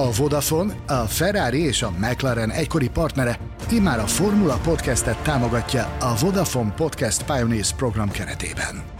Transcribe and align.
A 0.00 0.10
Vodafone, 0.10 0.74
a 0.86 1.06
Ferrari 1.06 1.60
és 1.60 1.82
a 1.82 1.90
McLaren 1.90 2.50
egykori 2.50 2.88
partnere 2.88 3.38
immár 3.70 3.98
a 3.98 4.06
Formula 4.06 4.56
Podcastet 4.56 5.22
támogatja 5.22 5.96
a 6.00 6.16
Vodafone 6.20 6.72
Podcast 6.76 7.24
Pioneers 7.24 7.72
program 7.72 8.10
keretében. 8.10 8.99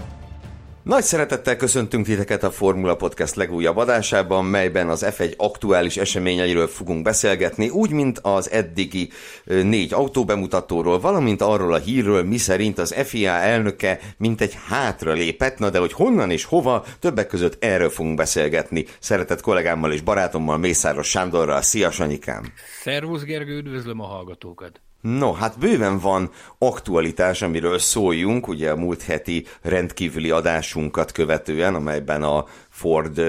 Nagy 0.83 1.03
szeretettel 1.03 1.57
köszöntünk 1.57 2.07
titeket 2.07 2.43
a 2.43 2.51
Formula 2.51 2.97
Podcast 2.97 3.35
legújabb 3.35 3.77
adásában, 3.77 4.45
melyben 4.45 4.89
az 4.89 5.07
F1 5.09 5.37
aktuális 5.37 5.97
eseményeiről 5.97 6.67
fogunk 6.67 7.03
beszélgetni, 7.03 7.69
úgy, 7.69 7.91
mint 7.91 8.19
az 8.19 8.51
eddigi 8.51 9.11
négy 9.45 9.93
autóbemutatóról, 9.93 11.01
valamint 11.01 11.41
arról 11.43 11.73
a 11.73 11.79
hírről, 11.79 12.23
miszerint 12.23 12.79
az 12.79 12.95
FIA 12.95 13.33
elnöke 13.33 13.99
mint 14.17 14.41
egy 14.41 14.59
hátra 14.69 15.13
lépett, 15.13 15.59
na 15.59 15.71
de 15.71 15.79
hogy 15.79 15.93
honnan 15.93 16.31
és 16.31 16.45
hova, 16.45 16.85
többek 16.99 17.27
között 17.27 17.65
erről 17.65 17.91
fogunk 17.91 18.17
beszélgetni. 18.17 18.85
Szeretett 18.99 19.41
kollégámmal 19.41 19.93
és 19.93 20.01
barátommal, 20.01 20.59
Mészáros 20.59 21.09
Sándorral. 21.09 21.63
Szia, 21.63 21.91
Sanyikám! 21.91 22.53
Szervusz, 22.83 23.23
Gergő, 23.23 23.57
üdvözlöm 23.57 24.01
a 24.01 24.07
hallgatókat! 24.07 24.81
No, 25.01 25.33
hát 25.33 25.59
bőven 25.59 25.99
van 25.99 26.31
aktualitás, 26.59 27.43
amiről 27.43 27.79
szóljunk, 27.79 28.49
ugye 28.49 28.71
a 28.71 28.77
múlt 28.77 29.03
heti 29.03 29.47
rendkívüli 29.63 30.31
adásunkat 30.31 31.13
követően, 31.13 31.75
amelyben 31.75 32.23
a 32.23 32.47
Ford 32.69 33.21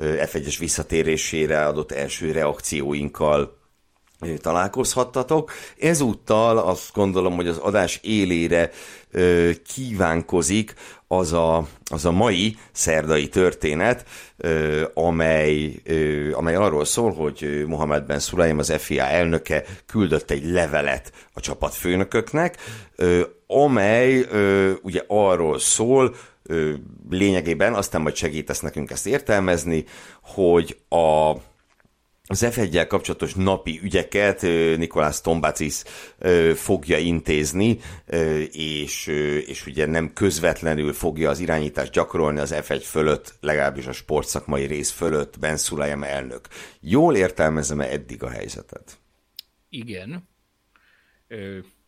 F1-es 0.00 0.56
visszatérésére 0.58 1.66
adott 1.66 1.92
első 1.92 2.32
reakcióinkkal 2.32 3.58
találkozhattatok. 4.40 5.52
Ezúttal 5.78 6.58
azt 6.58 6.92
gondolom, 6.94 7.34
hogy 7.34 7.48
az 7.48 7.58
adás 7.58 8.00
élére 8.02 8.70
kívánkozik 9.74 10.74
az 11.16 11.32
a, 11.32 11.66
az 11.90 12.04
a 12.04 12.10
mai 12.12 12.56
szerdai 12.72 13.28
történet, 13.28 14.04
amely, 14.94 15.82
amely 16.32 16.54
arról 16.54 16.84
szól, 16.84 17.12
hogy 17.12 17.64
Mohamed 17.66 18.04
Ben 18.04 18.18
Sulaim, 18.18 18.58
az 18.58 18.72
FIA 18.78 19.04
elnöke 19.04 19.64
küldött 19.86 20.30
egy 20.30 20.44
levelet 20.44 21.12
a 21.32 21.40
csapatfőnököknek, 21.40 22.56
amely 23.46 24.26
ugye 24.82 25.02
arról 25.06 25.58
szól, 25.58 26.14
lényegében, 27.10 27.74
aztán 27.74 28.00
majd 28.00 28.14
segítesz 28.14 28.60
nekünk 28.60 28.90
ezt 28.90 29.06
értelmezni, 29.06 29.84
hogy 30.22 30.78
a 30.88 31.32
az 32.26 32.46
f 32.50 32.86
kapcsolatos 32.86 33.34
napi 33.34 33.80
ügyeket 33.82 34.42
Nikolás 34.76 35.20
Tombacis 35.20 35.82
fogja 36.54 36.98
intézni, 36.98 37.78
és, 38.52 39.06
és 39.46 39.66
ugye 39.66 39.86
nem 39.86 40.12
közvetlenül 40.12 40.92
fogja 40.92 41.30
az 41.30 41.38
irányítást 41.38 41.92
gyakorolni 41.92 42.38
az 42.38 42.54
F1 42.56 42.82
fölött, 42.84 43.34
legalábbis 43.40 43.86
a 43.86 43.92
sportszakmai 43.92 44.64
rész 44.64 44.90
fölött 44.90 45.38
Ben 45.38 45.56
Sulayem 45.56 46.02
elnök. 46.02 46.48
Jól 46.80 47.16
értelmezem-e 47.16 47.84
eddig 47.90 48.22
a 48.22 48.28
helyzetet? 48.28 48.98
Igen, 49.68 50.28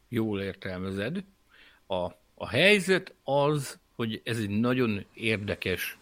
jól 0.09 0.41
értelmezed. 0.41 1.25
A, 1.87 2.05
a 2.35 2.49
helyzet 2.49 3.15
az, 3.23 3.79
hogy 3.95 4.21
ez 4.25 4.39
egy 4.39 4.51
nagyon 4.51 5.07
érdekes 5.15 5.99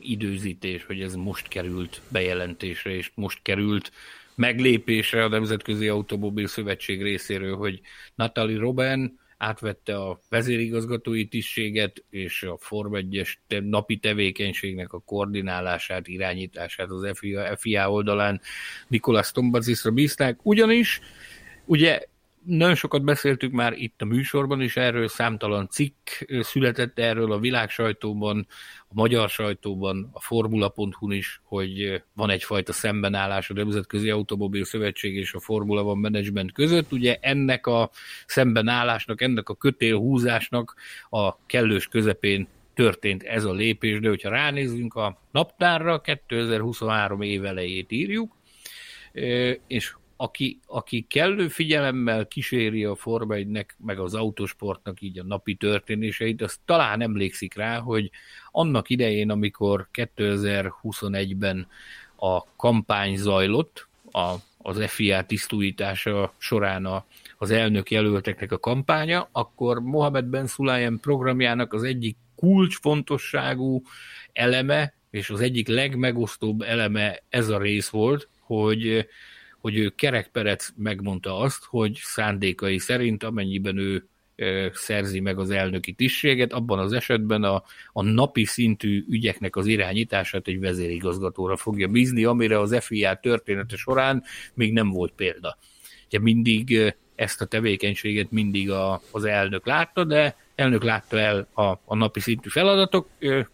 időzítés, 0.00 0.84
hogy 0.84 1.00
ez 1.00 1.14
most 1.14 1.48
került 1.48 2.00
bejelentésre, 2.08 2.90
és 2.90 3.10
most 3.14 3.38
került 3.42 3.92
meglépésre 4.34 5.24
a 5.24 5.28
Nemzetközi 5.28 5.88
Automobil 5.88 6.46
Szövetség 6.46 7.02
részéről, 7.02 7.56
hogy 7.56 7.80
Natalie 8.14 8.58
Robben 8.58 9.18
átvette 9.38 9.96
a 9.96 10.20
vezérigazgatói 10.28 11.26
tisztséget, 11.26 12.04
és 12.10 12.42
a 12.42 12.56
Form 12.60 12.94
1 12.94 13.38
napi 13.48 13.96
tevékenységnek 13.96 14.92
a 14.92 15.02
koordinálását, 15.04 16.08
irányítását 16.08 16.90
az 16.90 17.10
FIA, 17.18 17.56
FIA 17.56 17.90
oldalán 17.90 18.40
Nikolas 18.88 19.32
Tombazisra 19.32 19.90
bízták, 19.90 20.38
ugyanis 20.42 21.00
ugye 21.64 22.02
nagyon 22.44 22.74
sokat 22.74 23.04
beszéltük 23.04 23.52
már 23.52 23.72
itt 23.72 24.02
a 24.02 24.04
műsorban 24.04 24.60
is 24.60 24.76
erről, 24.76 25.08
számtalan 25.08 25.68
cikk 25.68 26.08
született 26.40 26.98
erről 26.98 27.32
a 27.32 27.38
világ 27.38 27.70
sajtóban, 27.70 28.46
a 28.88 28.92
magyar 28.92 29.28
sajtóban, 29.28 30.10
a 30.12 30.20
Formula.hu-n 30.20 31.12
is, 31.12 31.40
hogy 31.44 32.02
van 32.12 32.30
egyfajta 32.30 32.72
szembenállás 32.72 33.50
a 33.50 33.54
Nemzetközi 33.54 34.10
Automobil 34.10 34.64
Szövetség 34.64 35.16
és 35.16 35.32
a 35.32 35.40
Formula 35.40 35.82
One 35.82 36.00
Management 36.00 36.52
között. 36.52 36.92
Ugye 36.92 37.18
ennek 37.20 37.66
a 37.66 37.90
szembenállásnak, 38.26 39.20
ennek 39.20 39.48
a 39.48 39.54
kötélhúzásnak 39.54 40.74
a 41.10 41.46
kellős 41.46 41.86
közepén 41.86 42.48
történt 42.74 43.22
ez 43.22 43.44
a 43.44 43.52
lépés, 43.52 44.00
de 44.00 44.08
hogyha 44.08 44.28
ránézzünk 44.28 44.94
a 44.94 45.20
naptárra, 45.30 46.00
2023 46.00 47.20
év 47.20 47.44
elejét 47.44 47.92
írjuk, 47.92 48.36
és 49.66 49.94
aki, 50.16 50.60
aki 50.66 51.06
kellő 51.08 51.48
figyelemmel 51.48 52.26
kíséri 52.26 52.84
a 52.84 52.94
Forma 52.94 53.34
1 53.34 53.66
meg 53.76 53.98
az 53.98 54.14
autósportnak 54.14 55.00
így 55.00 55.18
a 55.18 55.24
napi 55.24 55.54
történéseit, 55.54 56.42
az 56.42 56.58
talán 56.64 57.00
emlékszik 57.00 57.54
rá, 57.54 57.78
hogy 57.78 58.10
annak 58.50 58.90
idején, 58.90 59.30
amikor 59.30 59.88
2021-ben 59.92 61.66
a 62.16 62.56
kampány 62.56 63.16
zajlott, 63.16 63.88
a, 64.12 64.34
az 64.58 64.84
FIA 64.86 65.22
tisztújítása 65.22 66.34
során 66.38 66.84
a, 66.84 67.04
az 67.38 67.50
elnök 67.50 67.90
jelölteknek 67.90 68.52
a 68.52 68.58
kampánya, 68.58 69.28
akkor 69.32 69.80
Mohamed 69.80 70.24
Ben 70.24 70.46
Sulayem 70.46 71.00
programjának 71.00 71.72
az 71.72 71.82
egyik 71.82 72.16
kulcsfontosságú 72.36 73.82
eleme, 74.32 74.94
és 75.10 75.30
az 75.30 75.40
egyik 75.40 75.68
legmegosztóbb 75.68 76.60
eleme 76.60 77.22
ez 77.28 77.48
a 77.48 77.58
rész 77.58 77.88
volt, 77.88 78.28
hogy 78.40 79.06
hogy 79.64 79.78
ő 79.78 79.88
kerekperec 79.88 80.72
megmondta 80.76 81.38
azt, 81.38 81.64
hogy 81.64 81.98
szándékai 82.02 82.78
szerint, 82.78 83.22
amennyiben 83.22 83.76
ő 83.76 84.08
szerzi 84.72 85.20
meg 85.20 85.38
az 85.38 85.50
elnöki 85.50 85.92
tisztséget, 85.92 86.52
abban 86.52 86.78
az 86.78 86.92
esetben 86.92 87.42
a, 87.42 87.62
a 87.92 88.02
napi 88.02 88.44
szintű 88.44 89.04
ügyeknek 89.08 89.56
az 89.56 89.66
irányítását 89.66 90.48
egy 90.48 90.60
vezérigazgatóra 90.60 91.56
fogja 91.56 91.88
bízni, 91.88 92.24
amire 92.24 92.58
az 92.58 92.76
FIA 92.80 93.14
története 93.14 93.76
során 93.76 94.22
még 94.54 94.72
nem 94.72 94.90
volt 94.90 95.12
példa. 95.12 95.58
Ugye 96.06 96.18
mindig 96.18 96.94
ezt 97.14 97.40
a 97.40 97.46
tevékenységet 97.46 98.30
mindig 98.30 98.70
a, 98.70 99.00
az 99.10 99.24
elnök 99.24 99.66
látta, 99.66 100.04
de 100.04 100.36
elnök 100.54 100.82
látta 100.82 101.18
el 101.18 101.48
a, 101.54 101.62
a 101.84 101.94
napi 101.94 102.20
szintű 102.20 102.48
feladatok 102.48 103.08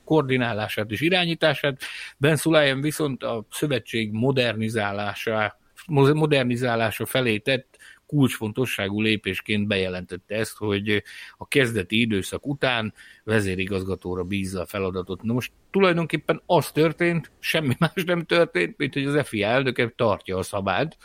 koordinálását 0.04 0.91
és 0.91 1.00
irányítását. 1.00 1.81
Ben 2.16 2.37
Sulayem 2.37 2.81
viszont 2.81 3.22
a 3.22 3.44
szövetség 3.50 4.12
modernizálása 4.12 5.59
modernizálása 5.90 7.06
felé 7.06 7.38
tett 7.38 7.78
kulcsfontosságú 8.06 9.00
lépésként 9.00 9.66
bejelentette 9.66 10.34
ezt, 10.34 10.56
hogy 10.56 11.02
a 11.36 11.48
kezdeti 11.48 12.00
időszak 12.00 12.46
után 12.46 12.94
vezérigazgatóra 13.24 14.24
bízza 14.24 14.60
a 14.60 14.66
feladatot. 14.66 15.22
Na 15.22 15.32
most 15.32 15.52
tulajdonképpen 15.70 16.42
az 16.46 16.72
történt, 16.72 17.30
semmi 17.38 17.74
más 17.78 18.04
nem 18.06 18.24
történt, 18.24 18.78
mint 18.78 18.92
hogy 18.92 19.04
az 19.04 19.28
FIA 19.28 19.48
elnöke 19.48 19.92
tartja 19.96 20.38
a 20.38 20.42
szabályt, 20.42 20.96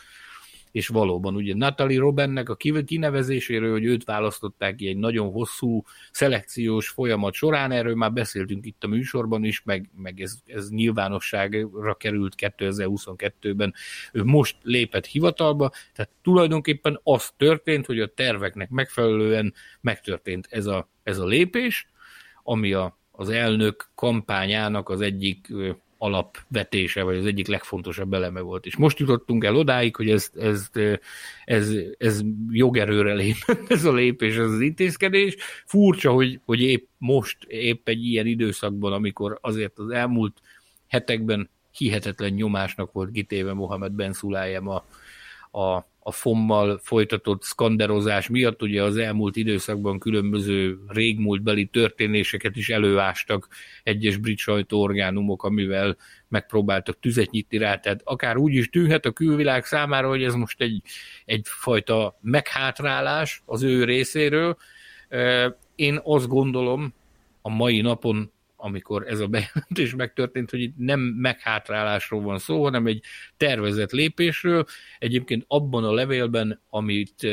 és 0.75 0.87
valóban 0.87 1.35
ugye 1.35 1.55
Natalie 1.55 1.99
Robennek 1.99 2.49
a 2.49 2.55
kinevezéséről, 2.85 3.71
hogy 3.71 3.83
őt 3.83 4.03
választották 4.03 4.75
ki 4.75 4.87
egy 4.87 4.97
nagyon 4.97 5.31
hosszú 5.31 5.83
szelekciós 6.11 6.87
folyamat 6.87 7.33
során, 7.33 7.71
erről 7.71 7.95
már 7.95 8.13
beszéltünk 8.13 8.65
itt 8.65 8.83
a 8.83 8.87
műsorban 8.87 9.43
is, 9.43 9.61
meg, 9.63 9.89
meg 9.97 10.21
ez, 10.21 10.37
ez 10.45 10.69
nyilvánosságra 10.69 11.95
került 11.95 12.33
2022-ben, 12.37 13.73
ő 14.11 14.23
most 14.23 14.57
lépett 14.61 15.05
hivatalba, 15.05 15.71
tehát 15.93 16.11
tulajdonképpen 16.21 16.99
az 17.03 17.31
történt, 17.37 17.85
hogy 17.85 17.99
a 17.99 18.13
terveknek 18.13 18.69
megfelelően 18.69 19.53
megtörtént 19.81 20.47
ez 20.49 20.65
a, 20.65 20.89
ez 21.03 21.17
a 21.17 21.25
lépés, 21.25 21.87
ami 22.43 22.73
a, 22.73 22.97
az 23.11 23.29
elnök 23.29 23.89
kampányának 23.95 24.89
az 24.89 25.01
egyik 25.01 25.47
alapvetése, 26.05 27.03
vagy 27.03 27.17
az 27.17 27.25
egyik 27.25 27.47
legfontosabb 27.47 28.13
eleme 28.13 28.39
volt. 28.39 28.65
És 28.65 28.75
most 28.75 28.99
jutottunk 28.99 29.43
el 29.43 29.55
odáig, 29.55 29.95
hogy 29.95 30.09
ez, 30.09 30.31
ez, 30.35 30.69
ez, 31.45 31.71
ez 31.97 32.21
jogerőre 32.49 33.13
lép, 33.13 33.35
ez 33.67 33.85
a 33.85 33.93
lépés, 33.93 34.35
ez 34.35 34.51
az 34.51 34.61
intézkedés. 34.61 35.35
Furcsa, 35.65 36.11
hogy, 36.11 36.39
hogy 36.45 36.61
épp 36.61 36.87
most, 36.97 37.37
épp 37.47 37.87
egy 37.87 38.05
ilyen 38.05 38.25
időszakban, 38.25 38.93
amikor 38.93 39.37
azért 39.41 39.79
az 39.79 39.89
elmúlt 39.89 40.41
hetekben 40.87 41.49
hihetetlen 41.71 42.33
nyomásnak 42.33 42.91
volt 42.91 43.11
kitéve 43.11 43.53
Mohamed 43.53 43.91
Ben 43.91 44.13
Sulayem 44.13 44.67
a, 44.67 44.85
a, 45.59 45.85
a 46.07 46.11
FOM-mal 46.11 46.79
folytatott 46.83 47.43
skanderozás 47.43 48.29
miatt, 48.29 48.61
ugye 48.61 48.83
az 48.83 48.97
elmúlt 48.97 49.35
időszakban 49.35 49.99
különböző 49.99 50.77
régmúltbeli 50.87 51.65
történéseket 51.65 52.55
is 52.55 52.69
előástak 52.69 53.47
egyes 53.83 54.17
brit 54.17 54.37
sajtóorgánumok, 54.37 55.43
amivel 55.43 55.97
megpróbáltak 56.27 56.99
tüzet 56.99 57.29
nyitni 57.29 57.57
rá, 57.57 57.77
tehát 57.77 58.01
akár 58.03 58.37
úgy 58.37 58.53
is 58.53 58.69
tűnhet 58.69 59.05
a 59.05 59.11
külvilág 59.11 59.65
számára, 59.65 60.07
hogy 60.07 60.23
ez 60.23 60.33
most 60.33 60.61
egy, 60.61 60.81
egyfajta 61.25 62.17
meghátrálás 62.21 63.41
az 63.45 63.63
ő 63.63 63.83
részéről. 63.83 64.57
Én 65.75 65.99
azt 66.03 66.27
gondolom, 66.27 66.93
a 67.41 67.49
mai 67.49 67.81
napon 67.81 68.31
amikor 68.55 69.07
ez 69.07 69.19
a 69.19 69.27
bejelentés 69.27 69.95
megtörtént, 69.95 70.49
hogy 70.49 70.61
itt 70.61 70.77
nem 70.77 70.99
meghátrálásról 70.99 72.21
van 72.21 72.37
szó, 72.37 72.63
hanem 72.63 72.85
egy 72.85 73.03
tervezett 73.37 73.91
lépésről. 73.91 74.65
Egyébként 74.99 75.45
abban 75.47 75.83
a 75.83 75.93
levélben, 75.93 76.61
amit 76.69 77.27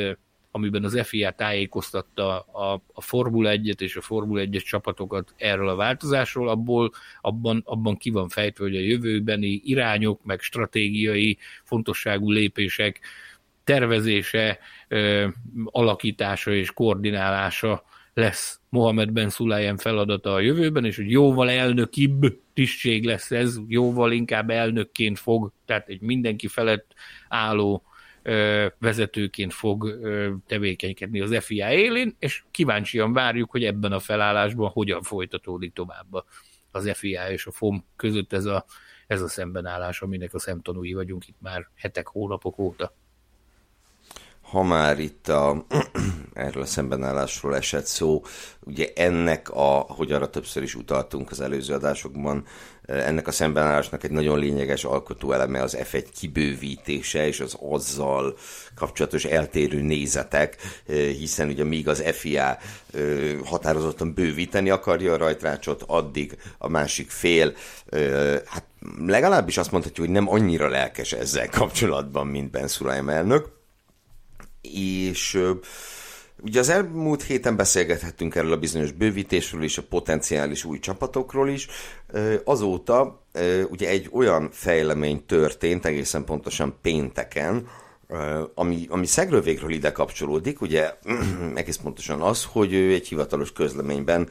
amiben 0.54 0.84
az 0.84 1.00
FIA 1.02 1.30
tájékoztatta 1.30 2.40
a, 2.40 2.82
a 2.92 3.00
Formula 3.00 3.50
1-et 3.52 3.80
és 3.80 3.96
a 3.96 4.00
Formula 4.00 4.42
1-es 4.44 4.64
csapatokat 4.64 5.34
erről 5.36 5.68
a 5.68 5.74
változásról, 5.74 6.48
abból, 6.48 6.92
abban, 7.20 7.62
abban 7.64 7.96
ki 7.96 8.10
van 8.10 8.28
fejtve, 8.28 8.64
hogy 8.64 8.76
a 8.76 8.80
jövőbeni 8.80 9.60
irányok, 9.64 10.24
meg 10.24 10.40
stratégiai 10.40 11.38
fontosságú 11.64 12.30
lépések 12.30 13.00
tervezése, 13.64 14.58
alakítása 15.64 16.52
és 16.52 16.70
koordinálása 16.70 17.84
lesz 18.14 18.61
Mohamed 18.72 19.10
Ben 19.10 19.30
Sulayem 19.30 19.76
feladata 19.76 20.32
a 20.32 20.40
jövőben, 20.40 20.84
és 20.84 20.96
hogy 20.96 21.10
jóval 21.10 21.50
elnökibb 21.50 22.38
tisztség 22.52 23.04
lesz 23.04 23.30
ez, 23.30 23.58
jóval 23.66 24.12
inkább 24.12 24.50
elnökként 24.50 25.18
fog, 25.18 25.52
tehát 25.64 25.88
egy 25.88 26.00
mindenki 26.00 26.46
felett 26.46 26.94
álló 27.28 27.82
ö, 28.22 28.66
vezetőként 28.78 29.52
fog 29.52 29.84
ö, 29.84 30.32
tevékenykedni 30.46 31.20
az 31.20 31.36
FIA 31.44 31.72
élén, 31.72 32.16
és 32.18 32.44
kíváncsian 32.50 33.12
várjuk, 33.12 33.50
hogy 33.50 33.64
ebben 33.64 33.92
a 33.92 34.00
felállásban 34.00 34.70
hogyan 34.70 35.02
folytatódik 35.02 35.72
tovább 35.72 36.24
az 36.70 36.90
FIA 36.94 37.30
és 37.30 37.46
a 37.46 37.50
FOM 37.50 37.84
között 37.96 38.32
ez 38.32 38.44
a, 38.44 38.64
ez 39.06 39.22
a 39.22 39.28
szembenállás, 39.28 40.02
aminek 40.02 40.34
a 40.34 40.38
szemtanúi 40.38 40.92
vagyunk 40.92 41.28
itt 41.28 41.40
már 41.40 41.68
hetek, 41.74 42.06
hónapok 42.06 42.58
óta 42.58 42.94
ha 44.52 44.62
már 44.62 44.98
itt 44.98 45.28
a, 45.28 45.66
erről 46.34 46.62
a 46.62 46.66
szembenállásról 46.66 47.56
esett 47.56 47.86
szó, 47.86 48.22
ugye 48.60 48.88
ennek 48.94 49.50
a, 49.50 49.84
hogy 49.88 50.12
arra 50.12 50.30
többször 50.30 50.62
is 50.62 50.74
utaltunk 50.74 51.30
az 51.30 51.40
előző 51.40 51.74
adásokban, 51.74 52.44
ennek 52.86 53.26
a 53.26 53.30
szembenállásnak 53.30 54.04
egy 54.04 54.10
nagyon 54.10 54.38
lényeges 54.38 54.84
alkotó 54.84 55.32
eleme 55.32 55.62
az 55.62 55.76
F1 55.80 56.04
kibővítése 56.18 57.26
és 57.26 57.40
az 57.40 57.56
azzal 57.60 58.36
kapcsolatos 58.74 59.24
eltérő 59.24 59.80
nézetek, 59.80 60.56
hiszen 61.18 61.48
ugye 61.48 61.64
míg 61.64 61.88
az 61.88 62.02
FIA 62.12 62.58
határozottan 63.44 64.14
bővíteni 64.14 64.70
akarja 64.70 65.12
a 65.12 65.16
rajtrácsot, 65.16 65.84
addig 65.86 66.36
a 66.58 66.68
másik 66.68 67.10
fél, 67.10 67.52
hát 68.46 68.64
legalábbis 69.06 69.56
azt 69.56 69.72
mondhatjuk, 69.72 70.06
hogy 70.06 70.14
nem 70.14 70.28
annyira 70.28 70.68
lelkes 70.68 71.12
ezzel 71.12 71.48
kapcsolatban, 71.48 72.26
mint 72.26 72.50
Ben 72.50 72.68
Sulaim 72.68 73.08
elnök 73.08 73.60
és 74.62 75.40
Ugye 76.44 76.60
az 76.60 76.68
elmúlt 76.68 77.22
héten 77.22 77.56
beszélgethettünk 77.56 78.34
erről 78.34 78.52
a 78.52 78.56
bizonyos 78.56 78.92
bővítésről 78.92 79.62
és 79.62 79.78
a 79.78 79.82
potenciális 79.82 80.64
új 80.64 80.78
csapatokról 80.78 81.48
is. 81.48 81.68
Azóta 82.44 83.26
ugye 83.70 83.88
egy 83.88 84.08
olyan 84.12 84.48
fejlemény 84.52 85.26
történt, 85.26 85.86
egészen 85.86 86.24
pontosan 86.24 86.78
pénteken, 86.82 87.68
ami, 88.54 88.86
ami 88.88 89.06
szegről 89.06 89.40
végről 89.40 89.70
ide 89.70 89.92
kapcsolódik, 89.92 90.60
ugye 90.60 90.94
egész 91.54 91.76
pontosan 91.76 92.20
az, 92.20 92.44
hogy 92.44 92.74
egy 92.74 93.08
hivatalos 93.08 93.52
közleményben 93.52 94.28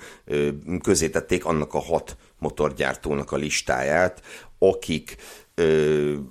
közétették 0.82 1.46
annak 1.46 1.74
a 1.74 1.80
hat 1.80 2.18
motorgyártónak 2.38 3.32
a 3.32 3.36
listáját, 3.36 4.22
akik 4.60 5.16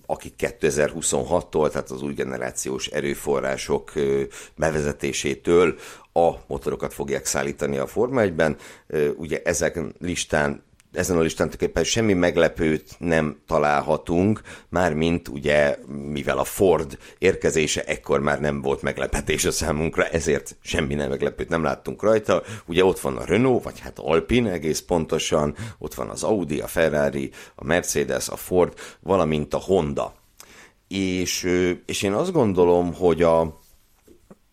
akik 0.06 0.34
2026-tól, 0.38 1.70
tehát 1.70 1.90
az 1.90 2.02
új 2.02 2.12
generációs 2.12 2.86
erőforrások 2.86 3.92
bevezetésétől 4.56 5.74
a 6.12 6.30
motorokat 6.46 6.92
fogják 6.92 7.26
szállítani 7.26 7.78
a 7.78 7.86
Forma 7.86 8.22
1-ben. 8.24 8.56
Ugye 9.16 9.42
ezek 9.44 9.80
listán 9.98 10.62
ezen 10.92 11.16
a 11.16 11.20
listán 11.20 11.48
tulajdonképpen 11.48 11.84
semmi 11.84 12.12
meglepőt 12.12 12.94
nem 12.98 13.40
találhatunk, 13.46 14.40
mármint 14.68 15.28
ugye, 15.28 15.78
mivel 15.86 16.38
a 16.38 16.44
Ford 16.44 16.98
érkezése 17.18 17.84
ekkor 17.84 18.20
már 18.20 18.40
nem 18.40 18.60
volt 18.60 18.82
meglepetés 18.82 19.44
a 19.44 19.50
számunkra, 19.50 20.06
ezért 20.06 20.56
semmi 20.62 20.94
nem 20.94 21.08
meglepőt 21.08 21.48
nem 21.48 21.62
láttunk 21.62 22.02
rajta. 22.02 22.42
Ugye 22.66 22.84
ott 22.84 23.00
van 23.00 23.16
a 23.16 23.24
Renault, 23.24 23.62
vagy 23.62 23.78
hát 23.78 23.98
Alpine 23.98 24.50
egész 24.50 24.80
pontosan, 24.80 25.54
ott 25.78 25.94
van 25.94 26.08
az 26.08 26.22
Audi, 26.22 26.60
a 26.60 26.66
Ferrari, 26.66 27.30
a 27.54 27.64
Mercedes, 27.64 28.28
a 28.28 28.36
Ford, 28.36 28.74
valamint 29.00 29.54
a 29.54 29.58
Honda. 29.58 30.14
És, 30.88 31.48
és 31.86 32.02
én 32.02 32.12
azt 32.12 32.32
gondolom, 32.32 32.94
hogy 32.94 33.22
a, 33.22 33.60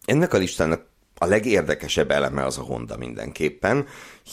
ennek 0.06 0.34
a 0.34 0.38
listának 0.38 0.87
a 1.18 1.26
legérdekesebb 1.26 2.12
eleme 2.12 2.46
az 2.46 2.58
a 2.58 2.62
Honda 2.62 2.98
mindenképpen, 2.98 3.86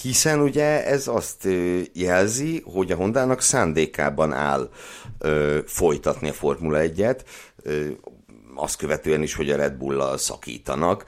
hiszen 0.03 0.41
ugye 0.41 0.87
ez 0.87 1.09
azt 1.09 1.49
jelzi, 1.93 2.63
hogy 2.65 2.93
a 2.93 2.97
Hondának 2.97 3.41
szándékában 3.41 4.33
áll 4.33 4.71
ö, 5.19 5.59
folytatni 5.67 6.29
a 6.29 6.33
Formula 6.33 6.79
1-et, 6.81 7.21
ö, 7.63 7.87
azt 8.55 8.77
követően 8.77 9.23
is, 9.23 9.35
hogy 9.35 9.51
a 9.51 9.57
Red 9.57 9.73
Bull-lal 9.73 10.19
szakítanak 10.19 11.05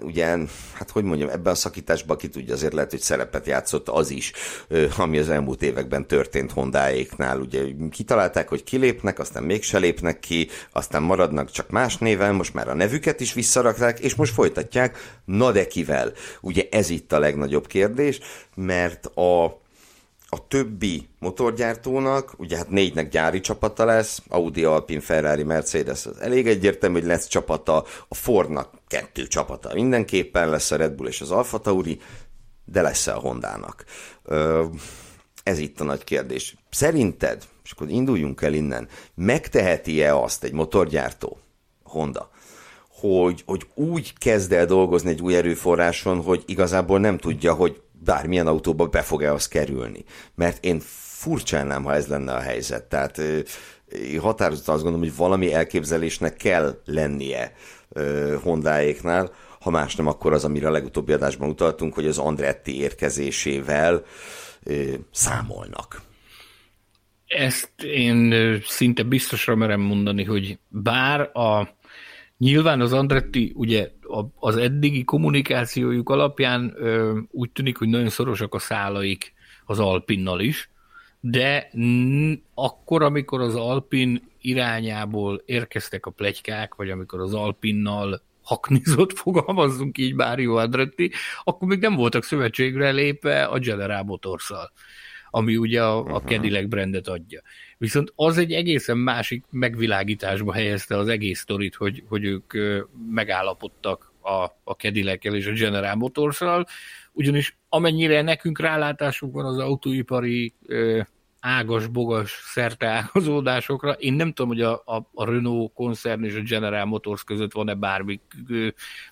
ugye, 0.00 0.26
hát 0.72 0.90
hogy 0.92 1.04
mondjam, 1.04 1.28
ebben 1.28 1.52
a 1.52 1.56
szakításban 1.56 2.16
ki 2.16 2.28
tudja, 2.28 2.54
azért 2.54 2.72
lehet, 2.72 2.90
hogy 2.90 3.00
szerepet 3.00 3.46
játszott 3.46 3.88
az 3.88 4.10
is, 4.10 4.32
ami 4.96 5.18
az 5.18 5.28
elmúlt 5.28 5.62
években 5.62 6.06
történt 6.06 6.52
Hondáéknál. 6.52 7.40
Ugye 7.40 7.62
kitalálták, 7.90 8.48
hogy 8.48 8.64
kilépnek, 8.64 9.18
aztán 9.18 9.42
mégse 9.42 9.78
lépnek 9.78 10.20
ki, 10.20 10.48
aztán 10.72 11.02
maradnak 11.02 11.50
csak 11.50 11.70
más 11.70 11.96
néven, 11.96 12.34
most 12.34 12.54
már 12.54 12.68
a 12.68 12.74
nevüket 12.74 13.20
is 13.20 13.32
visszarakták, 13.32 14.00
és 14.00 14.14
most 14.14 14.32
folytatják, 14.32 15.20
na 15.24 15.52
de 15.52 15.66
kivel? 15.66 16.12
Ugye 16.40 16.68
ez 16.70 16.90
itt 16.90 17.12
a 17.12 17.18
legnagyobb 17.18 17.66
kérdés, 17.66 18.18
mert 18.54 19.06
a 19.06 19.60
a 20.30 20.48
többi 20.48 21.08
motorgyártónak, 21.18 22.34
ugye 22.36 22.56
hát 22.56 22.70
négynek 22.70 23.08
gyári 23.08 23.40
csapata 23.40 23.84
lesz, 23.84 24.22
Audi, 24.28 24.64
Alpine, 24.64 25.00
Ferrari, 25.00 25.42
Mercedes, 25.42 26.06
az 26.06 26.20
elég 26.20 26.46
egyértelmű, 26.46 26.98
hogy 26.98 27.08
lesz 27.08 27.26
csapata, 27.26 27.84
a 28.08 28.14
Fordnak 28.14 28.70
kettő 28.88 29.26
csapata 29.26 29.74
mindenképpen 29.74 30.48
lesz 30.48 30.70
a 30.70 30.76
Red 30.76 30.92
Bull 30.92 31.06
és 31.06 31.20
az 31.20 31.30
Alfa 31.30 31.58
Tauri, 31.58 32.00
de 32.64 32.82
lesz-e 32.82 33.14
a 33.14 33.18
Hondának? 33.18 33.84
Ez 35.42 35.58
itt 35.58 35.80
a 35.80 35.84
nagy 35.84 36.04
kérdés. 36.04 36.56
Szerinted, 36.70 37.44
és 37.64 37.70
akkor 37.70 37.88
induljunk 37.88 38.42
el 38.42 38.52
innen, 38.52 38.88
megteheti-e 39.14 40.16
azt 40.16 40.44
egy 40.44 40.52
motorgyártó, 40.52 41.38
Honda, 41.82 42.30
hogy, 42.88 43.42
hogy 43.46 43.66
úgy 43.74 44.18
kezd 44.18 44.52
el 44.52 44.66
dolgozni 44.66 45.10
egy 45.10 45.20
új 45.20 45.36
erőforráson, 45.36 46.22
hogy 46.22 46.42
igazából 46.46 46.98
nem 46.98 47.18
tudja, 47.18 47.54
hogy 47.54 47.80
bármilyen 48.04 48.46
autóba 48.46 48.86
be 48.86 49.02
fog-e 49.02 49.32
az 49.32 49.48
kerülni. 49.48 50.04
Mert 50.34 50.64
én 50.64 50.80
furcsálnám, 51.18 51.84
ha 51.84 51.94
ez 51.94 52.06
lenne 52.06 52.32
a 52.32 52.40
helyzet. 52.40 52.84
Tehát 52.84 53.20
határozottan 54.20 54.74
azt 54.74 54.82
gondolom, 54.82 55.08
hogy 55.08 55.16
valami 55.16 55.52
elképzelésnek 55.52 56.36
kell 56.36 56.80
lennie 56.84 57.52
Hondáéknál, 58.42 59.30
ha 59.60 59.70
más 59.70 59.96
nem, 59.96 60.06
akkor 60.06 60.32
az, 60.32 60.44
amire 60.44 60.66
a 60.68 60.70
legutóbbi 60.70 61.12
adásban 61.12 61.48
utaltunk, 61.48 61.94
hogy 61.94 62.06
az 62.06 62.18
Andretti 62.18 62.80
érkezésével 62.80 64.02
számolnak. 65.10 66.02
Ezt 67.26 67.82
én 67.82 68.34
szinte 68.66 69.02
biztosra 69.02 69.54
merem 69.54 69.80
mondani, 69.80 70.24
hogy 70.24 70.58
bár 70.68 71.20
a 71.20 71.76
Nyilván 72.38 72.80
az 72.80 72.92
Andretti 72.92 73.52
ugye 73.54 73.90
az 74.38 74.56
eddigi 74.56 75.04
kommunikációjuk 75.04 76.10
alapján 76.10 76.76
úgy 77.30 77.50
tűnik, 77.50 77.76
hogy 77.76 77.88
nagyon 77.88 78.08
szorosak 78.08 78.54
a 78.54 78.58
szálaik 78.58 79.32
az 79.64 79.78
Alpinnal 79.78 80.40
is, 80.40 80.70
de 81.20 81.70
akkor, 82.54 83.02
amikor 83.02 83.40
az 83.40 83.54
Alpin 83.54 84.27
irányából 84.40 85.42
érkeztek 85.44 86.06
a 86.06 86.10
plegykák, 86.10 86.74
vagy 86.74 86.90
amikor 86.90 87.20
az 87.20 87.34
Alpinnal 87.34 88.22
haknizott, 88.42 89.12
fogalmazzunk 89.18 89.98
így 89.98 90.14
Mário 90.14 90.54
Andretti, 90.54 91.12
akkor 91.44 91.68
még 91.68 91.80
nem 91.80 91.94
voltak 91.94 92.24
szövetségre 92.24 92.90
lépve 92.90 93.44
a 93.44 93.58
General 93.58 94.02
motors 94.02 94.52
ami 95.30 95.56
ugye 95.56 95.82
a, 95.82 96.14
a 96.14 96.20
Cadillac 96.20 96.68
brandet 96.68 97.08
adja. 97.08 97.42
Viszont 97.78 98.12
az 98.16 98.38
egy 98.38 98.52
egészen 98.52 98.98
másik 98.98 99.44
megvilágításba 99.50 100.52
helyezte 100.52 100.96
az 100.96 101.08
egész 101.08 101.40
sztorit, 101.40 101.74
hogy, 101.74 102.04
hogy 102.08 102.24
ők 102.24 102.52
megállapodtak 103.10 104.12
a, 104.20 104.44
a 104.64 104.72
cadillac 104.72 105.24
és 105.24 105.46
a 105.46 105.52
General 105.52 105.94
motors 105.94 106.40
ugyanis 107.12 107.56
amennyire 107.68 108.22
nekünk 108.22 108.60
rálátásunk 108.60 109.34
van 109.34 109.44
az 109.44 109.58
autóipari 109.58 110.54
ágas-bogas 111.48 112.30
szerte 112.30 112.86
ágazódásokra. 112.86 113.92
Én 113.92 114.12
nem 114.12 114.32
tudom, 114.32 114.50
hogy 114.50 114.60
a, 114.60 114.82
a, 114.84 115.08
a 115.14 115.24
Renault 115.24 115.72
koncern 115.72 116.24
és 116.24 116.34
a 116.34 116.40
General 116.40 116.84
Motors 116.84 117.24
között 117.24 117.52
van-e 117.52 117.74
bármi, 117.74 118.20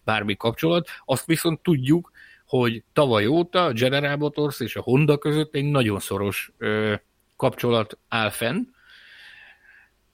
bármi 0.05 0.37
kapcsolat. 0.37 0.89
Azt 1.05 1.27
viszont 1.27 1.61
tudjuk, 1.61 2.11
hogy 2.47 2.83
tavaly 2.93 3.27
óta 3.27 3.65
a 3.65 3.73
General 3.73 4.17
Motors 4.17 4.61
és 4.61 4.77
a 4.77 4.81
Honda 4.81 5.19
között 5.19 5.55
egy 5.55 5.65
nagyon 5.65 5.99
szoros 5.99 6.53
ö, 6.59 6.95
kapcsolat 7.37 7.99
áll 8.09 8.31
fenn. 8.31 8.63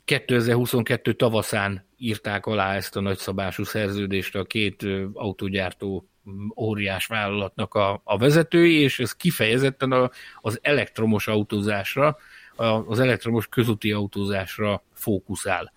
2022 0.04 1.12
tavaszán 1.12 1.86
írták 1.96 2.46
alá 2.46 2.74
ezt 2.74 2.96
a 2.96 3.00
nagyszabású 3.00 3.64
szerződést 3.64 4.36
a 4.36 4.44
két 4.44 4.86
autógyártó 5.12 6.08
óriás 6.56 7.06
vállalatnak 7.06 7.74
a, 7.74 8.00
a 8.04 8.18
vezetői, 8.18 8.80
és 8.80 8.98
ez 8.98 9.12
kifejezetten 9.12 9.92
a, 9.92 10.10
az 10.40 10.58
elektromos 10.62 11.28
autózásra, 11.28 12.16
a, 12.56 12.64
az 12.64 12.98
elektromos 12.98 13.46
közúti 13.46 13.92
autózásra 13.92 14.82
fókuszál. 14.94 15.72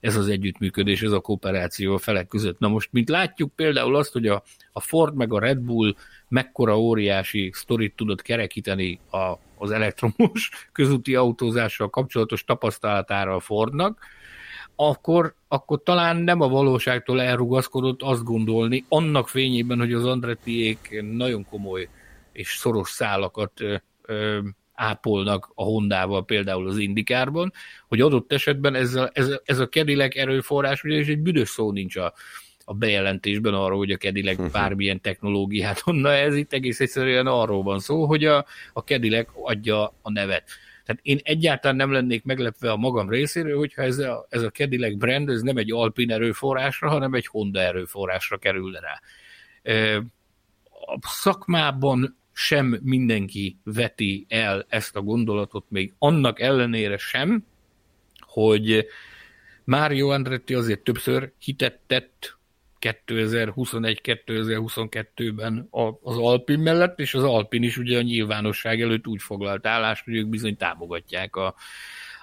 Ez 0.00 0.16
az 0.16 0.28
együttműködés, 0.28 1.02
ez 1.02 1.12
a 1.12 1.20
kooperáció 1.20 1.94
a 1.94 1.98
felek 1.98 2.28
között. 2.28 2.58
Na 2.58 2.68
most, 2.68 2.88
mint 2.92 3.08
látjuk 3.08 3.54
például 3.54 3.96
azt, 3.96 4.12
hogy 4.12 4.26
a, 4.26 4.42
a 4.72 4.80
Ford 4.80 5.14
meg 5.14 5.32
a 5.32 5.38
Red 5.38 5.58
Bull 5.58 5.94
mekkora 6.28 6.80
óriási 6.80 7.50
sztorit 7.54 7.96
tudott 7.96 8.22
kerekíteni 8.22 9.00
a, 9.10 9.32
az 9.58 9.70
elektromos 9.70 10.50
közúti 10.72 11.14
autózással 11.14 11.90
kapcsolatos 11.90 12.44
tapasztalatára 12.44 13.34
a 13.34 13.40
Fordnak, 13.40 13.98
akkor, 14.88 15.34
akkor 15.48 15.82
talán 15.82 16.16
nem 16.16 16.40
a 16.40 16.48
valóságtól 16.48 17.22
elrugaszkodott 17.22 18.02
azt 18.02 18.24
gondolni, 18.24 18.84
annak 18.88 19.28
fényében, 19.28 19.78
hogy 19.78 19.92
az 19.92 20.04
Andrettiék 20.04 21.02
nagyon 21.12 21.46
komoly 21.50 21.88
és 22.32 22.56
szoros 22.56 22.90
szálakat 22.90 23.60
ö, 23.60 23.74
ö, 24.02 24.38
ápolnak 24.74 25.50
a 25.54 25.62
Hondával, 25.62 26.24
például 26.24 26.68
az 26.68 26.78
Indikárban, 26.78 27.52
hogy 27.88 28.00
adott 28.00 28.32
esetben 28.32 28.74
ez 28.74 28.94
a, 28.94 29.10
ez 29.12 29.28
a, 29.28 29.40
ez 29.44 29.58
a 29.58 29.68
Cadillac 29.68 30.16
erőforrás, 30.16 30.84
ugye 30.84 30.96
és 30.96 31.06
egy 31.06 31.20
büdös 31.20 31.48
szó 31.48 31.72
nincs 31.72 31.96
a, 31.96 32.12
a 32.64 32.74
bejelentésben 32.74 33.54
arról, 33.54 33.78
hogy 33.78 33.90
a 33.90 33.96
Cadillac 33.96 34.38
mhm. 34.38 34.50
bármilyen 34.58 35.00
technológiát 35.00 35.82
onnan, 35.84 36.12
ez 36.12 36.36
itt 36.36 36.52
egész 36.52 36.80
egyszerűen 36.80 37.26
arról 37.26 37.62
van 37.62 37.78
szó, 37.78 38.04
hogy 38.04 38.24
a, 38.24 38.44
a 38.72 38.80
Cadillac 38.80 39.28
adja 39.34 39.94
a 40.02 40.10
nevet. 40.10 40.44
Tehát 40.90 41.04
én 41.04 41.18
egyáltalán 41.22 41.76
nem 41.76 41.92
lennék 41.92 42.24
meglepve 42.24 42.70
a 42.70 42.76
magam 42.76 43.10
részéről, 43.10 43.58
hogyha 43.58 43.82
ez 43.82 43.98
a, 43.98 44.26
ez 44.28 44.42
a 44.42 44.50
Cadillac 44.50 44.96
brand 44.96 45.28
ez 45.28 45.40
nem 45.40 45.56
egy 45.56 45.72
Alpine 45.72 46.14
erőforrásra, 46.14 46.88
hanem 46.88 47.14
egy 47.14 47.26
Honda 47.26 47.60
erőforrásra 47.60 48.38
kerül 48.38 48.72
rá. 48.72 49.00
A 50.70 50.98
szakmában 51.00 52.16
sem 52.32 52.78
mindenki 52.82 53.58
veti 53.64 54.26
el 54.28 54.66
ezt 54.68 54.96
a 54.96 55.00
gondolatot, 55.00 55.64
még 55.68 55.92
annak 55.98 56.40
ellenére 56.40 56.96
sem, 56.96 57.44
hogy 58.18 58.86
Mário 59.64 60.08
Andretti 60.08 60.54
azért 60.54 60.80
többször 60.80 61.32
hitet 61.38 61.78
tett 61.86 62.38
2021-2022-ben 62.80 65.68
az 66.02 66.16
Alpin 66.16 66.58
mellett, 66.58 67.00
és 67.00 67.14
az 67.14 67.22
Alpin 67.22 67.62
is 67.62 67.76
ugye 67.76 67.98
a 67.98 68.02
nyilvánosság 68.02 68.80
előtt 68.80 69.06
úgy 69.06 69.22
foglalt 69.22 69.66
állást, 69.66 70.04
hogy 70.04 70.14
ők 70.14 70.26
bizony 70.26 70.56
támogatják 70.56 71.36
a, 71.36 71.54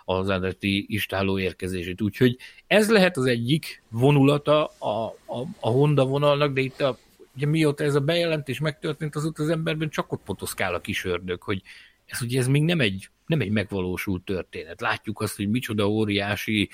az 0.05 0.29
Andretti 0.29 0.85
istáló 0.89 1.39
érkezését. 1.39 2.01
Úgyhogy 2.01 2.37
ez 2.67 2.89
lehet 2.89 3.17
az 3.17 3.25
egyik 3.25 3.83
vonulata 3.89 4.65
a, 4.65 5.05
a, 5.25 5.39
a 5.59 5.69
Honda 5.69 6.05
vonalnak, 6.05 6.53
de 6.53 6.61
itt 6.61 6.81
a, 6.81 6.97
ugye 7.35 7.45
mióta 7.45 7.83
ez 7.83 7.95
a 7.95 7.99
bejelentés 7.99 8.59
megtörtént, 8.59 9.15
azóta 9.15 9.43
az 9.43 9.49
emberben 9.49 9.89
csak 9.89 10.11
ott 10.11 10.21
potoszkál 10.25 10.73
a 10.73 10.79
kis 10.79 11.05
ördög, 11.05 11.41
hogy 11.41 11.61
ez 12.05 12.21
ugye 12.21 12.39
ez 12.39 12.47
még 12.47 12.63
nem 12.63 12.79
egy, 12.79 13.09
nem 13.25 13.41
egy 13.41 13.49
megvalósult 13.49 14.23
történet. 14.23 14.81
Látjuk 14.81 15.21
azt, 15.21 15.35
hogy 15.35 15.49
micsoda 15.49 15.89
óriási 15.89 16.69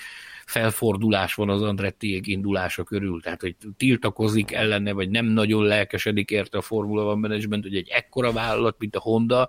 felfordulás 0.46 1.34
van 1.34 1.50
az 1.50 1.62
Andrettiék 1.62 2.26
indulása 2.26 2.84
körül, 2.84 3.20
tehát 3.20 3.40
hogy 3.40 3.56
tiltakozik 3.76 4.52
ellene, 4.52 4.92
vagy 4.92 5.10
nem 5.10 5.26
nagyon 5.26 5.64
lelkesedik 5.64 6.30
érte 6.30 6.58
a 6.58 6.62
Formula 6.62 7.04
One 7.04 7.20
Management, 7.28 7.62
hogy 7.62 7.76
egy 7.76 7.88
ekkora 7.88 8.32
vállalat, 8.32 8.76
mint 8.78 8.96
a 8.96 9.00
Honda, 9.00 9.48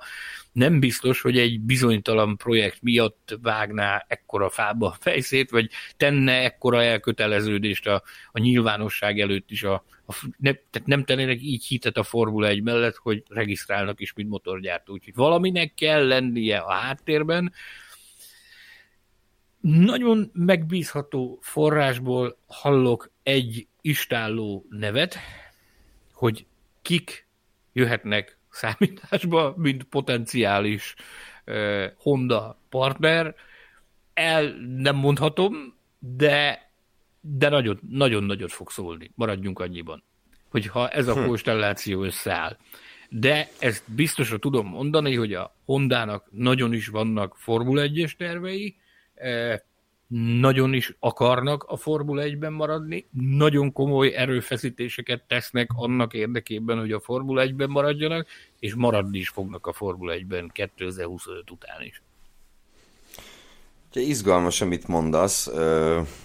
nem 0.56 0.80
biztos, 0.80 1.22
hogy 1.22 1.38
egy 1.38 1.60
bizonytalan 1.60 2.38
projekt 2.38 2.82
miatt 2.82 3.38
vágná 3.42 4.06
ekkora 4.08 4.50
fába 4.50 4.88
a 4.88 4.98
fejszét, 5.00 5.50
vagy 5.50 5.70
tenne 5.98 6.44
ekkora 6.44 6.84
elköteleződést 6.84 7.88
a, 7.88 8.04
a 8.32 8.40
nyilvánosság 8.40 9.20
előtt 9.20 9.52
is 9.52 9.64
a, 9.64 9.86
a 10.08 10.14
ne, 10.38 10.52
tehát 10.54 10.88
nem 10.88 11.04
tennének 11.04 11.42
így 11.42 11.66
hitet 11.66 11.98
a 11.98 12.04
Formula 12.04 12.48
1 12.48 12.64
mellett, 12.64 12.96
hogy 12.96 13.24
regisztrálnak 13.30 14.02
is, 14.02 14.14
mint 14.14 14.30
motorgyártó. 14.30 14.94
Úgyhogy 14.94 15.16
valaminek 15.16 15.74
kell 15.74 16.08
lennie 16.08 16.58
a 16.58 16.72
háttérben, 16.72 17.54
nagyon 19.67 20.31
megbízható 20.34 21.39
forrásból 21.41 22.38
hallok 22.48 23.12
egy 23.24 23.67
istálló 23.81 24.65
nevet, 24.69 25.17
hogy 26.13 26.45
kik 26.81 27.27
jöhetnek 27.74 28.38
számításba, 28.50 29.53
mint 29.57 29.84
potenciális 29.84 30.95
uh, 31.45 31.86
Honda 31.98 32.60
partner. 32.69 33.36
El 34.13 34.55
nem 34.77 34.95
mondhatom, 34.95 35.77
de, 36.00 36.72
de 37.22 37.50
nagyon, 37.50 37.79
nagyon 37.89 38.24
nagyot 38.24 38.51
fog 38.51 38.72
szólni. 38.72 39.12
Maradjunk 39.15 39.60
annyiban, 39.60 40.03
hogyha 40.50 40.89
ez 40.89 41.07
a 41.07 41.13
hm. 41.13 41.25
konstelláció 41.25 42.03
összeáll. 42.03 42.57
De 43.10 43.50
ezt 43.60 43.84
biztosra 43.91 44.38
tudom 44.38 44.67
mondani, 44.67 45.15
hogy 45.15 45.34
a 45.34 45.55
Hondának 45.65 46.27
nagyon 46.31 46.74
is 46.74 46.88
vannak 46.88 47.38
Formula 47.38 47.81
1-es 47.86 48.15
tervei, 48.15 48.75
nagyon 50.07 50.74
is 50.74 50.95
akarnak 51.00 51.63
a 51.63 51.75
Formula 51.75 52.24
1-ben 52.25 52.53
maradni, 52.53 53.07
nagyon 53.12 53.72
komoly 53.72 54.13
erőfeszítéseket 54.15 55.24
tesznek 55.27 55.69
annak 55.75 56.13
érdekében, 56.13 56.79
hogy 56.79 56.91
a 56.91 57.00
Formula 57.00 57.45
1-ben 57.45 57.69
maradjanak, 57.69 58.27
és 58.60 58.74
maradni 58.74 59.17
is 59.17 59.29
fognak 59.29 59.67
a 59.67 59.74
Formula 59.74 60.13
1-ben 60.15 60.50
2025 60.53 61.51
után 61.51 61.81
is. 61.81 62.01
Izgalmas, 64.02 64.62
amit 64.62 64.88
mondasz. 64.88 65.50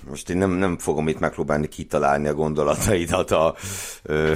Most 0.08 0.30
én 0.30 0.36
nem, 0.36 0.50
nem 0.50 0.78
fogom 0.78 1.08
itt 1.08 1.18
megpróbálni 1.18 1.68
kitalálni 1.68 2.28
a 2.28 2.34
gondolataidat 2.34 3.30
a, 3.30 3.54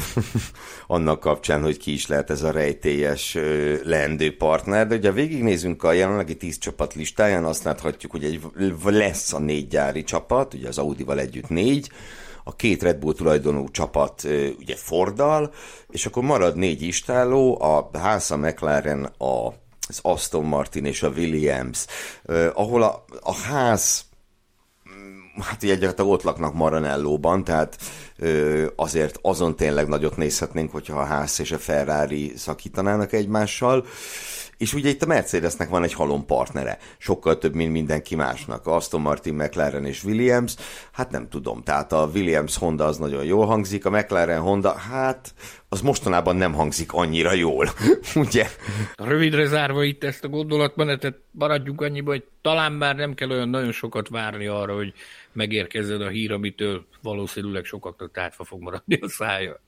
annak 0.87 1.21
kapcsán, 1.21 1.62
hogy 1.62 1.79
ki 1.79 1.93
is 1.93 2.07
lehet 2.07 2.31
ez 2.31 2.43
a 2.43 2.50
rejtélyes 2.50 3.38
leendő 3.83 4.37
partner, 4.37 4.87
de 4.87 4.95
ugye 4.95 5.12
végignézünk 5.12 5.83
a 5.83 5.93
jelenlegi 5.93 6.37
tíz 6.37 6.59
csapat 6.59 6.95
listáján, 6.95 7.45
azt 7.45 7.64
láthatjuk, 7.64 8.12
hogy 8.12 8.25
egy, 8.25 8.41
lesz 8.85 9.33
a 9.33 9.38
négy 9.38 9.69
gyári 9.69 10.05
csapat, 10.05 10.55
ugye 10.55 10.69
az 10.69 10.79
Audival 10.79 11.21
együtt 11.21 11.49
négy, 11.49 11.91
a 12.45 12.57
két 12.57 12.83
Red 12.83 12.99
Bull 12.99 13.14
tulajdonú 13.14 13.69
csapat 13.71 14.23
ugye 14.59 14.76
Fordal, 14.76 15.53
és 15.91 16.07
akkor 16.07 16.23
marad 16.23 16.57
négy 16.57 16.83
istáló, 16.83 17.62
a 17.62 17.91
Háza 17.99 18.37
McLaren, 18.37 19.05
a 19.05 19.63
az 19.88 19.99
Aston 20.03 20.45
Martin 20.45 20.85
és 20.85 21.03
a 21.03 21.09
Williams, 21.09 21.87
ahol 22.53 22.83
a, 22.83 23.05
a 23.21 23.35
ház 23.35 24.05
mm, 24.88 25.41
hát 25.41 25.62
így 25.62 25.71
egyáltalán 25.71 26.12
ott 26.12 26.23
laknak 26.23 26.55
Maranellóban, 26.55 27.45
tehát 27.45 27.79
ö, 28.17 28.67
azért 28.76 29.19
azon 29.23 29.57
tényleg 29.57 29.88
nagyot 29.88 30.17
nézhetnénk, 30.17 30.73
hogyha 30.73 31.00
a 31.00 31.05
ház 31.05 31.41
és 31.41 31.53
a 31.53 31.59
Ferrari 31.59 32.33
szakítanának 32.37 33.12
egymással. 33.12 33.87
És 34.64 34.75
ugye 34.75 34.88
itt 34.88 35.02
a 35.02 35.06
Mercedesnek 35.06 35.68
van 35.68 35.83
egy 35.83 35.92
halom 35.92 36.26
partnere, 36.26 36.78
sokkal 36.99 37.38
több, 37.38 37.54
mint 37.54 37.73
mindenki 37.73 38.14
másnak. 38.14 38.66
Aston 38.66 39.00
Martin, 39.00 39.35
McLaren 39.35 39.85
és 39.85 40.04
Williams, 40.04 40.54
hát 40.92 41.11
nem 41.11 41.28
tudom, 41.28 41.62
tehát 41.62 41.92
a 41.92 42.11
Williams 42.14 42.56
Honda 42.56 42.85
az 42.85 42.97
nagyon 42.97 43.25
jól 43.25 43.47
hangzik, 43.47 43.85
a 43.85 43.90
McLaren 43.90 44.40
Honda, 44.40 44.75
hát 44.75 45.35
az 45.68 45.80
mostanában 45.80 46.37
nem 46.37 46.52
hangzik 46.52 46.92
annyira 46.92 47.33
jól, 47.33 47.68
ugye? 48.14 48.47
Rövidre 48.97 49.47
zárva 49.47 49.83
itt 49.83 50.04
ezt 50.04 50.25
a 50.25 50.28
gondolatmenetet, 50.28 51.18
maradjunk 51.30 51.80
annyiba, 51.80 52.11
hogy 52.11 52.25
talán 52.42 52.73
már 52.73 52.97
nem 52.97 53.14
kell 53.14 53.30
olyan 53.30 53.49
nagyon 53.49 53.73
sokat 53.73 54.09
várni 54.09 54.47
arra, 54.47 54.75
hogy 54.75 54.92
megérkezzen 55.33 56.00
a 56.00 56.09
hír, 56.09 56.33
amitől 56.33 56.87
valószínűleg 57.02 57.64
sokaknak 57.64 58.12
tátva 58.12 58.44
fog 58.44 58.61
maradni 58.62 58.99
a 59.00 59.09
szája. 59.09 59.61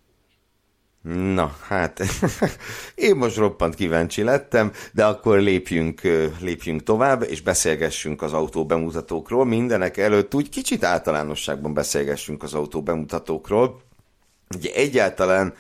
Na, 1.15 1.57
hát 1.63 2.03
én 2.95 3.17
most 3.17 3.37
roppant 3.37 3.75
kíváncsi 3.75 4.23
lettem, 4.23 4.73
de 4.93 5.05
akkor 5.05 5.39
lépjünk, 5.39 6.01
lépjünk 6.41 6.83
tovább, 6.83 7.23
és 7.23 7.41
beszélgessünk 7.41 8.23
az 8.23 8.33
autó 8.33 8.67
bemutatókról. 8.67 9.45
Mindenek 9.45 9.97
előtt 9.97 10.35
úgy 10.35 10.49
kicsit 10.49 10.85
általánosságban 10.85 11.75
beszélgessünk 11.75 12.43
az 12.43 12.55
autó 12.55 12.83
bemutatókról. 12.83 13.81
Ugye 14.57 14.73
egyáltalán 14.75 15.55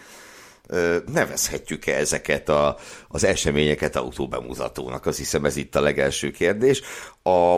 nevezhetjük-e 1.12 1.96
ezeket 1.96 2.48
a, 2.48 2.76
az 3.08 3.24
eseményeket 3.24 3.96
autóbemutatónak? 3.96 5.06
Azt 5.06 5.18
hiszem 5.18 5.44
ez 5.44 5.56
itt 5.56 5.74
a 5.74 5.80
legelső 5.80 6.30
kérdés. 6.30 6.82
A 7.22 7.56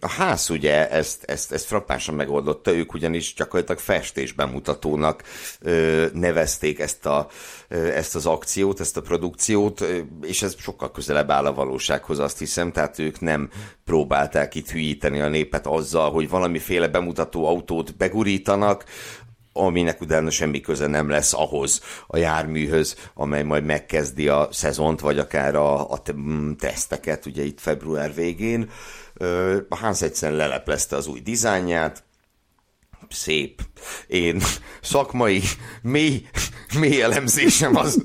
a 0.00 0.08
ház 0.08 0.50
ugye 0.50 0.90
ezt, 0.90 1.24
ezt, 1.24 1.52
ezt 1.52 1.66
frappásan 1.66 2.14
megoldotta, 2.14 2.74
ők 2.74 2.94
ugyanis 2.94 3.34
gyakorlatilag 3.34 3.80
festésbemutatónak 3.80 5.22
ö, 5.60 6.06
nevezték 6.12 6.78
ezt, 6.78 7.06
a, 7.06 7.28
ö, 7.68 7.86
ezt 7.86 8.14
az 8.14 8.26
akciót, 8.26 8.80
ezt 8.80 8.96
a 8.96 9.02
produkciót, 9.02 9.80
ö, 9.80 9.98
és 10.22 10.42
ez 10.42 10.54
sokkal 10.58 10.90
közelebb 10.90 11.30
áll 11.30 11.46
a 11.46 11.54
valósághoz, 11.54 12.18
azt 12.18 12.38
hiszem, 12.38 12.72
tehát 12.72 12.98
ők 12.98 13.20
nem 13.20 13.50
próbálták 13.84 14.54
itt 14.54 14.70
hülyíteni 14.70 15.20
a 15.20 15.28
népet 15.28 15.66
azzal, 15.66 16.10
hogy 16.10 16.28
valamiféle 16.28 16.88
bemutató 16.88 17.46
autót 17.46 17.96
begurítanak, 17.96 18.84
aminek 19.52 20.00
utána 20.00 20.30
semmi 20.30 20.60
köze 20.60 20.86
nem 20.86 21.08
lesz 21.08 21.32
ahhoz 21.32 21.80
a 22.06 22.16
járműhöz, 22.16 22.96
amely 23.14 23.42
majd 23.42 23.64
megkezdi 23.64 24.28
a 24.28 24.48
szezont, 24.50 25.00
vagy 25.00 25.18
akár 25.18 25.54
a, 25.54 25.90
a 25.90 26.02
teszteket, 26.58 27.26
ugye 27.26 27.42
itt 27.42 27.60
február 27.60 28.14
végén. 28.14 28.70
A 29.68 29.76
Hans 29.76 30.02
egyszerűen 30.02 30.38
leleplezte 30.38 30.96
az 30.96 31.06
új 31.06 31.20
dizájnját, 31.20 32.04
szép. 33.08 33.60
Én 34.06 34.42
szakmai, 34.80 35.40
mély, 35.82 36.22
mély 36.78 37.02
elemzésem 37.02 37.76
az, 37.76 38.04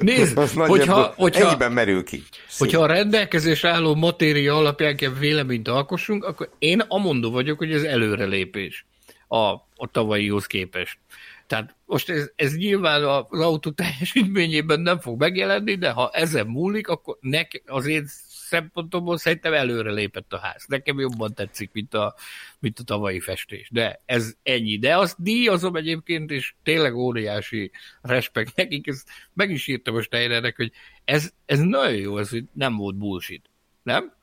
Nézd, 0.00 0.38
az 0.38 0.52
hogyha, 0.52 1.12
hogyha, 1.16 1.48
ennyiben 1.48 1.72
merül 1.72 2.04
ki. 2.04 2.22
Szép. 2.48 2.58
Hogyha 2.58 2.82
a 2.82 2.86
rendelkezés 2.86 3.64
álló 3.64 3.94
matéria 3.94 4.56
alapján 4.56 4.96
kell 4.96 5.12
véleményt 5.12 5.68
alkossunk, 5.68 6.24
akkor 6.24 6.50
én 6.58 6.80
amondó 6.80 7.30
vagyok, 7.30 7.58
hogy 7.58 7.72
ez 7.72 7.82
előrelépés 7.82 8.86
a, 9.28 9.38
a 9.76 9.88
tavalyihoz 9.90 10.46
képest. 10.46 10.98
Tehát 11.46 11.76
most 11.84 12.10
ez, 12.10 12.30
ez 12.36 12.56
nyilván 12.56 13.04
az 13.04 13.40
autó 13.40 13.70
teljesítményében 13.70 14.80
nem 14.80 15.00
fog 15.00 15.18
megjelenni, 15.18 15.74
de 15.74 15.90
ha 15.90 16.10
ezen 16.12 16.46
múlik, 16.46 16.88
akkor 16.88 17.16
nek, 17.20 17.62
az 17.66 17.86
én 17.86 18.06
szempontomból 18.48 19.18
szerintem 19.18 19.52
előre 19.52 19.90
lépett 19.90 20.32
a 20.32 20.38
ház. 20.38 20.64
Nekem 20.66 20.98
jobban 20.98 21.34
tetszik, 21.34 21.70
mint 21.72 21.94
a, 21.94 22.14
mint 22.58 22.78
a 22.78 22.82
tavalyi 22.82 23.20
festés. 23.20 23.68
De 23.72 24.02
ez 24.06 24.34
ennyi. 24.42 24.78
De 24.78 24.96
azt 24.96 25.22
díjazom 25.22 25.76
egyébként, 25.76 26.30
és 26.30 26.54
tényleg 26.62 26.94
óriási 26.94 27.70
respekt 28.00 28.56
nekik. 28.56 28.86
Ezt 28.86 29.08
meg 29.32 29.50
is 29.50 29.66
írtam 29.66 29.94
most 29.94 30.06
Steinernek, 30.06 30.56
hogy 30.56 30.72
ez, 31.04 31.32
ez 31.46 31.58
nagyon 31.58 31.96
jó, 31.96 32.18
ez 32.18 32.30
hogy 32.30 32.44
nem 32.52 32.76
volt 32.76 32.96
bullshit. 32.96 33.50
Nem? 33.82 34.16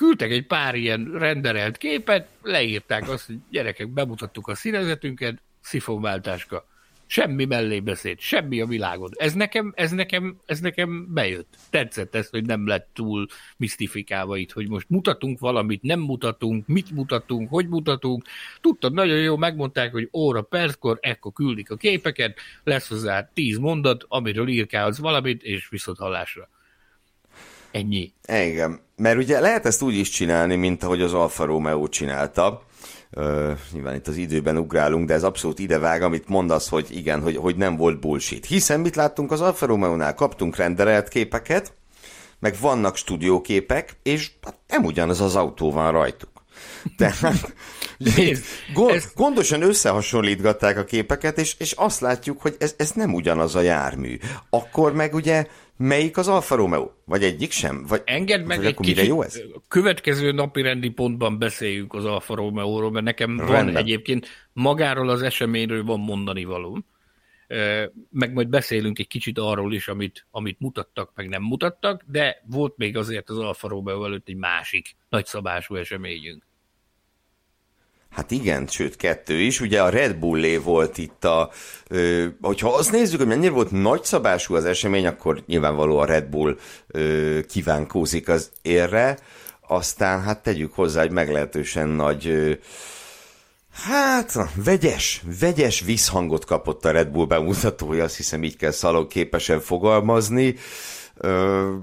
küldtek 0.00 0.30
egy 0.30 0.46
pár 0.46 0.74
ilyen 0.74 1.10
renderelt 1.12 1.76
képet, 1.76 2.28
leírták 2.42 3.08
azt, 3.08 3.26
hogy 3.26 3.38
gyerekek, 3.50 3.88
bemutattuk 3.88 4.48
a 4.48 4.54
színezetünket, 4.54 5.42
szifonváltáska. 5.60 6.66
Semmi 7.12 7.44
mellébeszéd, 7.44 8.20
semmi 8.20 8.60
a 8.60 8.66
világon. 8.66 9.10
Ez 9.16 9.32
nekem, 9.32 9.72
ez 9.76 9.90
nekem, 9.90 10.36
ez 10.46 10.60
nekem 10.60 11.06
bejött. 11.14 11.56
Tetszett 11.70 12.14
ez, 12.14 12.28
hogy 12.28 12.44
nem 12.44 12.66
lett 12.66 12.88
túl 12.92 13.26
misztifikálva 13.56 14.36
itt, 14.36 14.52
hogy 14.52 14.68
most 14.68 14.88
mutatunk 14.88 15.38
valamit, 15.38 15.82
nem 15.82 16.00
mutatunk, 16.00 16.66
mit 16.66 16.90
mutatunk, 16.90 17.48
hogy 17.50 17.68
mutatunk. 17.68 18.24
Tudtad, 18.60 18.92
nagyon 18.92 19.18
jó, 19.18 19.36
megmondták, 19.36 19.92
hogy 19.92 20.08
óra, 20.12 20.42
perckor, 20.42 20.98
ekkor 21.00 21.32
küldik 21.32 21.70
a 21.70 21.76
képeket, 21.76 22.38
lesz 22.64 22.88
hozzá 22.88 23.30
tíz 23.34 23.58
mondat, 23.58 24.04
amiről 24.08 24.48
írkálsz 24.48 24.98
valamit, 24.98 25.42
és 25.42 25.68
viszont 25.68 25.98
hallásra. 25.98 26.48
Ennyi. 27.70 28.12
Igen, 28.26 28.80
mert 28.96 29.18
ugye 29.18 29.40
lehet 29.40 29.66
ezt 29.66 29.82
úgy 29.82 29.94
is 29.94 30.08
csinálni, 30.08 30.56
mint 30.56 30.82
ahogy 30.82 31.00
az 31.00 31.14
Alfa 31.14 31.44
Romeo 31.44 31.88
csinálta, 31.88 32.62
Uh, 33.16 33.50
nyilván 33.72 33.94
itt 33.94 34.08
az 34.08 34.16
időben 34.16 34.56
ugrálunk, 34.56 35.06
de 35.06 35.14
ez 35.14 35.22
abszolút 35.22 35.58
idevág, 35.58 36.02
amit 36.02 36.28
mondasz, 36.28 36.68
hogy 36.68 36.86
igen, 36.90 37.22
hogy, 37.22 37.36
hogy 37.36 37.56
nem 37.56 37.76
volt 37.76 38.00
bullshit. 38.00 38.46
Hiszen 38.46 38.80
mit 38.80 38.96
láttunk 38.96 39.32
az 39.32 39.40
Alfa 39.40 39.66
Romeo-nál? 39.66 40.14
Kaptunk 40.14 40.56
renderelt 40.56 41.08
képeket, 41.08 41.72
meg 42.38 42.56
vannak 42.60 42.96
stúdióképek, 42.96 43.96
és 44.02 44.30
hát 44.42 44.58
nem 44.68 44.84
ugyanaz 44.84 45.20
az 45.20 45.36
autó 45.36 45.72
van 45.72 45.92
rajtuk. 45.92 46.30
Tehát 46.96 47.54
Nézd, 48.16 48.44
gond, 48.74 48.90
ez... 48.90 49.04
gondosan 49.14 49.62
összehasonlítgatták 49.62 50.78
a 50.78 50.84
képeket, 50.84 51.38
és, 51.38 51.54
és 51.58 51.72
azt 51.72 52.00
látjuk, 52.00 52.40
hogy 52.40 52.56
ez, 52.58 52.74
ez 52.76 52.90
nem 52.90 53.14
ugyanaz 53.14 53.54
a 53.54 53.60
jármű. 53.60 54.18
Akkor 54.50 54.92
meg 54.92 55.14
ugye 55.14 55.46
Melyik 55.82 56.16
az 56.16 56.28
Alfa 56.28 56.54
Romeo? 56.54 56.90
Vagy 57.04 57.22
egyik 57.22 57.50
sem? 57.50 57.84
Vagy, 57.86 58.02
Engedd 58.04 58.44
meg 58.44 58.56
vagy 58.56 58.66
egy 58.66 58.76
kicsit, 58.76 59.06
jó 59.06 59.22
ez? 59.22 59.42
következő 59.68 60.32
napi 60.32 60.62
rendi 60.62 60.88
pontban 60.88 61.38
beszéljünk 61.38 61.94
az 61.94 62.04
Alfa 62.04 62.34
Romeo-ról, 62.34 62.90
mert 62.90 63.04
nekem 63.04 63.38
Rendben. 63.38 63.64
van 63.64 63.76
egyébként 63.76 64.26
magáról 64.52 65.08
az 65.08 65.22
eseményről 65.22 65.84
van 65.84 66.00
mondani 66.00 66.44
való. 66.44 66.78
Meg 68.10 68.32
majd 68.32 68.48
beszélünk 68.48 68.98
egy 68.98 69.06
kicsit 69.06 69.38
arról 69.38 69.74
is, 69.74 69.88
amit, 69.88 70.26
amit 70.30 70.60
mutattak, 70.60 71.12
meg 71.14 71.28
nem 71.28 71.42
mutattak, 71.42 72.02
de 72.06 72.42
volt 72.46 72.76
még 72.76 72.96
azért 72.96 73.30
az 73.30 73.38
Alfa 73.38 73.68
Romeo 73.68 74.04
előtt 74.04 74.28
egy 74.28 74.36
másik 74.36 74.96
nagyszabású 75.08 75.74
eseményünk. 75.74 76.42
Hát 78.10 78.30
igen, 78.30 78.66
sőt 78.66 78.96
kettő 78.96 79.40
is. 79.40 79.60
Ugye 79.60 79.82
a 79.82 79.88
Red 79.88 80.16
Bullé 80.16 80.56
volt 80.56 80.98
itt 80.98 81.24
a... 81.24 81.50
Ö, 81.88 82.26
hogyha 82.40 82.74
azt 82.74 82.92
nézzük, 82.92 83.18
hogy 83.18 83.28
mennyire 83.28 83.52
volt 83.52 83.70
nagyszabású 83.70 84.54
az 84.54 84.64
esemény, 84.64 85.06
akkor 85.06 85.42
nyilvánvaló 85.46 85.98
a 85.98 86.04
Red 86.04 86.24
Bull 86.24 86.56
ö, 86.86 87.38
kívánkózik 87.48 88.28
az 88.28 88.50
érre. 88.62 89.18
Aztán 89.68 90.22
hát 90.22 90.42
tegyük 90.42 90.72
hozzá, 90.72 91.00
hogy 91.00 91.10
meglehetősen 91.10 91.88
nagy... 91.88 92.26
Ö, 92.26 92.52
Hát, 93.72 94.32
vegyes, 94.54 95.22
vegyes 95.40 95.80
visszhangot 95.80 96.44
kapott 96.44 96.84
a 96.84 96.90
Red 96.90 97.08
Bull 97.08 97.26
bemutatója, 97.26 98.04
azt 98.04 98.16
hiszem 98.16 98.44
így 98.44 98.56
kell 98.56 98.70
szalagképesen 98.70 99.60
fogalmazni. 99.60 100.56
Ö, 101.16 101.74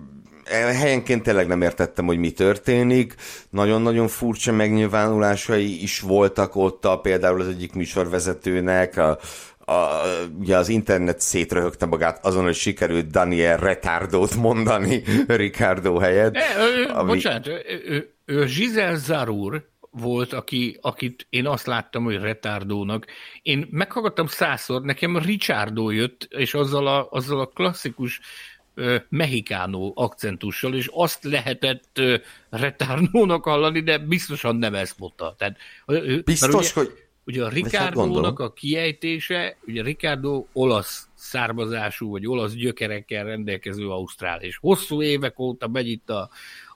helyenként 0.50 1.24
tényleg 1.24 1.48
nem 1.48 1.62
értettem, 1.62 2.06
hogy 2.06 2.18
mi 2.18 2.32
történik. 2.32 3.16
Nagyon-nagyon 3.50 4.08
furcsa 4.08 4.52
megnyilvánulásai 4.52 5.82
is 5.82 6.00
voltak 6.00 6.56
ott, 6.56 6.86
a, 6.86 7.00
például 7.00 7.42
az 7.42 7.48
egyik 7.48 7.74
műsorvezetőnek, 7.74 8.98
a, 8.98 9.20
a, 9.72 10.02
ugye 10.40 10.58
az 10.58 10.70
internet 10.70 11.20
szétröhögte 11.20 11.86
magát 11.86 12.26
azon, 12.26 12.44
hogy 12.44 12.56
sikerült 12.56 13.10
Daniel 13.10 13.58
Retardót 13.58 14.36
mondani 14.36 15.04
Ricardo 15.28 15.98
helyett. 15.98 16.36
E, 16.36 16.42
ö, 16.58 16.92
ami... 16.94 17.08
Bocsánat, 17.08 17.48
ő, 17.48 18.14
ő 18.26 18.46
Giselle 18.46 18.96
Zarur 18.96 19.68
volt, 19.92 20.34
aki, 20.34 20.78
akit 20.82 21.28
én 21.30 21.48
azt 21.48 21.66
láttam, 21.66 22.04
hogy 22.04 22.18
retardónak. 22.18 23.06
Én 23.42 23.68
meghallgattam 23.72 24.28
százszor, 24.28 24.82
nekem 24.82 25.18
Richardo 25.18 25.90
jött, 25.90 26.28
és 26.30 26.54
azzal 26.54 26.88
a, 26.88 27.08
azzal 27.12 27.40
a 27.40 27.46
klasszikus 27.46 28.20
mexikánó 29.10 29.94
akcentussal, 29.96 30.76
és 30.76 30.90
azt 30.94 31.24
lehetett 31.24 32.02
retárnónak 32.50 33.44
hallani, 33.44 33.80
de 33.80 33.98
biztosan 33.98 34.56
nem 34.56 34.76
ezt 34.76 35.00
mondta. 35.00 35.36
Tehát, 35.38 35.58
Biztos, 36.24 36.54
ugye, 36.54 36.70
hogy... 36.74 37.06
Ugye 37.26 37.44
a 37.44 37.50
Ricardo-nak 37.50 38.40
a 38.40 38.54
kiejtése, 38.54 39.58
ugye 39.66 39.84
Ricardo 39.84 40.46
olasz 40.54 41.08
származású, 41.14 42.10
vagy 42.10 42.28
olasz 42.28 42.54
gyökerekkel 42.54 43.24
rendelkező 43.24 43.90
ausztrál, 43.90 44.42
és 44.42 44.58
hosszú 44.58 45.02
évek 45.02 45.40
óta 45.40 45.68
megy 45.68 45.88
itt 45.88 46.10
a, 46.10 46.30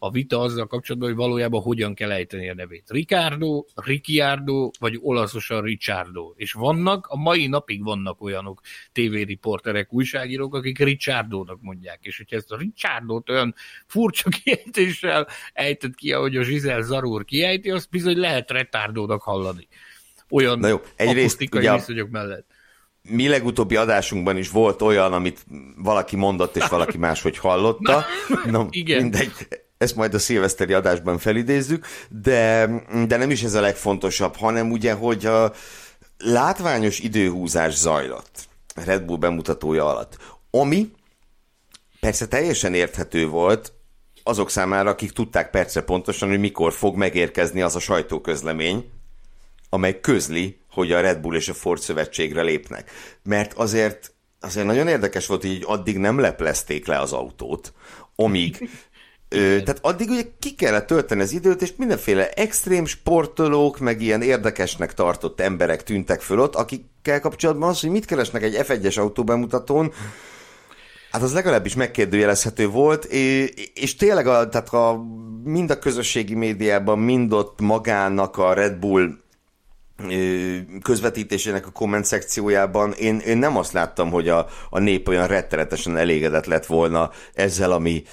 a 0.03 0.11
vita 0.11 0.39
azzal 0.39 0.67
kapcsolatban, 0.67 1.09
hogy 1.09 1.17
valójában 1.17 1.61
hogyan 1.61 1.93
kell 1.93 2.11
ejteni 2.11 2.49
a 2.49 2.53
nevét. 2.53 2.89
Ricardo, 2.89 3.65
Ricciardo, 3.75 4.69
vagy 4.79 4.97
olaszosan 5.01 5.61
Ricciardo. 5.61 6.33
És 6.35 6.51
vannak, 6.51 7.07
a 7.07 7.17
mai 7.17 7.47
napig 7.47 7.83
vannak 7.83 8.21
olyanok 8.21 8.61
tévériporterek, 8.91 9.93
újságírók, 9.93 10.55
akik 10.55 10.79
Ricciardónak 10.79 11.61
mondják. 11.61 11.99
És 12.01 12.17
hogyha 12.17 12.35
ezt 12.35 12.51
a 12.51 12.57
Ricciardót 12.57 13.29
olyan 13.29 13.55
furcsa 13.87 14.29
kiejtéssel 14.43 15.27
ejtett 15.53 15.95
ki, 15.95 16.11
ahogy 16.13 16.35
a 16.35 16.43
Giselle 16.43 16.81
Zarur 16.81 17.25
kiejti, 17.25 17.71
azt 17.71 17.89
bizony 17.89 18.17
lehet 18.17 18.51
retardónak 18.51 19.21
hallani. 19.21 19.67
Olyan 20.29 20.59
Na 20.59 20.67
jó, 20.67 20.81
egyrészt 20.95 21.41
ugye 21.41 21.73
viszonyok 21.73 22.09
mellett 22.09 22.45
mi 23.09 23.27
legutóbbi 23.27 23.75
adásunkban 23.75 24.37
is 24.37 24.49
volt 24.49 24.81
olyan, 24.81 25.13
amit 25.13 25.45
valaki 25.75 26.15
mondott, 26.15 26.55
és 26.55 26.67
valaki 26.67 26.97
máshogy 26.97 27.37
hallotta. 27.37 28.05
Na, 28.45 28.67
Igen. 28.69 29.01
Mindegy, 29.01 29.31
ezt 29.81 29.95
majd 29.95 30.13
a 30.13 30.19
szilveszteri 30.19 30.73
adásban 30.73 31.17
felidézzük, 31.17 31.85
de, 32.09 32.69
de 33.07 33.17
nem 33.17 33.29
is 33.31 33.43
ez 33.43 33.53
a 33.53 33.61
legfontosabb, 33.61 34.35
hanem 34.35 34.71
ugye, 34.71 34.93
hogy 34.93 35.25
a 35.25 35.53
látványos 36.17 36.99
időhúzás 36.99 37.73
zajlott 37.73 38.47
Red 38.85 39.03
Bull 39.03 39.17
bemutatója 39.17 39.89
alatt, 39.89 40.17
ami 40.51 40.91
persze 41.99 42.27
teljesen 42.27 42.73
érthető 42.73 43.27
volt 43.27 43.73
azok 44.23 44.49
számára, 44.49 44.89
akik 44.89 45.11
tudták 45.11 45.49
perce 45.49 45.81
pontosan, 45.81 46.29
hogy 46.29 46.39
mikor 46.39 46.73
fog 46.73 46.95
megérkezni 46.95 47.61
az 47.61 47.75
a 47.75 47.79
sajtóközlemény, 47.79 48.89
amely 49.69 49.99
közli, 49.99 50.59
hogy 50.71 50.91
a 50.91 51.01
Red 51.01 51.19
Bull 51.19 51.35
és 51.35 51.49
a 51.49 51.53
Ford 51.53 51.81
szövetségre 51.81 52.41
lépnek. 52.41 52.91
Mert 53.23 53.53
azért, 53.53 54.13
azért 54.39 54.65
nagyon 54.65 54.87
érdekes 54.87 55.25
volt, 55.25 55.41
hogy 55.41 55.63
addig 55.65 55.97
nem 55.97 56.19
leplezték 56.19 56.87
le 56.87 56.99
az 56.99 57.13
autót, 57.13 57.73
amíg 58.15 58.69
Ö, 59.33 59.61
tehát 59.61 59.79
addig 59.81 60.09
ugye 60.09 60.23
ki 60.39 60.55
kellett 60.55 60.87
tölteni 60.87 61.21
az 61.21 61.31
időt, 61.31 61.61
és 61.61 61.73
mindenféle 61.77 62.29
extrém 62.29 62.85
sportolók, 62.85 63.79
meg 63.79 64.01
ilyen 64.01 64.21
érdekesnek 64.21 64.93
tartott 64.93 65.39
emberek 65.39 65.83
tűntek 65.83 66.21
föl 66.21 66.39
ott, 66.39 66.55
akikkel 66.55 67.19
kapcsolatban 67.19 67.69
az, 67.69 67.79
hogy 67.79 67.89
mit 67.89 68.05
keresnek 68.05 68.43
egy 68.43 68.57
F1-es 68.61 68.99
autóbemutatón, 68.99 69.93
Hát 71.11 71.21
az 71.21 71.33
legalábbis 71.33 71.75
megkérdőjelezhető 71.75 72.67
volt, 72.67 73.05
és 73.73 73.95
tényleg 73.95 74.27
a, 74.27 74.49
tehát 74.49 74.73
a, 74.73 75.03
mind 75.43 75.71
a 75.71 75.79
közösségi 75.79 76.35
médiában, 76.35 76.99
mind 76.99 77.33
ott 77.33 77.59
magának 77.61 78.37
a 78.37 78.53
Red 78.53 78.75
Bull 78.75 79.09
közvetítésének 80.81 81.67
a 81.67 81.71
komment 81.71 82.05
szekciójában 82.05 82.91
én, 82.91 83.19
én 83.19 83.37
nem 83.37 83.57
azt 83.57 83.71
láttam, 83.71 84.09
hogy 84.09 84.29
a, 84.29 84.47
a 84.69 84.79
nép 84.79 85.07
olyan 85.07 85.27
rettenetesen 85.27 85.97
elégedett 85.97 86.45
lett 86.45 86.65
volna 86.65 87.11
ezzel, 87.33 87.71
ami, 87.71 88.03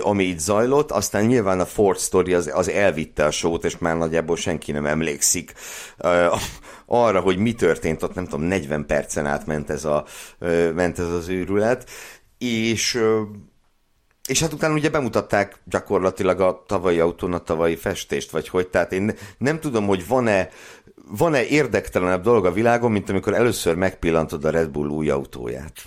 ami 0.00 0.24
itt 0.24 0.38
zajlott. 0.38 0.90
Aztán 0.90 1.24
nyilván 1.24 1.60
a 1.60 1.66
Ford 1.66 1.98
Story 1.98 2.34
az, 2.34 2.50
az 2.54 2.68
elvitte 2.68 3.24
a 3.24 3.30
sót, 3.30 3.64
és 3.64 3.78
már 3.78 3.96
nagyjából 3.96 4.36
senki 4.36 4.72
nem 4.72 4.86
emlékszik 4.86 5.52
arra, 6.86 7.20
hogy 7.20 7.36
mi 7.36 7.52
történt 7.52 8.02
ott, 8.02 8.14
nem 8.14 8.24
tudom, 8.24 8.46
40 8.46 8.86
percen 8.86 9.26
át 9.26 9.46
ment 9.46 9.70
ez, 9.70 9.84
a, 9.84 10.04
ment 10.74 10.98
ez 10.98 11.08
az 11.08 11.28
őrület, 11.28 11.90
és 12.38 13.02
és 14.26 14.40
hát 14.40 14.52
utána 14.52 14.74
ugye 14.74 14.90
bemutatták 14.90 15.56
gyakorlatilag 15.64 16.40
a 16.40 16.62
tavalyi 16.66 16.98
autón 17.00 17.32
a 17.32 17.38
tavalyi 17.38 17.76
festést, 17.76 18.30
vagy 18.30 18.48
hogy, 18.48 18.68
tehát 18.68 18.92
én 18.92 19.14
nem 19.38 19.60
tudom, 19.60 19.86
hogy 19.86 20.06
van-e 20.06 20.48
van-e 21.08 21.44
érdektelenebb 21.44 22.22
dolog 22.22 22.46
a 22.46 22.52
világon, 22.52 22.92
mint 22.92 23.08
amikor 23.08 23.34
először 23.34 23.74
megpillantod 23.74 24.44
a 24.44 24.50
Red 24.50 24.70
Bull 24.70 24.88
új 24.88 25.08
autóját? 25.10 25.86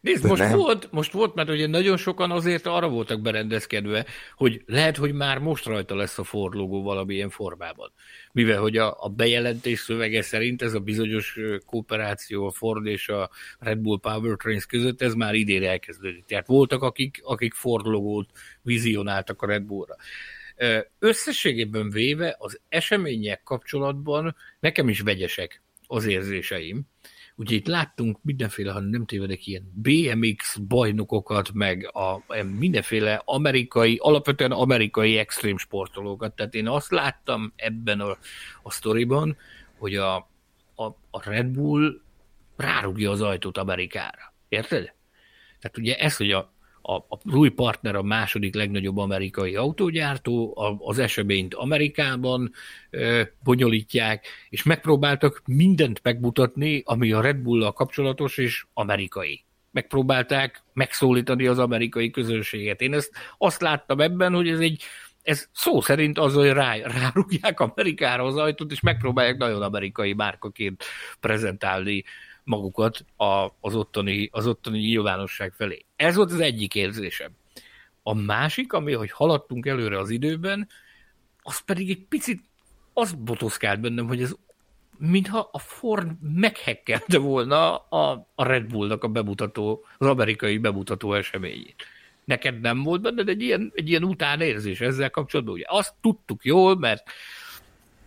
Nézd, 0.00 0.26
most 0.26 0.50
volt, 0.50 0.88
most 0.92 1.12
volt, 1.12 1.34
mert 1.34 1.48
ugye 1.48 1.66
nagyon 1.66 1.96
sokan 1.96 2.30
azért 2.30 2.66
arra 2.66 2.88
voltak 2.88 3.20
berendezkedve, 3.20 4.06
hogy 4.34 4.62
lehet, 4.66 4.96
hogy 4.96 5.12
már 5.12 5.38
most 5.38 5.64
rajta 5.64 5.94
lesz 5.94 6.18
a 6.18 6.24
Ford 6.24 6.54
logó 6.54 6.82
valamilyen 6.82 7.30
formában. 7.30 7.92
Mivel, 8.32 8.60
hogy 8.60 8.76
a, 8.76 8.96
a 9.00 9.08
bejelentés 9.08 9.78
szövege 9.78 10.22
szerint 10.22 10.62
ez 10.62 10.74
a 10.74 10.80
bizonyos 10.80 11.38
kooperáció 11.66 12.46
a 12.46 12.50
Ford 12.50 12.86
és 12.86 13.08
a 13.08 13.30
Red 13.58 13.78
Bull 13.78 13.98
Powertrains 14.00 14.66
között, 14.66 15.02
ez 15.02 15.14
már 15.14 15.34
idén 15.34 15.64
elkezdődik. 15.64 16.24
Tehát 16.24 16.46
voltak, 16.46 16.82
akik, 16.82 17.20
akik 17.24 17.54
Ford 17.54 17.86
logót 17.86 18.30
vizionáltak 18.62 19.42
a 19.42 19.46
Red 19.46 19.62
Bullra. 19.62 19.96
Összességében 20.98 21.90
véve 21.90 22.36
az 22.38 22.60
események 22.68 23.42
kapcsolatban 23.42 24.36
nekem 24.60 24.88
is 24.88 25.00
vegyesek 25.00 25.62
az 25.86 26.06
érzéseim. 26.06 26.82
Ugye 27.34 27.54
itt 27.54 27.66
láttunk 27.66 28.18
mindenféle, 28.22 28.72
ha 28.72 28.80
nem 28.80 29.06
tévedek, 29.06 29.46
ilyen 29.46 29.72
BMX 29.74 30.56
bajnokokat, 30.56 31.52
meg 31.52 31.90
a, 31.92 32.24
mindenféle 32.58 33.22
amerikai, 33.24 33.98
alapvetően 34.00 34.50
amerikai 34.52 35.16
extrém 35.16 35.58
sportolókat. 35.58 36.36
Tehát 36.36 36.54
én 36.54 36.68
azt 36.68 36.90
láttam 36.90 37.52
ebben 37.56 38.00
a, 38.00 38.18
a 38.62 38.70
sztoriban, 38.70 39.36
hogy 39.78 39.96
a, 39.96 40.16
a, 40.74 40.84
a 41.10 41.30
Red 41.30 41.46
Bull 41.46 42.00
rárugja 42.56 43.10
az 43.10 43.20
ajtót 43.20 43.58
Amerikára. 43.58 44.34
Érted? 44.48 44.94
Tehát 45.60 45.78
ugye 45.78 45.96
ez, 45.96 46.16
hogy 46.16 46.32
a, 46.32 46.52
a, 46.82 46.94
a 46.94 47.34
új 47.34 47.48
partner 47.48 47.94
a 47.94 48.02
második 48.02 48.54
legnagyobb 48.54 48.96
amerikai 48.96 49.56
autógyártó, 49.56 50.56
a, 50.56 50.76
az 50.78 50.98
eseményt 50.98 51.54
Amerikában 51.54 52.52
ö, 52.90 53.22
bonyolítják, 53.42 54.26
és 54.48 54.62
megpróbáltak 54.62 55.42
mindent 55.46 56.00
megmutatni, 56.02 56.82
ami 56.84 57.12
a 57.12 57.20
Red 57.20 57.36
bull 57.36 57.72
kapcsolatos 57.72 58.38
és 58.38 58.64
amerikai. 58.74 59.44
Megpróbálták 59.70 60.62
megszólítani 60.72 61.46
az 61.46 61.58
amerikai 61.58 62.10
közönséget. 62.10 62.80
Én 62.80 62.94
ezt 62.94 63.12
azt 63.38 63.60
láttam 63.60 64.00
ebben, 64.00 64.34
hogy 64.34 64.48
ez 64.48 64.58
egy 64.58 64.82
ez 65.22 65.48
szó 65.52 65.80
szerint 65.80 66.18
az, 66.18 66.34
hogy 66.34 66.48
rá, 66.48 66.76
rárugják 66.76 67.60
Amerikára 67.60 68.24
az 68.24 68.36
ajtót, 68.36 68.70
és 68.70 68.80
megpróbálják 68.80 69.36
nagyon 69.36 69.62
amerikai 69.62 70.12
márkaként 70.12 70.84
prezentálni 71.20 72.04
magukat 72.44 73.04
a, 73.16 73.46
az, 73.60 73.74
ottani, 73.74 74.28
az 74.32 74.46
ottani 74.46 74.78
nyilvánosság 74.78 75.52
felé. 75.52 75.84
Ez 75.96 76.14
volt 76.14 76.32
az 76.32 76.40
egyik 76.40 76.74
érzésem. 76.74 77.30
A 78.02 78.14
másik, 78.14 78.72
ami, 78.72 78.92
hogy 78.92 79.10
haladtunk 79.10 79.66
előre 79.66 79.98
az 79.98 80.10
időben, 80.10 80.68
az 81.42 81.58
pedig 81.60 81.90
egy 81.90 82.04
picit 82.08 82.42
az 82.92 83.12
botoszkált 83.12 83.80
bennem, 83.80 84.06
hogy 84.06 84.22
ez 84.22 84.34
mintha 84.98 85.48
a 85.52 85.58
Ford 85.58 86.10
meghekkelte 86.22 87.18
volna 87.18 87.76
a, 87.76 88.26
a 88.34 88.44
Red 88.44 88.66
Bullnak 88.66 89.04
a 89.04 89.08
bemutató, 89.08 89.84
az 89.98 90.06
amerikai 90.06 90.58
bemutató 90.58 91.14
eseményét. 91.14 91.84
Neked 92.24 92.60
nem 92.60 92.82
volt 92.82 93.00
benned 93.00 93.28
egy 93.28 93.42
ilyen, 93.42 93.72
egy 93.74 93.88
ilyen 93.88 94.04
utánérzés 94.04 94.80
ezzel 94.80 95.10
kapcsolatban? 95.10 95.54
Ugye 95.54 95.64
azt 95.68 95.94
tudtuk 96.00 96.44
jól, 96.44 96.78
mert 96.78 97.10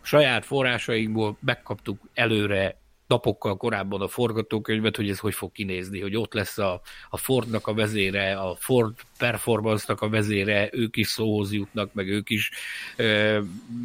saját 0.02 0.46
forrásainkból 0.46 1.38
megkaptuk 1.40 2.00
előre 2.14 2.78
napokkal 3.08 3.58
korábban 3.58 4.02
a 4.02 4.08
forgatókönyvet, 4.08 4.96
hogy 4.96 5.10
ez 5.10 5.20
hogy 5.20 5.34
fog 5.34 5.52
kinézni, 5.52 6.02
hogy 6.02 6.16
ott 6.16 6.34
lesz 6.34 6.58
a, 6.58 6.82
a 7.10 7.18
Fordnak 7.18 7.68
a 7.68 7.74
vezére, 7.74 8.36
a 8.36 8.56
Ford 8.56 8.94
Performance-nak 9.18 10.02
a 10.02 10.10
vezére, 10.10 10.70
ők 10.72 10.98
is 10.98 11.08
szóhoz 11.08 11.54
jutnak, 11.54 11.94
meg 11.94 12.08
ők 12.08 12.30
is 12.30 12.52
ö, 12.96 13.40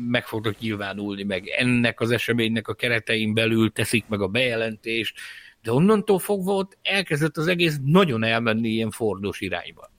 meg 0.08 0.26
fognak 0.26 0.58
nyilvánulni, 0.58 1.22
meg 1.22 1.48
ennek 1.48 2.00
az 2.00 2.10
eseménynek 2.10 2.68
a 2.68 2.74
keretein 2.74 3.34
belül 3.34 3.72
teszik 3.72 4.04
meg 4.08 4.20
a 4.20 4.28
bejelentést, 4.28 5.18
de 5.62 5.72
onnantól 5.72 6.18
fogva 6.18 6.54
ott 6.54 6.78
elkezdett 6.82 7.36
az 7.36 7.46
egész 7.46 7.76
nagyon 7.84 8.24
elmenni 8.24 8.68
ilyen 8.68 8.90
Fordos 8.90 9.40
irányba. 9.40 9.90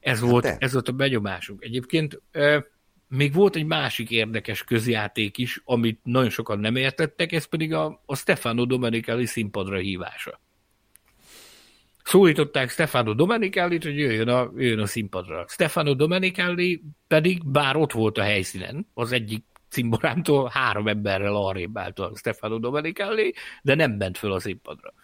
Ez, 0.00 0.20
hát 0.20 0.30
volt, 0.30 0.56
ez 0.58 0.72
volt 0.72 0.88
a 0.88 0.92
benyomásunk. 0.92 1.64
Egyébként 1.64 2.20
ö, 2.32 2.58
még 3.16 3.32
volt 3.32 3.56
egy 3.56 3.66
másik 3.66 4.10
érdekes 4.10 4.64
közjáték 4.64 5.38
is, 5.38 5.60
amit 5.64 6.00
nagyon 6.02 6.30
sokan 6.30 6.58
nem 6.58 6.76
értettek, 6.76 7.32
ez 7.32 7.44
pedig 7.44 7.72
a, 7.72 8.02
a 8.06 8.16
Stefano 8.16 8.64
Domenicali 8.64 9.26
színpadra 9.26 9.76
hívása. 9.76 10.40
Szólították 12.04 12.70
Stefano 12.70 13.14
Domenicali-t, 13.14 13.82
hogy 13.82 13.98
jöjjön 13.98 14.28
a, 14.28 14.50
jöjjön 14.56 14.78
a 14.78 14.86
színpadra. 14.86 15.44
Stefano 15.48 15.94
Domenicali 15.94 16.82
pedig, 17.06 17.46
bár 17.46 17.76
ott 17.76 17.92
volt 17.92 18.18
a 18.18 18.22
helyszínen, 18.22 18.86
az 18.94 19.12
egyik 19.12 19.44
cimborámtól 19.68 20.50
három 20.52 20.88
emberrel 20.88 21.34
arrébb 21.34 21.78
állt 21.78 21.98
a 21.98 22.12
Stefano 22.16 22.58
Domenicali, 22.58 23.34
de 23.62 23.74
nem 23.74 23.92
ment 23.92 24.18
föl 24.18 24.32
a 24.32 24.40
színpadra. 24.40 24.94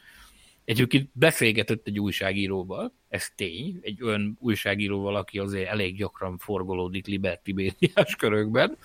Egyébként 0.70 1.10
beszélgetett 1.12 1.86
egy 1.86 2.00
újságíróval, 2.00 2.94
ez 3.08 3.30
tény, 3.36 3.78
egy 3.82 4.02
olyan 4.02 4.36
újságíróval, 4.40 5.16
aki 5.16 5.38
azért 5.38 5.68
elég 5.68 5.96
gyakran 5.96 6.38
forgolódik 6.38 7.06
Liberty 7.06 7.52
médiás 7.52 8.16
körökben. 8.16 8.76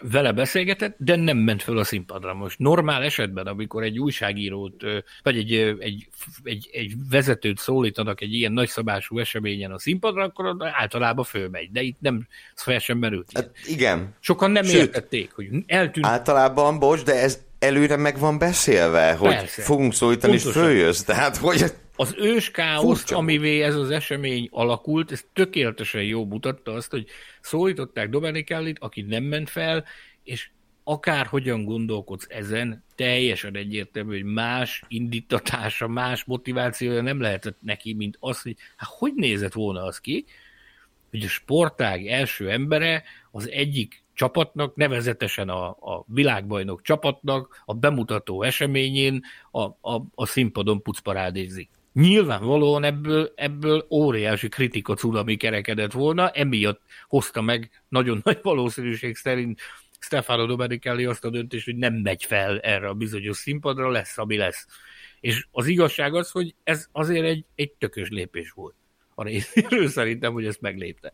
Vele 0.00 0.32
beszélgetett, 0.32 0.96
de 0.98 1.16
nem 1.16 1.36
ment 1.36 1.62
föl 1.62 1.78
a 1.78 1.84
színpadra. 1.84 2.34
Most 2.34 2.58
normál 2.58 3.02
esetben, 3.02 3.46
amikor 3.46 3.82
egy 3.82 3.98
újságírót, 3.98 4.82
vagy 5.22 5.36
egy, 5.36 5.54
egy, 5.78 6.08
egy, 6.42 6.68
egy 6.72 6.92
vezetőt 7.10 7.58
szólítanak 7.58 8.20
egy 8.20 8.34
ilyen 8.34 8.52
nagyszabású 8.52 9.18
eseményen 9.18 9.72
a 9.72 9.78
színpadra, 9.78 10.22
akkor 10.22 10.56
általában 10.58 11.24
fölmegy, 11.24 11.70
de 11.70 11.80
itt 11.80 12.00
nem 12.00 12.26
fel 12.54 12.78
sem 12.78 12.98
merült. 12.98 13.30
Hát 13.34 13.50
igen. 13.66 14.14
Sokan 14.20 14.50
nem 14.50 14.64
Sőt, 14.64 14.74
értették, 14.74 15.32
hogy 15.32 15.48
eltűnt. 15.66 16.06
Általában, 16.06 16.78
bocs, 16.78 17.02
de 17.02 17.14
ez 17.14 17.48
előre 17.60 17.96
meg 17.96 18.18
van 18.18 18.38
beszélve, 18.38 19.12
hogy 19.12 19.34
Persze. 19.34 19.62
fogunk 19.62 19.94
szólítani, 19.94 20.32
és 20.32 20.42
följössz. 20.42 21.02
Tehát, 21.02 21.36
hogy... 21.36 21.64
Az 21.96 22.14
ős 22.18 22.50
káoszt, 22.50 23.12
amivé 23.12 23.62
ez 23.62 23.74
az 23.74 23.90
esemény 23.90 24.48
alakult, 24.50 25.12
ez 25.12 25.24
tökéletesen 25.32 26.02
jó 26.02 26.24
mutatta 26.24 26.72
azt, 26.72 26.90
hogy 26.90 27.06
szólították 27.40 28.08
Dominikellit, 28.08 28.78
aki 28.78 29.02
nem 29.02 29.22
ment 29.24 29.50
fel, 29.50 29.84
és 30.24 30.48
akár 30.84 31.26
hogyan 31.26 31.64
gondolkodsz 31.64 32.26
ezen, 32.28 32.84
teljesen 32.94 33.56
egyértelmű, 33.56 34.16
hogy 34.16 34.32
más 34.32 34.82
indítatása, 34.88 35.88
más 35.88 36.24
motivációja 36.24 37.02
nem 37.02 37.20
lehetett 37.20 37.58
neki, 37.60 37.94
mint 37.94 38.16
az, 38.20 38.42
hogy 38.42 38.56
hát 38.76 38.88
hogy 38.92 39.12
nézett 39.14 39.52
volna 39.52 39.82
az 39.82 39.98
ki, 39.98 40.24
hogy 41.10 41.24
a 41.24 41.28
sportág 41.28 42.06
első 42.06 42.50
embere 42.50 43.02
az 43.30 43.48
egyik 43.48 44.02
csapatnak, 44.20 44.74
nevezetesen 44.74 45.48
a, 45.48 45.68
a 45.68 46.04
világbajnok 46.06 46.82
csapatnak 46.82 47.62
a 47.64 47.74
bemutató 47.74 48.42
eseményén 48.42 49.22
a, 49.50 49.60
a, 49.60 50.04
a 50.14 50.26
színpadon 50.26 50.82
pucparádézik. 50.82 51.70
Nyilvánvalóan 51.92 52.84
ebből, 52.84 53.32
ebből 53.34 53.86
óriási 53.90 54.48
kritika 54.48 54.94
cunami 54.94 55.36
kerekedett 55.36 55.92
volna, 55.92 56.30
emiatt 56.30 56.80
hozta 57.08 57.40
meg 57.40 57.70
nagyon 57.88 58.20
nagy 58.24 58.38
valószínűség 58.42 59.16
szerint 59.16 59.60
Stefano 59.98 60.46
Domenicali 60.46 61.04
azt 61.04 61.24
a 61.24 61.30
döntést, 61.30 61.64
hogy 61.64 61.76
nem 61.76 61.94
megy 61.94 62.24
fel 62.24 62.58
erre 62.58 62.88
a 62.88 62.94
bizonyos 62.94 63.36
színpadra, 63.36 63.90
lesz, 63.90 64.18
ami 64.18 64.36
lesz. 64.36 64.66
És 65.20 65.46
az 65.50 65.66
igazság 65.66 66.14
az, 66.14 66.30
hogy 66.30 66.54
ez 66.64 66.88
azért 66.92 67.24
egy, 67.24 67.44
egy 67.54 67.72
tökös 67.72 68.08
lépés 68.08 68.50
volt 68.50 68.74
a 69.14 69.22
részéről 69.22 69.88
szerintem, 69.88 70.32
hogy 70.32 70.46
ezt 70.46 70.60
meglépte. 70.60 71.12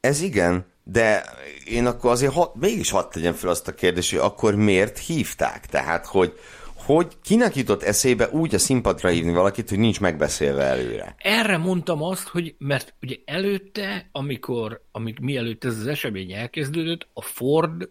Ez 0.00 0.20
igen, 0.20 0.66
de 0.90 1.24
én 1.64 1.86
akkor 1.86 2.10
azért 2.10 2.32
hat, 2.32 2.54
mégis 2.54 2.90
hadd 2.90 3.10
tegyem 3.10 3.32
fel 3.32 3.50
azt 3.50 3.68
a 3.68 3.74
kérdést, 3.74 4.10
hogy 4.10 4.18
akkor 4.18 4.54
miért 4.54 4.98
hívták? 4.98 5.66
Tehát, 5.66 6.06
hogy, 6.06 6.38
hogy 6.74 7.06
kinek 7.22 7.56
jutott 7.56 7.82
eszébe 7.82 8.28
úgy 8.28 8.54
a 8.54 8.58
színpadra 8.58 9.08
hívni 9.08 9.32
valakit, 9.32 9.68
hogy 9.68 9.78
nincs 9.78 10.00
megbeszélve 10.00 10.62
előre? 10.62 11.14
Erre 11.18 11.56
mondtam 11.56 12.02
azt, 12.02 12.28
hogy 12.28 12.54
mert 12.58 12.94
ugye 13.02 13.16
előtte, 13.24 14.08
amikor, 14.12 14.82
amik 14.92 15.18
mielőtt 15.18 15.64
ez 15.64 15.78
az 15.78 15.86
esemény 15.86 16.32
elkezdődött, 16.32 17.06
a 17.12 17.22
Ford 17.22 17.88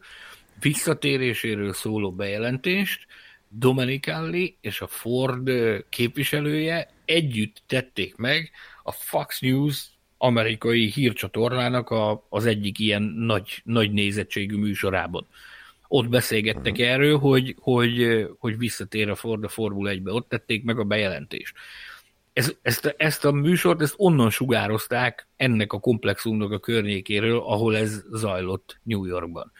visszatéréséről 0.60 1.73
szóló 1.73 2.12
bejelentést 2.12 3.05
Domenicali 3.49 4.57
és 4.62 4.81
a 4.81 4.88
Ford 4.88 5.49
képviselője 5.89 6.89
együtt 7.05 7.62
tették 7.67 8.15
meg 8.15 8.51
a 8.83 8.91
Fox 8.91 9.39
News 9.39 9.96
amerikai 10.17 10.91
hírcsatornának 10.91 11.89
a, 11.89 12.25
az 12.30 12.45
egyik 12.45 12.80
ilyen 12.80 13.01
nagy, 13.01 13.62
nagy 13.63 13.91
nézettségű 13.91 14.58
műsorában. 14.58 15.27
Ott 15.88 16.10
beszélgettek 16.10 16.71
uh-huh. 16.71 16.88
erről, 16.88 17.17
hogy, 17.17 17.56
hogy, 17.60 18.25
hogy 18.39 18.58
visszatér 18.58 19.10
a 19.10 19.15
Ford 19.15 19.43
a 19.43 19.47
Formula 19.47 19.91
1-be. 19.93 20.12
Ott 20.12 20.30
tették 20.30 20.63
meg 20.63 20.80
a 20.80 20.84
bejelentést. 20.84 21.53
Ez, 22.34 22.53
ezt, 22.62 22.95
ezt 22.97 23.25
a 23.25 23.32
műsort, 23.32 23.82
ezt 23.82 23.93
onnan 23.97 24.30
sugározták 24.30 25.27
ennek 25.36 25.73
a 25.73 25.80
komplexumnak 25.80 26.51
a 26.51 26.60
környékéről, 26.60 27.38
ahol 27.38 27.77
ez 27.77 28.03
zajlott 28.12 28.80
New 28.84 29.06
Yorkban. 29.06 29.51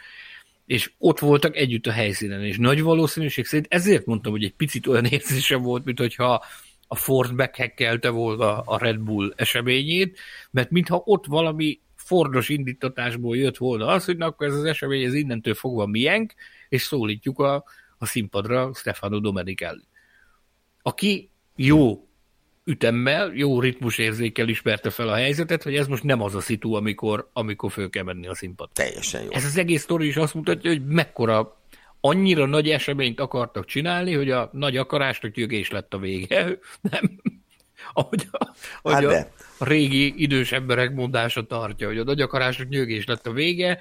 És 0.65 0.91
ott 0.98 1.20
voltak 1.20 1.56
együtt 1.56 1.88
a 1.88 1.91
helyszínen, 1.91 2.43
és 2.43 2.58
nagy 2.58 2.82
valószínűség 2.82 3.46
szerint 3.46 3.74
ezért 3.74 4.06
mondtam, 4.06 4.32
hogy 4.32 4.43
egy 4.43 4.54
picit 4.54 4.88
olyan 4.88 5.06
érzésem 5.15 5.62
volt, 5.62 5.86
mint 5.86 6.00
hogyha 6.00 6.43
a 6.88 6.95
Ford 6.95 7.34
meghekkelte 7.34 8.10
volna 8.10 8.60
a 8.60 8.78
Red 8.78 9.00
Bull 9.00 9.34
eseményét, 9.36 10.19
mert 10.52 10.69
mintha 10.69 11.02
ott 11.06 11.26
valami 11.26 11.80
Fordos 11.95 12.50
indítatásból 12.50 13.38
jött 13.38 13.58
volna 13.58 13.88
az, 13.88 14.06
hogy 14.06 14.17
na, 14.17 14.26
akkor 14.26 14.47
ez 14.47 14.56
az 14.56 14.63
esemény 14.63 15.04
ez 15.04 15.13
innentől 15.13 15.54
fogva 15.54 15.86
miénk, 15.86 16.34
és 16.69 16.82
szólítjuk 16.82 17.39
a, 17.39 17.63
a 17.97 18.06
színpadra 18.06 18.73
Stefano 18.73 19.19
Domenicali. 19.19 19.84
Aki 20.82 21.30
jó 21.56 22.08
ütemmel, 22.63 23.32
jó 23.34 23.60
ritmusérzékkel 23.60 24.47
ismerte 24.47 24.89
fel 24.89 25.08
a 25.08 25.15
helyzetet, 25.15 25.63
hogy 25.63 25.76
ez 25.76 25.88
most 25.88 26.04
nem 26.04 26.21
az 26.21 26.36
a 26.36 26.39
szitu, 26.39 26.73
amikor, 26.73 27.30
amikor 27.34 27.71
föl 27.71 27.89
kell 27.89 28.04
menni 28.04 28.28
a 28.28 28.36
színpad. 28.36 28.69
Teljesen 28.73 29.23
jó. 29.23 29.30
Ez 29.32 29.45
az 29.45 29.58
egész 29.58 29.82
sztori 29.82 30.08
is 30.08 30.15
azt 30.15 30.34
mutatja, 30.34 30.69
hogy 30.69 30.86
mekkora 30.86 31.62
annyira 32.02 32.46
nagy 32.46 32.70
eseményt 32.70 33.20
akartak 33.20 33.66
csinálni, 33.66 34.14
hogy 34.14 34.32
a 34.32 34.50
nagy 34.54 34.78
akarásnak 34.78 35.32
gyögés 35.32 35.72
lett 35.72 35.94
a 35.94 35.98
vége. 35.98 36.58
Nem. 36.92 37.22
Ahogy 37.94 38.28
a, 38.32 38.54
ahogy 38.82 39.04
hát 39.04 39.32
a, 39.58 39.64
a 39.64 39.66
régi 39.66 40.22
idős 40.22 40.52
emberek 40.52 40.94
mondása 40.94 41.46
tartja, 41.46 41.88
hogy 41.88 41.98
a 41.98 42.04
nagy 42.04 42.22
akarásnak 42.22 42.68
nyögés 42.68 43.06
lett 43.06 43.28
a 43.28 43.32
vége. 43.32 43.80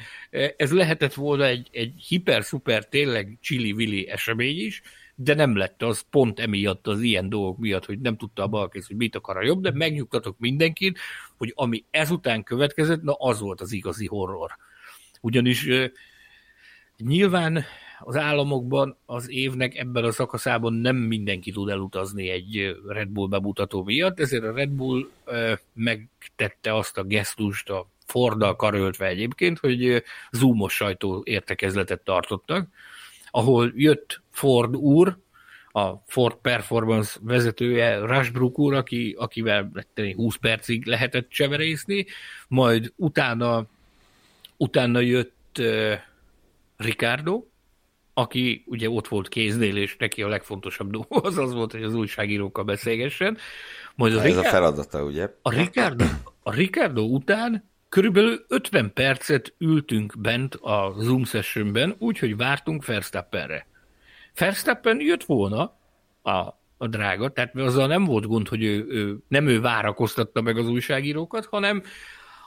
Ez 0.57 0.73
lehetett 0.73 1.15
volna 1.15 1.45
egy, 1.45 1.69
egy 1.73 1.93
hiper-szuper, 2.09 2.89
tényleg 2.89 3.39
csili-vili 3.41 4.09
esemény 4.09 4.59
is, 4.59 4.83
de 5.15 5.35
nem 5.35 5.57
lett 5.57 5.83
az 5.83 6.05
pont 6.11 6.41
emiatt, 6.41 6.87
az 6.87 7.01
ilyen 7.01 7.29
dolgok 7.29 7.59
miatt, 7.59 7.85
hogy 7.85 8.01
nem 8.01 8.17
tudta 8.17 8.43
a 8.43 8.49
balkész, 8.49 8.87
hogy 8.87 8.97
mit 8.97 9.17
akar 9.17 9.37
a 9.37 9.45
jobb, 9.45 9.63
de 9.63 9.71
megnyugtatok 9.75 10.39
mindenkit, 10.39 10.99
hogy 11.37 11.53
ami 11.55 11.85
ezután 11.91 12.43
következett, 12.43 13.03
na 13.03 13.13
az 13.13 13.41
volt 13.41 13.61
az 13.61 13.73
igazi 13.73 14.07
horror. 14.07 14.57
Ugyanis 15.21 15.69
nyilván 16.97 17.65
az 18.01 18.17
államokban 18.17 18.97
az 19.07 19.31
évnek 19.31 19.77
ebben 19.77 20.05
a 20.05 20.11
szakaszában 20.11 20.73
nem 20.73 20.97
mindenki 20.97 21.51
tud 21.51 21.69
elutazni 21.69 22.29
egy 22.29 22.77
Red 22.87 23.09
Bull 23.09 23.29
bemutató 23.29 23.85
miatt, 23.85 24.21
ezért 24.21 24.45
a 24.45 24.53
Red 24.53 24.71
Bull 24.71 25.09
megtette 25.73 26.75
azt 26.75 26.99
a 26.99 27.03
gesztust 27.03 27.71
a 27.71 27.89
Forddal 28.07 28.57
karöltve 28.57 29.07
egyébként, 29.07 29.59
hogy 29.59 30.03
zoomos 30.31 30.75
sajtó 30.75 31.23
értekezletet 31.25 32.01
tartottak, 32.01 32.69
ahol 33.31 33.73
jött 33.75 34.21
Ford 34.31 34.77
úr, 34.77 35.17
a 35.73 36.03
Ford 36.07 36.37
Performance 36.37 37.19
vezetője, 37.23 37.99
Rushbrook 37.99 38.59
úr, 38.59 38.75
aki, 38.75 39.15
akivel 39.19 39.71
20 40.15 40.37
percig 40.37 40.87
lehetett 40.87 41.29
cseverészni, 41.29 42.07
majd 42.49 42.93
utána, 42.97 43.67
utána 44.57 45.01
jött 45.01 45.63
Ricardo, 46.77 47.45
aki 48.19 48.65
ugye 48.67 48.91
ott 48.91 49.09
volt 49.09 49.29
kéznél, 49.29 49.77
és 49.77 49.97
neki 49.97 50.23
a 50.23 50.29
legfontosabb 50.29 50.91
dolog 50.91 51.07
az 51.27 51.39
az 51.39 51.53
volt, 51.53 51.73
hogy 51.73 51.83
az 51.83 51.95
újságírókkal 51.95 52.65
beszélgessen. 52.65 53.39
Majd 53.95 54.13
a 54.13 54.19
Ez 54.19 54.25
Ricardo, 54.25 54.49
a 54.49 54.51
feladata, 54.51 55.05
ugye? 55.05 55.29
A 55.43 55.51
Ricardo, 55.51 56.05
a 56.43 56.55
Ricardo 56.55 57.03
után 57.03 57.71
körülbelül 57.89 58.45
50 58.49 58.93
percet 58.93 59.55
ültünk 59.59 60.15
bent 60.19 60.55
a 60.55 60.95
Zoom 60.99 61.25
sessionben, 61.25 61.95
úgyhogy 61.99 62.37
vártunk 62.37 62.85
Verstappenre. 62.85 63.67
Verstappen 64.39 65.01
jött 65.01 65.25
volna, 65.25 65.77
a, 66.23 66.31
a 66.77 66.87
drága, 66.87 67.29
tehát 67.29 67.57
azzal 67.57 67.87
nem 67.87 68.05
volt 68.05 68.27
gond, 68.27 68.49
hogy 68.49 68.63
ő, 68.65 68.87
ő, 68.89 69.19
nem 69.29 69.47
ő 69.47 69.61
várakoztatta 69.61 70.41
meg 70.41 70.57
az 70.57 70.69
újságírókat, 70.69 71.47
hanem 71.47 71.83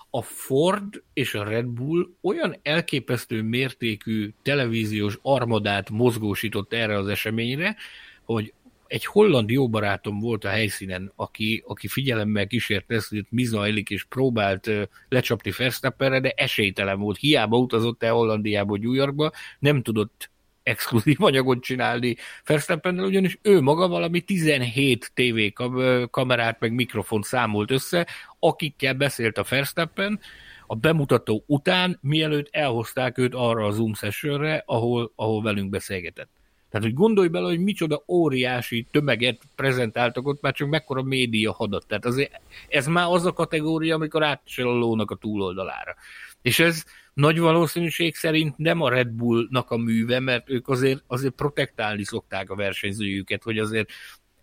a 0.09 0.21
Ford 0.21 1.03
és 1.13 1.33
a 1.33 1.43
Red 1.43 1.65
Bull 1.65 2.09
olyan 2.21 2.55
elképesztő 2.61 3.41
mértékű 3.41 4.33
televíziós 4.41 5.19
armadát 5.21 5.89
mozgósított 5.89 6.73
erre 6.73 6.97
az 6.97 7.07
eseményre, 7.07 7.75
hogy 8.23 8.53
egy 8.87 9.05
holland 9.05 9.49
jó 9.49 9.69
barátom 9.69 10.19
volt 10.19 10.43
a 10.43 10.49
helyszínen, 10.49 11.11
aki, 11.15 11.63
aki 11.67 11.87
figyelemmel 11.87 12.47
kísérte 12.47 12.95
ezt, 12.95 13.09
hogy 13.09 13.25
mi 13.29 13.43
zajlik, 13.43 13.89
és 13.89 14.03
próbált 14.03 14.69
lecsapni 15.09 15.51
Verstappenre, 15.57 16.19
de 16.19 16.33
esélytelen 16.35 16.99
volt. 16.99 17.17
Hiába 17.17 17.57
utazott 17.57 18.03
el 18.03 18.13
Hollandiába, 18.13 18.77
New 18.77 18.93
Yorkba, 18.93 19.31
nem 19.59 19.81
tudott 19.81 20.29
exkluzív 20.69 21.23
anyagot 21.23 21.61
csinálni 21.61 22.15
Verstappennel, 22.45 23.05
ugyanis 23.05 23.37
ő 23.41 23.61
maga 23.61 23.87
valami 23.87 24.21
17 24.21 25.11
TV 25.13 25.63
kamerát 26.09 26.59
meg 26.59 26.73
mikrofont 26.73 27.23
számolt 27.23 27.71
össze, 27.71 28.07
akikkel 28.39 28.93
beszélt 28.93 29.37
a 29.37 29.45
Verstappen, 29.49 30.19
a 30.67 30.75
bemutató 30.75 31.43
után, 31.47 31.99
mielőtt 32.01 32.47
elhozták 32.51 33.17
őt 33.17 33.33
arra 33.35 33.65
a 33.65 33.71
Zoom 33.71 33.93
sessionre, 33.93 34.63
ahol, 34.65 35.11
ahol 35.15 35.41
velünk 35.41 35.69
beszélgetett. 35.69 36.29
Tehát, 36.69 36.85
hogy 36.85 36.95
gondolj 36.95 37.27
bele, 37.27 37.47
hogy 37.47 37.59
micsoda 37.59 38.03
óriási 38.07 38.87
tömeget 38.91 39.41
prezentáltak 39.55 40.27
ott, 40.27 40.41
már 40.41 40.53
csak 40.53 40.69
mekkora 40.69 41.03
média 41.03 41.53
hadat. 41.53 41.85
Tehát 41.87 42.05
azért 42.05 42.41
ez 42.67 42.87
már 42.87 43.05
az 43.07 43.25
a 43.25 43.33
kategória, 43.33 43.95
amikor 43.95 44.23
átcsel 44.23 44.67
a 44.67 44.77
lónak 44.77 45.11
a 45.11 45.15
túloldalára. 45.15 45.95
És 46.41 46.59
ez 46.59 46.83
nagy 47.19 47.39
valószínűség 47.39 48.15
szerint 48.15 48.57
nem 48.57 48.81
a 48.81 48.89
Red 48.89 49.07
Bullnak 49.07 49.71
a 49.71 49.77
műve, 49.77 50.19
mert 50.19 50.49
ők 50.49 50.67
azért, 50.67 51.03
azért 51.07 51.33
protektálni 51.33 52.03
szokták 52.03 52.49
a 52.49 52.55
versenyzőjüket, 52.55 53.43
hogy 53.43 53.59
azért 53.59 53.89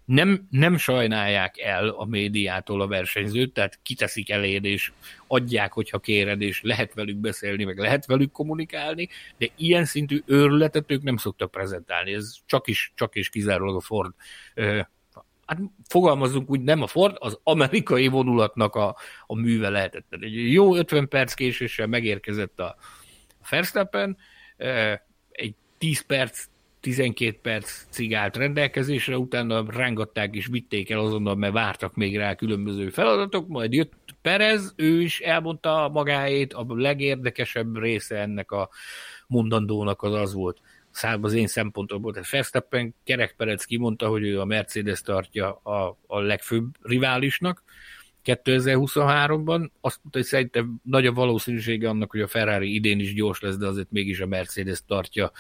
nem, 0.05 0.47
nem 0.51 0.77
sajnálják 0.77 1.59
el 1.59 1.89
a 1.89 2.05
médiától 2.05 2.81
a 2.81 2.87
versenyzőt, 2.87 3.53
tehát 3.53 3.79
kiteszik 3.83 4.31
eléd, 4.31 4.65
és 4.65 4.93
adják, 5.27 5.73
hogyha 5.73 5.99
kéred, 5.99 6.41
és 6.41 6.62
lehet 6.62 6.95
velük 6.95 7.17
beszélni, 7.17 7.65
meg 7.65 7.79
lehet 7.79 8.07
velük 8.07 8.33
kommunikálni, 8.33 9.09
de 9.39 9.47
ilyen 9.57 9.85
szintű 9.85 10.23
őrületet 10.27 10.91
ők 10.91 11.03
nem 11.03 11.17
szoktak 11.17 11.51
prezentálni. 11.51 12.12
Ez 12.12 12.35
csak 12.47 12.69
is, 12.69 12.93
csak 12.95 13.15
is 13.15 13.29
kizárólag 13.29 13.77
a 13.77 13.81
Ford 13.81 14.12
hát 15.47 15.59
fogalmazunk 15.89 16.51
úgy, 16.51 16.61
nem 16.61 16.83
a 16.83 16.87
Ford, 16.87 17.17
az 17.19 17.39
amerikai 17.43 18.09
vonulatnak 18.09 18.75
a, 18.75 18.97
a 19.27 19.35
műve 19.35 19.69
lehetett. 19.69 20.07
Egy 20.11 20.53
jó 20.53 20.77
50 20.77 21.09
perc 21.09 21.35
késéssel 21.35 21.87
megérkezett 21.87 22.61
a 22.61 22.77
Verstappen, 23.51 24.17
egy 25.31 25.55
10 25.79 26.01
perc 26.01 26.45
12 26.81 27.39
perc 27.43 27.87
cigált 27.91 28.37
rendelkezésre, 28.37 29.19
utána 29.19 29.65
rángatták 29.71 30.35
és 30.35 30.47
vitték 30.47 30.91
el 30.91 30.99
azonnal, 30.99 31.35
mert 31.35 31.53
vártak 31.53 31.95
még 31.95 32.17
rá 32.17 32.35
különböző 32.35 32.91
feladatok, 32.91 33.49
majd 33.49 33.73
jött 33.73 33.93
Perez, 34.23 34.73
ő 34.77 35.01
is 35.01 35.21
elmondta 35.21 35.91
magáét, 35.93 36.53
a 36.53 36.65
legérdekesebb 36.69 37.79
része 37.79 38.17
ennek 38.17 38.51
a 38.51 38.69
mondandónak 39.27 40.03
az 40.03 40.13
az 40.13 40.33
volt, 40.33 40.61
szám 40.97 41.25
az 41.25 41.33
én 41.33 41.47
szempontomból, 41.47 42.13
tehát 42.13 42.31
Verstappen 42.31 42.95
Kerek 43.05 43.35
Perez 43.37 43.65
kimondta, 43.65 44.09
hogy 44.09 44.23
ő 44.23 44.41
a 44.41 44.45
Mercedes 44.45 45.01
tartja 45.01 45.53
a, 45.53 45.99
a 46.07 46.21
legfőbb 46.21 46.65
riválisnak, 46.83 47.63
2023-ban. 48.25 49.71
Azt 49.81 49.99
mondta, 50.03 50.19
hogy 50.19 50.25
szerintem 50.25 50.75
nagy 50.83 51.07
a 51.07 51.13
valószínűsége 51.13 51.89
annak, 51.89 52.11
hogy 52.11 52.21
a 52.21 52.27
Ferrari 52.27 52.75
idén 52.75 53.01
is 53.01 53.15
gyors 53.15 53.41
lesz, 53.41 53.57
de 53.57 53.67
azért 53.67 53.91
mégis 53.91 54.21
a 54.21 54.27
Mercedes 54.27 54.79
tartja 54.87 55.33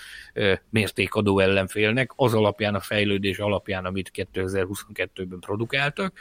mértékadó 0.70 1.38
ellenfélnek, 1.38 2.12
az 2.16 2.34
alapján, 2.34 2.74
a 2.74 2.80
fejlődés 2.80 3.38
alapján, 3.38 3.84
amit 3.84 4.10
2022-ben 4.14 5.40
produkáltak. 5.40 6.18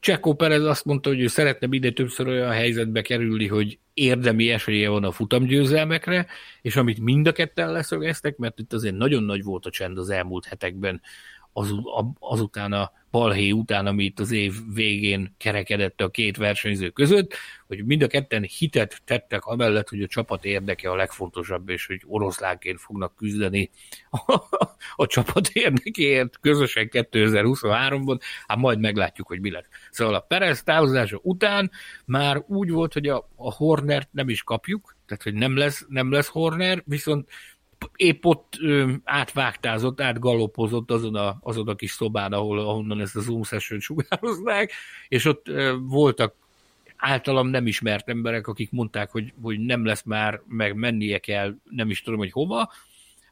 Csekó 0.00 0.34
Perez 0.34 0.64
azt 0.64 0.84
mondta, 0.84 1.08
hogy 1.08 1.20
ő 1.20 1.26
szeretne 1.26 1.66
minél 1.66 1.92
többször 1.92 2.26
olyan 2.26 2.50
helyzetbe 2.50 3.02
kerülni, 3.02 3.46
hogy 3.46 3.78
érdemi 3.94 4.50
esélye 4.50 4.88
van 4.88 5.04
a 5.04 5.12
futamgyőzelmekre, 5.12 6.26
és 6.62 6.76
amit 6.76 7.00
mind 7.00 7.26
a 7.26 7.32
ketten 7.32 7.72
leszögeztek, 7.72 8.36
mert 8.36 8.58
itt 8.58 8.72
azért 8.72 8.96
nagyon 8.96 9.22
nagy 9.22 9.42
volt 9.42 9.66
a 9.66 9.70
csend 9.70 9.98
az 9.98 10.10
elmúlt 10.10 10.44
hetekben 10.44 11.00
az, 11.52 11.74
azután 12.18 12.72
a 12.72 12.92
balhé 13.10 13.50
után, 13.50 13.86
ami 13.86 14.04
itt 14.04 14.18
az 14.18 14.30
év 14.30 14.54
végén 14.74 15.34
kerekedett 15.38 16.00
a 16.00 16.10
két 16.10 16.36
versenyző 16.36 16.90
között, 16.90 17.34
hogy 17.66 17.84
mind 17.84 18.02
a 18.02 18.06
ketten 18.06 18.42
hitet 18.42 19.02
tettek 19.04 19.44
amellett, 19.44 19.88
hogy 19.88 20.02
a 20.02 20.06
csapat 20.06 20.44
érdeke 20.44 20.90
a 20.90 20.96
legfontosabb, 20.96 21.68
és 21.68 21.86
hogy 21.86 22.02
oroszlánként 22.06 22.80
fognak 22.80 23.16
küzdeni 23.16 23.70
a, 24.10 24.32
a 25.02 25.06
csapat 25.06 25.48
érdekéért 25.48 26.38
közösen 26.40 26.88
2023-ban, 26.92 28.20
hát 28.46 28.58
majd 28.58 28.78
meglátjuk, 28.78 29.26
hogy 29.26 29.40
mi 29.40 29.50
lesz. 29.50 29.68
Szóval 29.90 30.14
a 30.14 30.20
Perez 30.20 30.62
távozása 30.62 31.18
után 31.22 31.70
már 32.04 32.42
úgy 32.46 32.70
volt, 32.70 32.92
hogy 32.92 33.08
a, 33.08 33.28
a 33.36 33.52
Hornert 33.52 34.08
nem 34.12 34.28
is 34.28 34.42
kapjuk, 34.42 34.96
tehát 35.06 35.22
hogy 35.22 35.34
nem 35.34 35.56
lesz, 35.56 35.84
nem 35.88 36.12
lesz 36.12 36.28
Horner, 36.28 36.82
viszont 36.86 37.28
épp 37.96 38.24
ott 38.24 38.56
ö, 38.60 38.92
átvágtázott, 39.04 40.00
átgalopozott 40.00 40.90
azon 40.90 41.14
a, 41.14 41.38
azon 41.40 41.68
a 41.68 41.74
kis 41.74 41.90
szobán, 41.90 42.32
ahol, 42.32 42.58
ahonnan 42.58 43.00
ezt 43.00 43.16
a 43.16 43.20
Zoom 43.20 43.42
session 43.42 43.80
sugároznák, 43.80 44.72
és 45.08 45.24
ott 45.24 45.48
ö, 45.48 45.76
voltak 45.80 46.34
általam 46.96 47.48
nem 47.48 47.66
ismert 47.66 48.08
emberek, 48.08 48.46
akik 48.46 48.70
mondták, 48.70 49.10
hogy, 49.10 49.32
hogy 49.42 49.58
nem 49.58 49.84
lesz 49.84 50.02
már, 50.02 50.40
meg 50.48 50.74
mennie 50.74 51.18
kell, 51.18 51.54
nem 51.70 51.90
is 51.90 52.02
tudom, 52.02 52.18
hogy 52.18 52.32
hova, 52.32 52.72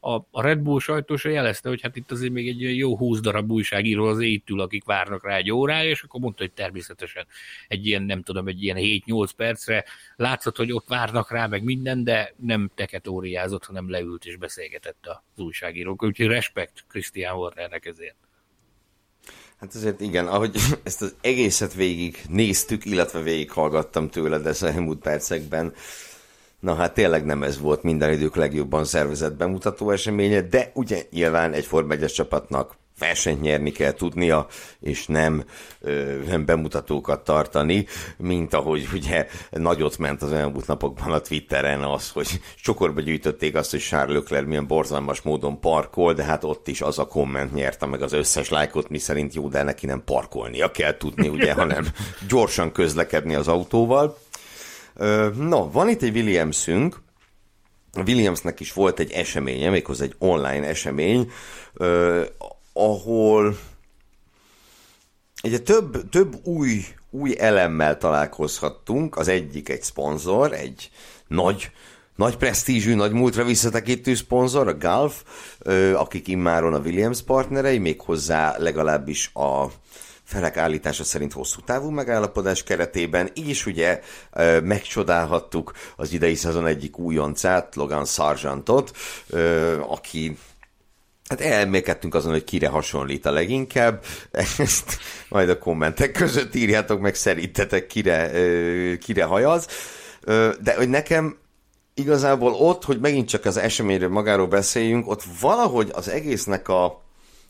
a, 0.06 0.26
a 0.30 0.42
Red 0.42 0.58
Bull 0.58 0.78
sajtósa 0.80 1.28
jelezte, 1.28 1.68
hogy 1.68 1.82
hát 1.82 1.96
itt 1.96 2.10
azért 2.10 2.32
még 2.32 2.48
egy 2.48 2.76
jó 2.76 2.96
húsz 2.96 3.20
darab 3.20 3.52
újságíró 3.52 4.04
az 4.04 4.20
itt 4.20 4.50
ül, 4.50 4.60
akik 4.60 4.84
várnak 4.84 5.24
rá 5.24 5.36
egy 5.36 5.50
órája, 5.50 5.90
és 5.90 6.02
akkor 6.02 6.20
mondta, 6.20 6.42
hogy 6.42 6.52
természetesen 6.52 7.26
egy 7.68 7.86
ilyen, 7.86 8.02
nem 8.02 8.22
tudom, 8.22 8.48
egy 8.48 8.62
ilyen 8.62 8.76
7-8 8.80 9.30
percre 9.36 9.84
látszott, 10.16 10.56
hogy 10.56 10.72
ott 10.72 10.88
várnak 10.88 11.30
rá, 11.30 11.46
meg 11.46 11.62
minden, 11.62 12.04
de 12.04 12.34
nem 12.36 12.70
teketóriázott, 12.74 13.64
hanem 13.64 13.90
leült 13.90 14.24
és 14.24 14.36
beszélgetett 14.36 15.06
az 15.06 15.42
újságírók. 15.42 16.02
Úgyhogy 16.02 16.26
respekt 16.26 16.84
Christian 16.88 17.34
Hornernek 17.34 17.86
ezért. 17.86 18.16
Hát 19.56 19.74
azért 19.74 20.00
igen, 20.00 20.26
ahogy 20.26 20.56
ezt 20.82 21.02
az 21.02 21.14
egészet 21.20 21.74
végig 21.74 22.18
néztük, 22.28 22.84
illetve 22.84 23.20
végig 23.20 23.50
hallgattam 23.50 24.10
tőled 24.10 24.46
az 24.46 24.62
elmúlt 24.62 24.98
percekben, 24.98 25.74
Na 26.66 26.74
hát 26.74 26.94
tényleg 26.94 27.24
nem 27.24 27.42
ez 27.42 27.58
volt 27.60 27.82
minden 27.82 28.12
idők 28.12 28.36
legjobban 28.36 28.84
szervezett 28.84 29.36
bemutató 29.36 29.90
eseménye, 29.90 30.40
de 30.40 30.70
ugye 30.74 31.02
nyilván 31.10 31.52
egy 31.52 31.64
Form 31.64 31.90
1 31.90 32.06
csapatnak 32.06 32.76
versenyt 32.98 33.40
nyerni 33.40 33.70
kell 33.70 33.92
tudnia, 33.92 34.46
és 34.80 35.06
nem, 35.06 35.44
ö, 35.80 36.22
nem 36.28 36.44
bemutatókat 36.44 37.24
tartani, 37.24 37.86
mint 38.16 38.54
ahogy 38.54 38.88
ugye 38.92 39.26
nagyot 39.50 39.98
ment 39.98 40.22
az 40.22 40.32
elmúlt 40.32 40.66
napokban 40.66 41.12
a 41.12 41.20
Twitteren 41.20 41.82
az, 41.82 42.10
hogy 42.10 42.40
csokorba 42.62 43.00
gyűjtötték 43.00 43.54
azt, 43.54 43.70
hogy 43.70 43.80
Charles 43.80 44.16
Leclerc 44.16 44.46
milyen 44.46 44.66
borzalmas 44.66 45.20
módon 45.20 45.60
parkol, 45.60 46.12
de 46.14 46.24
hát 46.24 46.44
ott 46.44 46.68
is 46.68 46.80
az 46.80 46.98
a 46.98 47.06
komment 47.06 47.54
nyerte 47.54 47.86
meg 47.86 48.02
az 48.02 48.12
összes 48.12 48.48
lájkot, 48.48 48.88
mi 48.88 48.98
szerint 48.98 49.34
jó, 49.34 49.48
de 49.48 49.62
neki 49.62 49.86
nem 49.86 50.02
parkolnia 50.04 50.70
kell 50.70 50.96
tudni, 50.96 51.28
ugye, 51.28 51.52
hanem 51.52 51.86
gyorsan 52.28 52.72
közlekedni 52.72 53.34
az 53.34 53.48
autóval. 53.48 54.18
No, 55.36 55.70
van 55.70 55.88
itt 55.88 56.02
egy 56.02 56.16
Williamsünk, 56.16 57.02
Williamsnek 58.06 58.60
is 58.60 58.72
volt 58.72 58.98
egy 58.98 59.10
eseménye, 59.10 59.70
méghozzá 59.70 60.04
egy 60.04 60.14
online 60.18 60.66
esemény, 60.66 61.30
ahol 62.72 63.58
ugye 65.42 65.58
több, 65.58 66.08
több 66.08 66.46
új, 66.46 66.84
új 67.10 67.34
elemmel 67.38 67.98
találkozhattunk. 67.98 69.16
Az 69.16 69.28
egyik 69.28 69.68
egy 69.68 69.82
szponzor, 69.82 70.52
egy 70.52 70.90
nagy, 71.26 71.70
nagy 72.16 72.36
presztízsű, 72.36 72.94
nagy 72.94 73.12
múltra 73.12 73.44
visszatekintő 73.44 74.14
szponzor, 74.14 74.68
a 74.68 74.74
Gulf, 74.74 75.22
akik 75.94 76.28
immáron 76.28 76.74
a 76.74 76.78
Williams 76.78 77.22
partnerei, 77.22 77.78
méghozzá 77.78 78.56
legalábbis 78.58 79.30
a 79.34 79.66
felek 80.26 80.56
állítása 80.56 81.04
szerint 81.04 81.32
hosszú 81.32 81.60
távú 81.60 81.90
megállapodás 81.90 82.62
keretében, 82.62 83.30
így 83.34 83.48
is 83.48 83.66
ugye 83.66 84.00
megcsodálhattuk 84.62 85.72
az 85.96 86.12
idei 86.12 86.34
szezon 86.34 86.66
egyik 86.66 86.98
újoncát, 86.98 87.74
Logan 87.74 88.04
Sargentot, 88.04 88.96
aki 89.88 90.38
Hát 91.28 91.40
elmélkedtünk 91.40 92.14
azon, 92.14 92.32
hogy 92.32 92.44
kire 92.44 92.68
hasonlít 92.68 93.26
a 93.26 93.30
leginkább. 93.30 94.04
Ezt 94.58 94.98
majd 95.28 95.48
a 95.48 95.58
kommentek 95.58 96.12
között 96.12 96.54
írjátok 96.54 97.00
meg, 97.00 97.14
szerintetek 97.14 97.86
kire, 97.86 98.30
kire 98.98 99.24
hajaz. 99.24 99.66
De 100.60 100.74
hogy 100.76 100.88
nekem 100.88 101.36
igazából 101.94 102.52
ott, 102.52 102.84
hogy 102.84 103.00
megint 103.00 103.28
csak 103.28 103.44
az 103.44 103.56
eseményről 103.56 104.08
magáról 104.08 104.46
beszéljünk, 104.46 105.08
ott 105.08 105.22
valahogy 105.40 105.90
az 105.92 106.08
egésznek 106.08 106.68
a 106.68 107.05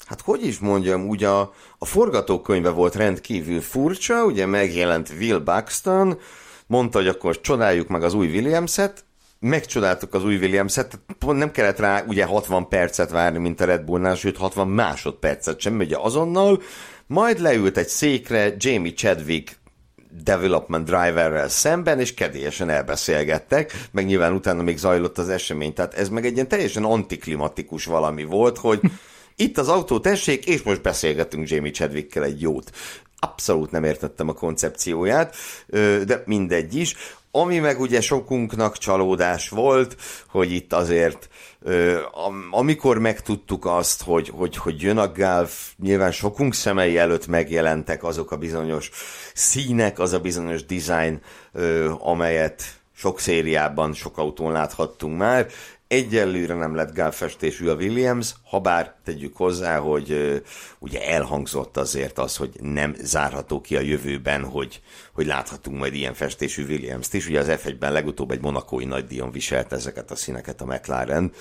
hát 0.07 0.21
hogy 0.21 0.47
is 0.47 0.59
mondjam, 0.59 1.09
ugye 1.09 1.29
a, 1.29 1.53
a 1.79 1.85
forgatókönyve 1.85 2.71
volt 2.71 2.95
rendkívül 2.95 3.61
furcsa, 3.61 4.25
ugye 4.25 4.47
megjelent 4.47 5.13
Will 5.19 5.39
Buxton, 5.39 6.19
mondta, 6.67 6.99
hogy 6.99 7.09
akkor 7.09 7.41
csodáljuk 7.41 7.89
meg 7.89 8.03
az 8.03 8.15
új 8.15 8.27
Williams-et, 8.27 9.05
megcsodáltuk 9.41 10.15
az 10.15 10.25
új 10.25 10.37
Williams-et, 10.37 11.01
nem 11.27 11.51
kellett 11.51 11.79
rá 11.79 12.05
ugye 12.07 12.25
60 12.25 12.69
percet 12.69 13.11
várni, 13.11 13.39
mint 13.39 13.61
a 13.61 13.65
Red 13.65 13.83
Bullnál, 13.83 14.15
sőt 14.15 14.37
60 14.37 14.69
másodpercet 14.69 15.61
sem, 15.61 15.79
ugye 15.79 15.97
azonnal, 15.99 16.63
majd 17.07 17.41
leült 17.41 17.77
egy 17.77 17.89
székre 17.89 18.55
Jamie 18.59 18.93
Chadwick 18.93 19.59
development 20.23 20.85
driverrel 20.85 21.49
szemben, 21.49 22.01
és 22.01 22.15
kedélyesen 22.15 22.69
elbeszélgettek, 22.69 23.89
meg 23.91 24.07
nyilván 24.07 24.33
utána 24.33 24.63
még 24.63 24.79
zajlott 24.79 25.19
az 25.19 25.29
esemény. 25.29 25.73
Tehát 25.73 25.95
ez 25.95 26.09
meg 26.09 26.27
egy 26.27 26.35
ilyen 26.35 26.49
teljesen 26.49 26.85
antiklimatikus 26.85 27.85
valami 27.85 28.25
volt, 28.25 28.59
hogy 28.59 28.81
itt 29.37 29.59
az 29.59 29.69
autó, 29.69 29.99
tessék, 29.99 30.47
és 30.47 30.63
most 30.63 30.83
beszélgetünk 30.83 31.49
Jamie 31.49 31.73
Chadwickkel 31.73 32.25
egy 32.25 32.41
jót. 32.41 32.71
Abszolút 33.19 33.71
nem 33.71 33.85
értettem 33.85 34.29
a 34.29 34.33
koncepcióját, 34.33 35.37
de 36.05 36.23
mindegy 36.25 36.75
is. 36.75 36.97
Ami 37.31 37.59
meg 37.59 37.81
ugye 37.81 38.01
sokunknak 38.01 38.79
csalódás 38.79 39.49
volt, 39.49 39.97
hogy 40.29 40.53
itt 40.53 40.73
azért 40.73 41.29
amikor 42.51 42.99
megtudtuk 42.99 43.65
azt, 43.65 44.03
hogy, 44.03 44.29
hogy, 44.29 44.57
hogy 44.57 44.83
jön 44.83 44.99
a 44.99 45.13
Golf, 45.13 45.71
nyilván 45.83 46.13
sokunk 46.13 46.55
szemei 46.55 46.99
előtt 46.99 47.27
megjelentek 47.27 48.05
azok 48.05 48.31
a 48.31 48.37
bizonyos 48.37 48.91
színek, 49.35 49.99
az 49.99 50.13
a 50.13 50.21
bizonyos 50.21 50.65
design, 50.65 51.21
amelyet 51.99 52.63
sok 52.97 53.21
szériában, 53.21 53.93
sok 53.93 54.19
autón 54.19 54.53
láthattunk 54.53 55.19
már, 55.19 55.47
Egyelőre 55.89 56.55
nem 56.55 56.75
lett 56.75 56.95
gálfestésű 56.95 57.69
a 57.69 57.75
Williams, 57.75 58.35
ha 58.51 58.61
bár 58.61 58.95
tegyük 59.05 59.37
hozzá, 59.37 59.79
hogy 59.79 60.43
ugye 60.79 61.09
elhangzott 61.09 61.77
azért 61.77 62.19
az, 62.19 62.37
hogy 62.37 62.51
nem 62.61 62.95
zárható 62.99 63.61
ki 63.61 63.77
a 63.77 63.81
jövőben, 63.81 64.45
hogy, 64.45 64.81
hogy 65.13 65.27
láthatunk 65.27 65.79
majd 65.79 65.95
ilyen 65.95 66.15
festésű 66.15 66.65
Williams-t 66.65 67.15
is. 67.15 67.29
Ugye 67.29 67.39
az 67.39 67.47
F1-ben 67.51 67.93
legutóbb 67.93 68.31
egy 68.31 68.41
monakói 68.41 68.85
nagydíjon 68.85 69.31
viselt 69.31 69.73
ezeket 69.73 70.11
a 70.11 70.15
színeket 70.15 70.61
a 70.61 70.65
McLaren, 70.65 71.33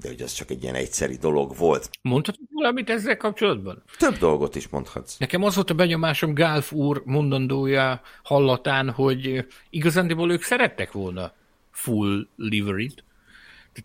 de 0.00 0.08
hogy 0.08 0.22
ez 0.22 0.32
csak 0.32 0.50
egy 0.50 0.62
ilyen 0.62 0.74
egyszeri 0.74 1.16
dolog 1.16 1.56
volt. 1.56 1.90
Mondhatod 2.02 2.46
valamit 2.52 2.90
ezzel 2.90 3.16
kapcsolatban? 3.16 3.82
Több 3.98 4.16
dolgot 4.18 4.54
is 4.54 4.68
mondhatsz. 4.68 5.16
Nekem 5.18 5.42
az 5.42 5.54
volt 5.54 5.70
a 5.70 5.74
benyomásom 5.74 6.34
Gálf 6.34 6.72
úr 6.72 7.02
mondandója 7.04 8.00
hallatán, 8.22 8.90
hogy 8.90 9.46
igazándiból 9.70 10.32
ők 10.32 10.42
szerettek 10.42 10.92
volna 10.92 11.32
full 11.80 12.28
livery 12.36 12.90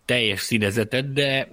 teljes 0.04 0.40
színezetet, 0.40 1.12
de 1.12 1.48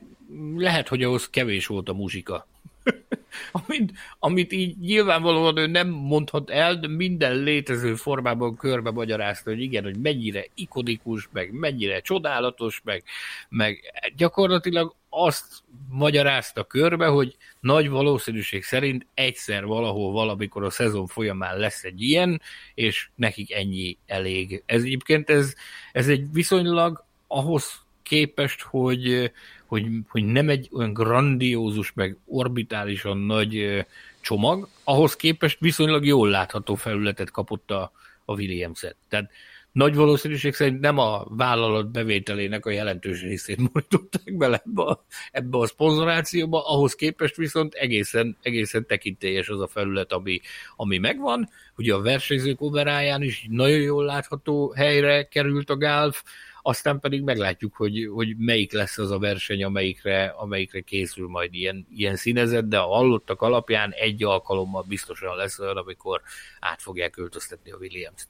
lehet, 0.56 0.88
hogy 0.88 1.04
ahhoz 1.04 1.30
kevés 1.30 1.68
volt 1.68 1.90
a 1.90 1.94
muzsika. 1.94 2.48
amit, 3.52 3.92
amit 4.20 4.52
így 4.52 4.78
nyilvánvalóan 4.78 5.58
ő 5.58 5.68
nem 5.68 5.90
mondhat 5.90 6.50
el, 6.50 6.80
de 6.80 6.88
minden 6.88 7.36
létező 7.36 7.96
formában 7.96 8.56
körbe 8.56 8.92
magyarázta, 8.92 9.50
hogy 9.50 9.62
igen, 9.62 9.84
hogy 9.84 9.98
mennyire 9.98 10.46
ikonikus, 10.54 11.30
meg 11.32 11.52
mennyire 11.52 12.00
csodálatos, 12.00 12.82
meg, 12.84 13.04
meg 13.50 13.80
gyakorlatilag 14.16 14.96
azt 15.10 15.64
magyarázta 15.90 16.64
körbe, 16.64 17.06
hogy 17.06 17.38
nagy 17.60 17.90
valószínűség 17.90 18.64
szerint 18.64 19.06
egyszer 19.14 19.66
valahol 19.66 20.12
valamikor 20.12 20.64
a 20.64 20.70
szezon 20.70 21.08
folyamán 21.08 21.58
lesz 21.58 21.84
egy 21.84 22.02
ilyen, 22.02 22.42
és 22.74 23.10
nekik 23.16 23.54
ennyi 23.54 23.98
elég. 24.06 24.64
Ez 24.66 24.82
egyébként 24.82 25.30
ez, 25.30 25.54
ez 25.92 26.08
egy 26.08 26.32
viszonylag 26.32 27.06
ahhoz 27.28 27.82
képest, 28.04 28.62
hogy, 28.62 29.32
hogy, 29.74 29.88
hogy 30.08 30.26
nem 30.26 30.50
egy 30.50 30.70
olyan 30.72 30.94
grandiózus, 30.94 31.94
meg 31.94 32.18
orbitálisan 32.26 33.18
nagy 33.18 33.86
csomag, 34.22 34.68
ahhoz 34.84 35.16
képest 35.16 35.60
viszonylag 35.60 36.06
jól 36.06 36.30
látható 36.30 36.76
felületet 36.76 37.32
kapott 37.32 37.72
a, 37.72 37.92
a 38.26 38.34
Williams-et. 38.34 38.96
Tehát 39.10 39.32
nagy 39.72 39.96
valószínűség 39.96 40.54
szerint 40.54 40.80
nem 40.80 40.98
a 40.98 41.26
vállalat 41.30 41.92
bevételének 41.92 42.66
a 42.66 42.70
jelentős 42.70 43.22
részét 43.22 43.58
mondották 43.74 44.38
bele 44.38 44.62
ebbe 44.66 44.82
a, 44.82 45.06
ebbe 45.32 45.58
a 45.58 45.66
szponzorációba, 45.66 46.68
ahhoz 46.68 46.96
képest 46.96 47.36
viszont 47.36 47.74
egészen, 47.74 48.38
egészen 48.42 48.86
tekintélyes 48.86 49.50
az 49.50 49.62
a 49.62 49.68
felület, 49.68 50.12
ami, 50.12 50.42
ami 50.76 50.98
megvan. 50.98 51.50
Ugye 51.78 51.94
a 51.94 52.02
versenyzők 52.02 52.62
overáján 52.62 53.22
is 53.22 53.48
nagyon 53.50 53.82
jól 53.82 54.06
látható 54.06 54.72
helyre 54.72 55.28
került 55.28 55.70
a 55.70 55.78
Gálf, 55.78 56.24
aztán 56.66 57.00
pedig 57.00 57.22
meglátjuk, 57.22 57.76
hogy, 57.76 58.10
hogy 58.14 58.38
melyik 58.38 58.72
lesz 58.72 58.98
az 58.98 59.12
a 59.12 59.20
verseny, 59.20 59.64
amelyikre, 59.64 60.26
amelyikre 60.26 60.80
készül 60.80 61.28
majd 61.28 61.54
ilyen, 61.54 61.88
ilyen 61.96 62.16
színezet, 62.16 62.68
de 62.68 62.78
a 62.78 62.88
hallottak 62.88 63.42
alapján 63.42 63.92
egy 63.92 64.24
alkalommal 64.24 64.86
biztosan 64.88 65.36
lesz 65.36 65.60
olyan, 65.60 65.78
amikor 65.78 66.22
át 66.60 66.82
fogják 66.82 67.12
költöztetni 67.12 67.72
a 67.72 67.78
Williams-t. 67.78 68.28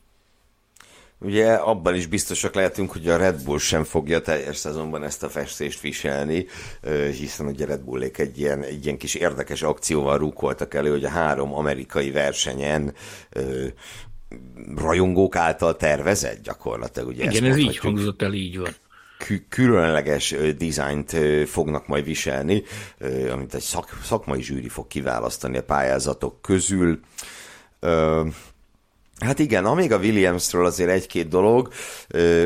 Ugye 1.19 1.53
abban 1.53 1.95
is 1.95 2.07
biztosak 2.07 2.53
lehetünk, 2.53 2.91
hogy 2.91 3.09
a 3.09 3.17
Red 3.17 3.43
Bull 3.43 3.57
sem 3.57 3.83
fogja 3.83 4.21
teljes 4.21 4.57
szezonban 4.57 5.03
ezt 5.03 5.23
a 5.23 5.29
festést 5.29 5.81
viselni, 5.81 6.45
hiszen 7.17 7.45
ugye 7.45 7.65
Red 7.65 7.81
Bullék 7.81 8.17
egy 8.17 8.39
ilyen, 8.39 8.63
egy 8.63 8.85
ilyen 8.85 8.97
kis 8.97 9.15
érdekes 9.15 9.61
akcióval 9.61 10.17
rúkoltak 10.17 10.73
elő, 10.73 10.89
hogy 10.89 11.05
a 11.05 11.09
három 11.09 11.53
amerikai 11.53 12.11
versenyen 12.11 12.93
rajongók 14.75 15.35
által 15.35 15.75
tervezett 15.75 16.43
gyakorlatilag. 16.43 17.07
Ugye 17.07 17.23
Igen, 17.23 17.43
ez 17.43 17.57
így 17.57 17.77
hangzott 17.77 18.21
el, 18.21 18.33
így 18.33 18.57
van. 18.57 18.75
különleges 19.49 20.35
dizájnt 20.57 21.17
fognak 21.45 21.87
majd 21.87 22.03
viselni, 22.03 22.63
amit 23.31 23.53
egy 23.53 23.61
szak, 23.61 23.99
szakmai 24.03 24.41
zsűri 24.41 24.69
fog 24.69 24.87
kiválasztani 24.87 25.57
a 25.57 25.63
pályázatok 25.63 26.41
közül. 26.41 26.99
Hát 29.23 29.39
igen, 29.39 29.65
amíg 29.65 29.91
a 29.91 29.97
Williamsről 29.97 30.65
azért 30.65 30.89
egy-két 30.89 31.27
dolog, 31.27 31.67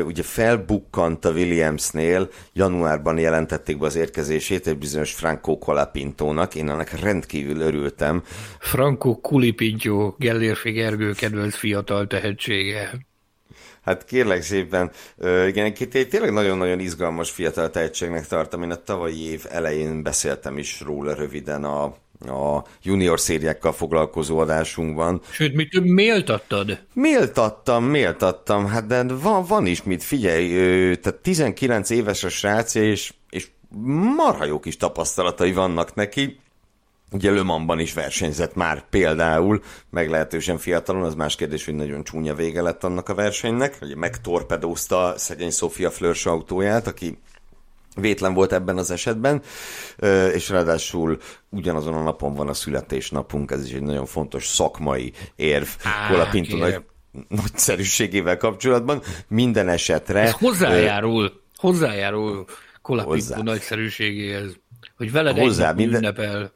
ugye 0.04 0.22
felbukkant 0.22 1.24
a 1.24 1.30
Williamsnél, 1.30 2.28
januárban 2.52 3.18
jelentették 3.18 3.78
be 3.78 3.86
az 3.86 3.96
érkezését 3.96 4.66
egy 4.66 4.78
bizonyos 4.78 5.12
Franco 5.12 5.58
Colapintónak, 5.58 6.54
én 6.54 6.70
ennek 6.70 7.00
rendkívül 7.00 7.60
örültem. 7.60 8.22
Franco 8.58 9.14
Culipinto, 9.14 10.14
Gellérfi 10.18 10.70
Gergő 10.70 11.12
kedvenc 11.12 11.56
fiatal 11.56 12.06
tehetsége. 12.06 13.06
Hát 13.82 14.04
kérlek 14.04 14.42
szépen, 14.42 14.90
igen, 15.46 15.74
tényleg 16.08 16.32
nagyon-nagyon 16.32 16.80
izgalmas 16.80 17.30
fiatal 17.30 17.70
tehetségnek 17.70 18.26
tartom. 18.26 18.62
Én 18.62 18.70
a 18.70 18.82
tavalyi 18.82 19.30
év 19.30 19.44
elején 19.50 20.02
beszéltem 20.02 20.58
is 20.58 20.80
róla 20.80 21.14
röviden 21.14 21.64
a, 21.64 21.94
a 22.26 22.64
junior 22.82 23.20
szériákkal 23.20 23.72
foglalkozó 23.72 24.38
adásunkban. 24.38 25.20
Sőt, 25.30 25.54
mit 25.54 25.70
több 25.70 25.84
méltattad? 25.84 26.78
Méltattam, 26.92 27.84
méltattam, 27.84 28.66
hát 28.66 28.86
de 28.86 29.02
van, 29.02 29.44
van 29.44 29.66
is 29.66 29.82
mit, 29.82 30.02
figyelj, 30.02 30.48
tehát 30.96 31.20
19 31.22 31.90
éves 31.90 32.24
a 32.24 32.28
srác, 32.28 32.74
és, 32.74 33.12
és 33.30 33.48
marha 34.16 34.44
jó 34.44 34.60
kis 34.60 34.76
tapasztalatai 34.76 35.52
vannak 35.52 35.94
neki. 35.94 36.38
Ugye 37.12 37.30
Lömanban 37.30 37.78
is 37.78 37.92
versenyzett 37.92 38.54
már 38.54 38.88
például, 38.88 39.62
meglehetősen 39.90 40.58
fiatalon, 40.58 41.02
az 41.02 41.14
más 41.14 41.36
kérdés, 41.36 41.64
hogy 41.64 41.74
nagyon 41.74 42.04
csúnya 42.04 42.34
vége 42.34 42.62
lett 42.62 42.84
annak 42.84 43.08
a 43.08 43.14
versenynek. 43.14 43.78
Ugye 43.82 43.96
megtorpedózta 43.96 45.14
szegény 45.16 45.50
Sofia 45.50 45.90
Flörs 45.90 46.26
autóját, 46.26 46.86
aki 46.86 47.18
vétlen 47.94 48.34
volt 48.34 48.52
ebben 48.52 48.78
az 48.78 48.90
esetben, 48.90 49.42
és 50.32 50.48
ráadásul 50.48 51.18
ugyanazon 51.48 51.94
a 51.94 52.02
napon 52.02 52.34
van 52.34 52.48
a 52.48 52.54
születésnapunk, 52.54 53.50
ez 53.50 53.64
is 53.64 53.72
egy 53.72 53.82
nagyon 53.82 54.06
fontos 54.06 54.46
szakmai 54.46 55.12
érv 55.36 55.66
Kolapinto 56.10 56.56
nagy, 56.56 56.82
nagyszerűségével 57.28 58.36
kapcsolatban. 58.36 59.02
Minden 59.28 59.68
esetre... 59.68 60.20
Ez 60.20 60.32
hozzájárul, 60.32 61.40
hozzájárul 61.56 62.44
Kolapinto 62.82 63.42
nagyszerűségéhez, 63.42 64.56
hogy 64.96 65.12
veled 65.12 65.38
hozzá, 65.38 65.72
minden... 65.72 66.02
ünnepel. 66.02 66.52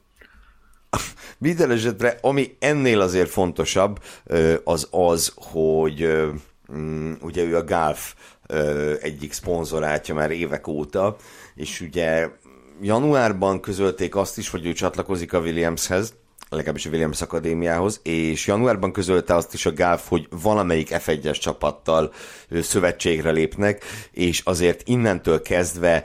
Minden 1.38 1.70
esetre, 1.70 2.18
ami 2.20 2.56
ennél 2.58 3.00
azért 3.00 3.30
fontosabb, 3.30 4.02
az 4.64 4.88
az, 4.90 5.32
hogy 5.36 6.08
mm, 6.72 7.12
ugye 7.20 7.42
ő 7.42 7.56
a 7.56 7.64
Golf 7.64 8.14
egyik 9.00 9.32
szponzorátja 9.32 10.14
már 10.14 10.30
évek 10.30 10.66
óta, 10.66 11.16
és 11.54 11.80
ugye 11.80 12.28
januárban 12.80 13.60
közölték 13.60 14.16
azt 14.16 14.38
is, 14.38 14.48
hogy 14.48 14.66
ő 14.66 14.72
csatlakozik 14.72 15.32
a 15.32 15.40
Williamshez, 15.40 16.14
legalábbis 16.48 16.86
a 16.86 16.90
Williams 16.90 17.22
Akadémiához, 17.22 18.00
és 18.02 18.46
januárban 18.46 18.92
közölte 18.92 19.34
azt 19.34 19.54
is 19.54 19.66
a 19.66 19.72
Golf, 19.72 20.08
hogy 20.08 20.26
valamelyik 20.30 20.88
F1-es 20.90 21.40
csapattal 21.40 22.12
szövetségre 22.60 23.30
lépnek, 23.30 23.84
és 24.10 24.40
azért 24.44 24.88
innentől 24.88 25.42
kezdve 25.42 26.04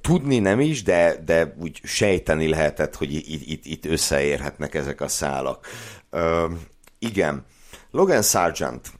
tudni 0.00 0.38
nem 0.38 0.60
is, 0.60 0.82
de, 0.82 1.22
de 1.24 1.54
úgy 1.60 1.80
sejteni 1.82 2.48
lehetett, 2.48 2.94
hogy 2.94 3.12
itt, 3.12 3.46
itt, 3.46 3.64
itt 3.64 3.84
összeérhetnek 3.86 4.74
ezek 4.74 5.00
a 5.00 5.08
szálak. 5.08 5.66
Uh, 6.10 6.52
igen. 6.98 7.44
Logan 7.90 8.22
Sargent, 8.22 8.92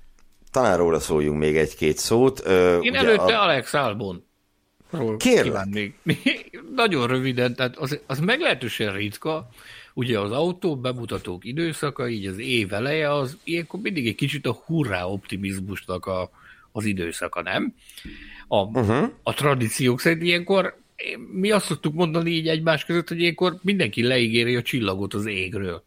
talán 0.53 0.77
róla 0.77 1.01
szóljunk 1.01 1.39
még 1.39 1.57
egy-két 1.57 1.99
szót. 1.99 2.41
Uh, 2.47 2.79
Én 2.81 2.95
előtte 2.95 3.39
a... 3.39 3.43
Alex 3.43 3.75
Albon. 3.75 4.25
Kérlek. 5.17 5.67
Még, 6.03 6.61
nagyon 6.75 7.07
röviden, 7.07 7.55
tehát 7.55 7.77
az, 7.77 7.99
az 8.07 8.19
meglehetősen 8.19 8.93
ritka, 8.93 9.49
Ugye 9.95 10.19
az 10.19 10.31
autó 10.31 10.77
bemutatók 10.77 11.45
időszaka, 11.45 12.09
így 12.09 12.27
az 12.27 12.39
év 12.39 12.73
eleje, 12.73 13.13
az 13.13 13.39
ilyenkor 13.45 13.81
mindig 13.81 14.07
egy 14.07 14.15
kicsit 14.15 14.47
a 14.47 14.63
hurrá 14.67 15.05
optimizmusnak 15.05 16.07
a, 16.07 16.31
az 16.73 16.85
időszaka, 16.85 17.43
nem? 17.43 17.75
A, 18.49 18.63
uh-huh. 18.63 19.11
a 19.23 19.35
tradíciók 19.35 20.01
szerint 20.01 20.23
ilyenkor 20.23 20.81
mi 21.33 21.51
azt 21.51 21.67
szoktuk 21.67 21.95
mondani 21.95 22.31
így 22.31 22.49
egymás 22.49 22.85
között, 22.85 23.09
hogy 23.09 23.21
ilyenkor 23.21 23.59
mindenki 23.63 24.03
leígéri 24.03 24.57
a 24.57 24.63
csillagot 24.63 25.15
az 25.15 25.27
égről. 25.27 25.85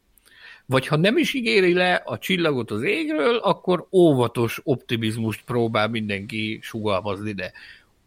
Vagy 0.65 0.87
ha 0.87 0.95
nem 0.95 1.17
is 1.17 1.33
ígéri 1.33 1.73
le 1.73 1.93
a 2.05 2.17
csillagot 2.17 2.71
az 2.71 2.83
égről, 2.83 3.35
akkor 3.35 3.87
óvatos 3.91 4.59
optimizmust 4.63 5.43
próbál 5.45 5.87
mindenki 5.87 6.59
sugalmazni, 6.61 7.31
de 7.31 7.51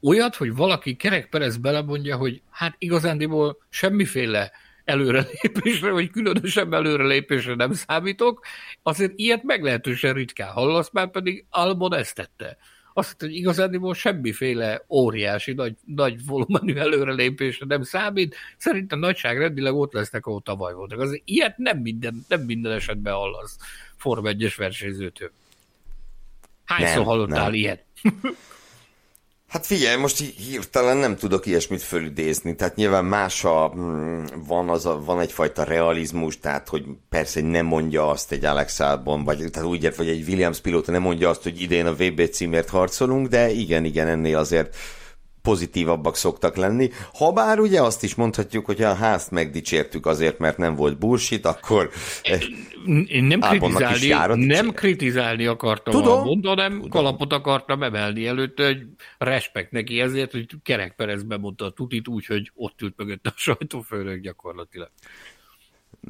olyat, 0.02 0.36
hogy 0.36 0.54
valaki 0.54 0.96
kerekperez 0.96 1.56
belemondja, 1.56 2.16
hogy 2.16 2.42
hát 2.50 2.74
igazándiból 2.78 3.58
semmiféle 3.68 4.52
előrelépésre, 4.84 5.90
vagy 5.90 6.10
különösebb 6.10 6.72
előrelépésre 6.72 7.54
nem 7.54 7.72
számítok, 7.72 8.46
azért 8.82 9.12
ilyet 9.16 9.42
meglehetősen 9.42 10.12
ritkán 10.12 10.50
hallasz, 10.50 10.90
már 10.92 11.10
pedig 11.10 11.44
Albon 11.50 11.94
ezt 11.94 12.14
tette. 12.14 12.56
Azt 12.98 13.20
hogy 13.20 13.34
igazán 13.34 13.94
semmiféle 13.94 14.84
óriási, 14.88 15.52
nagy, 15.52 15.76
nagy 15.84 16.26
volumenű 16.26 16.74
előrelépésre 16.74 17.66
nem 17.68 17.82
számít, 17.82 18.34
szerintem 18.56 18.98
nagyságrendileg 18.98 19.74
ott 19.74 19.92
lesznek, 19.92 20.26
ahol 20.26 20.40
tavaly 20.40 20.74
voltak. 20.74 21.00
Azért 21.00 21.22
ilyet 21.24 21.58
nem 21.58 21.78
minden, 21.78 22.24
nem 22.28 22.40
minden 22.40 22.72
esetben 22.72 23.14
hallasz 23.14 23.56
Form 23.96 24.24
1-es 24.26 24.54
versenyzőtől. 24.56 25.30
Hányszor 26.64 26.96
nem, 26.96 27.04
hallottál 27.04 27.44
nem. 27.44 27.54
ilyet? 27.54 27.84
Hát 29.48 29.66
figyelj, 29.66 29.96
most 29.96 30.18
hirtelen 30.18 30.96
nem 30.96 31.16
tudok 31.16 31.46
ilyesmit 31.46 31.82
fölidézni, 31.82 32.54
tehát 32.54 32.76
nyilván 32.76 33.04
más 33.04 33.44
a, 33.44 33.72
mm, 33.76 34.24
van, 34.46 34.68
az 34.68 34.86
a, 34.86 35.00
van 35.04 35.20
egyfajta 35.20 35.64
realizmus, 35.64 36.38
tehát 36.38 36.68
hogy 36.68 36.84
persze 37.08 37.40
nem 37.40 37.66
mondja 37.66 38.08
azt 38.08 38.32
egy 38.32 38.44
Alex 38.44 38.80
Albon, 38.80 39.24
vagy 39.24 39.50
tehát 39.52 39.68
úgy 39.68 39.84
ért, 39.84 39.96
vagy 39.96 40.08
egy 40.08 40.28
Williams 40.28 40.60
pilóta 40.60 40.92
nem 40.92 41.02
mondja 41.02 41.28
azt, 41.28 41.42
hogy 41.42 41.60
idén 41.60 41.86
a 41.86 41.94
VB 41.94 42.28
címért 42.30 42.68
harcolunk, 42.68 43.26
de 43.26 43.50
igen, 43.50 43.84
igen, 43.84 44.06
ennél 44.06 44.36
azért 44.36 44.76
pozitívabbak 45.42 46.16
szoktak 46.16 46.56
lenni. 46.56 46.90
Habár 47.12 47.60
ugye 47.60 47.82
azt 47.82 48.02
is 48.02 48.14
mondhatjuk, 48.14 48.66
hogy 48.66 48.82
a 48.82 48.94
házt 48.94 49.30
megdicsértük 49.30 50.06
azért, 50.06 50.38
mert 50.38 50.56
nem 50.56 50.74
volt 50.74 50.98
bullshit, 50.98 51.46
akkor 51.46 51.90
én 53.06 53.24
nem 53.24 53.40
kritizálni, 53.40 54.44
nem 54.44 54.70
kritizálni 54.70 55.46
akartam 55.46 55.92
Tudom. 55.92 56.20
a 56.20 56.24
mond, 56.24 56.46
hanem 56.46 56.72
Tudom. 56.72 56.88
kalapot 56.88 57.32
akartam 57.32 57.82
emelni 57.82 58.26
előtte, 58.26 58.66
hogy 58.66 58.86
respekt 59.18 59.70
neki 59.70 60.00
ezért, 60.00 60.32
hogy 60.32 60.46
Kerek 60.62 60.94
Perez 60.94 61.22
bemondta 61.22 61.64
a 61.64 61.70
tutit 61.70 62.08
úgy, 62.08 62.26
hogy 62.26 62.50
ott 62.54 62.82
ült 62.82 62.94
mögött 62.96 63.26
a 63.26 63.32
sajtófőnök 63.36 64.20
gyakorlatilag. 64.20 64.90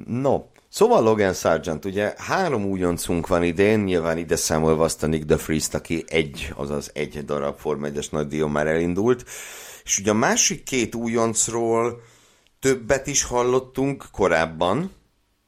No, 0.06 0.42
szóval 0.68 1.02
Logan 1.02 1.32
Sargent, 1.32 1.84
ugye 1.84 2.14
három 2.16 2.64
újoncunk 2.64 3.26
van 3.26 3.42
idén, 3.42 3.80
nyilván 3.80 4.18
ide 4.18 4.36
számolva 4.36 4.84
azt 4.84 5.02
a 5.02 5.06
Nick 5.06 5.24
de 5.24 5.36
Freeze-t, 5.36 5.74
aki 5.74 6.04
egy, 6.08 6.52
azaz 6.56 6.90
egy 6.94 7.24
darab 7.24 7.58
Form 7.58 7.84
1 7.84 8.08
nagy 8.10 8.26
díjon 8.26 8.50
már 8.50 8.66
elindult, 8.66 9.24
és 9.84 9.98
ugye 9.98 10.10
a 10.10 10.14
másik 10.14 10.62
két 10.62 10.94
újoncról 10.94 12.02
többet 12.60 13.06
is 13.06 13.22
hallottunk 13.22 14.04
korábban, 14.12 14.90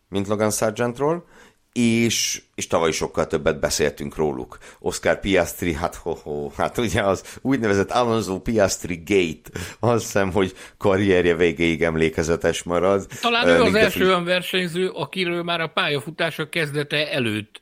mint 0.09 0.27
Logan 0.27 0.51
Sargentról, 0.51 1.25
és, 1.73 2.43
és 2.55 2.67
tavaly 2.67 2.93
sokkal 2.93 3.27
többet 3.27 3.61
beszéltünk 3.61 4.17
róluk. 4.17 4.59
Oscar 4.79 5.21
Piastri, 5.21 5.75
hát 5.75 5.95
ho, 5.95 6.15
ho 6.15 6.51
hát 6.57 6.79
ugye 6.79 7.03
az 7.03 7.39
úgynevezett 7.41 7.91
Alonso 7.91 8.41
Piastri 8.41 9.03
Gate, 9.07 9.61
azt 9.81 10.05
hiszem, 10.05 10.33
hogy 10.33 10.55
karrierje 10.79 11.35
végéig 11.35 11.83
emlékezetes 11.83 12.63
marad. 12.63 13.07
Talán 13.21 13.49
ő 13.49 13.63
az 13.63 13.75
első 13.75 14.07
olyan 14.07 14.25
versenyző, 14.25 14.89
akiről 14.89 15.43
már 15.43 15.61
a 15.61 15.67
pályafutása 15.67 16.49
kezdete 16.49 17.11
előtt 17.11 17.61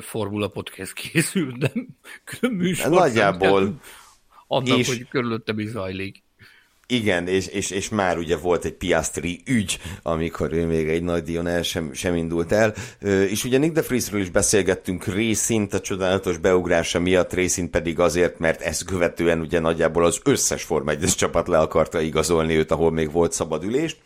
Formula 0.00 0.48
Podcast 0.48 0.92
készült, 0.92 1.56
nem 2.40 2.52
műsor. 2.52 2.90
Nagyjából. 2.90 3.80
Annak, 4.46 4.78
és, 4.78 4.88
hogy 4.88 5.08
körülötte 5.08 5.52
mi 5.52 5.66
zajlik. 5.66 6.22
Igen, 6.90 7.28
és, 7.28 7.46
és, 7.46 7.70
és 7.70 7.88
már 7.88 8.18
ugye 8.18 8.36
volt 8.36 8.64
egy 8.64 8.72
Piastri 8.72 9.40
ügy, 9.46 9.78
amikor 10.02 10.52
ő 10.52 10.66
még 10.66 10.88
egy 10.88 11.02
nagy 11.02 11.22
díjon 11.22 11.46
el 11.46 11.62
sem, 11.62 11.92
sem 11.92 12.14
indult 12.14 12.52
el. 12.52 12.74
És 13.28 13.44
ugye 13.44 13.58
Nick 13.58 13.72
de 13.72 13.82
Friesről 13.82 14.20
is 14.20 14.30
beszélgettünk 14.30 15.04
részint 15.06 15.74
a 15.74 15.80
csodálatos 15.80 16.38
beugrása 16.38 17.00
miatt, 17.00 17.32
részint 17.32 17.70
pedig 17.70 17.98
azért, 17.98 18.38
mert 18.38 18.60
ezt 18.60 18.84
követően 18.84 19.40
ugye 19.40 19.60
nagyjából 19.60 20.04
az 20.04 20.20
összes 20.24 20.62
Forma 20.62 20.90
1 20.90 21.14
csapat 21.16 21.48
le 21.48 21.58
akarta 21.58 22.00
igazolni 22.00 22.56
őt, 22.56 22.70
ahol 22.70 22.90
még 22.90 23.12
volt 23.12 23.32
szabad 23.32 23.64
ülés. 23.64 23.96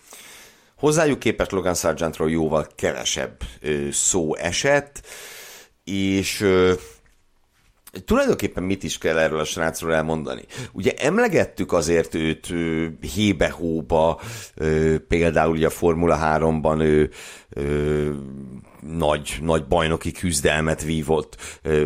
Hozzájuk 0.76 1.18
képest 1.18 1.52
Logan 1.52 1.74
Sargentról 1.74 2.30
jóval 2.30 2.66
kevesebb 2.74 3.36
szó 3.90 4.34
esett, 4.34 5.06
és 5.84 6.46
tulajdonképpen 8.04 8.62
mit 8.62 8.82
is 8.82 8.98
kell 8.98 9.18
erről 9.18 9.38
a 9.38 9.44
srácról 9.44 9.94
elmondani? 9.94 10.42
Ugye 10.72 10.92
emlegettük 10.96 11.72
azért 11.72 12.14
őt 12.14 12.54
hébe-hóba, 13.14 14.20
például 15.08 15.52
ugye 15.52 15.66
a 15.66 15.70
Formula 15.70 16.18
3-ban 16.22 16.80
ő 16.82 17.10
nagy, 18.80 19.38
nagy 19.40 19.66
bajnoki 19.66 20.12
küzdelmet 20.12 20.82
vívott, 20.82 21.36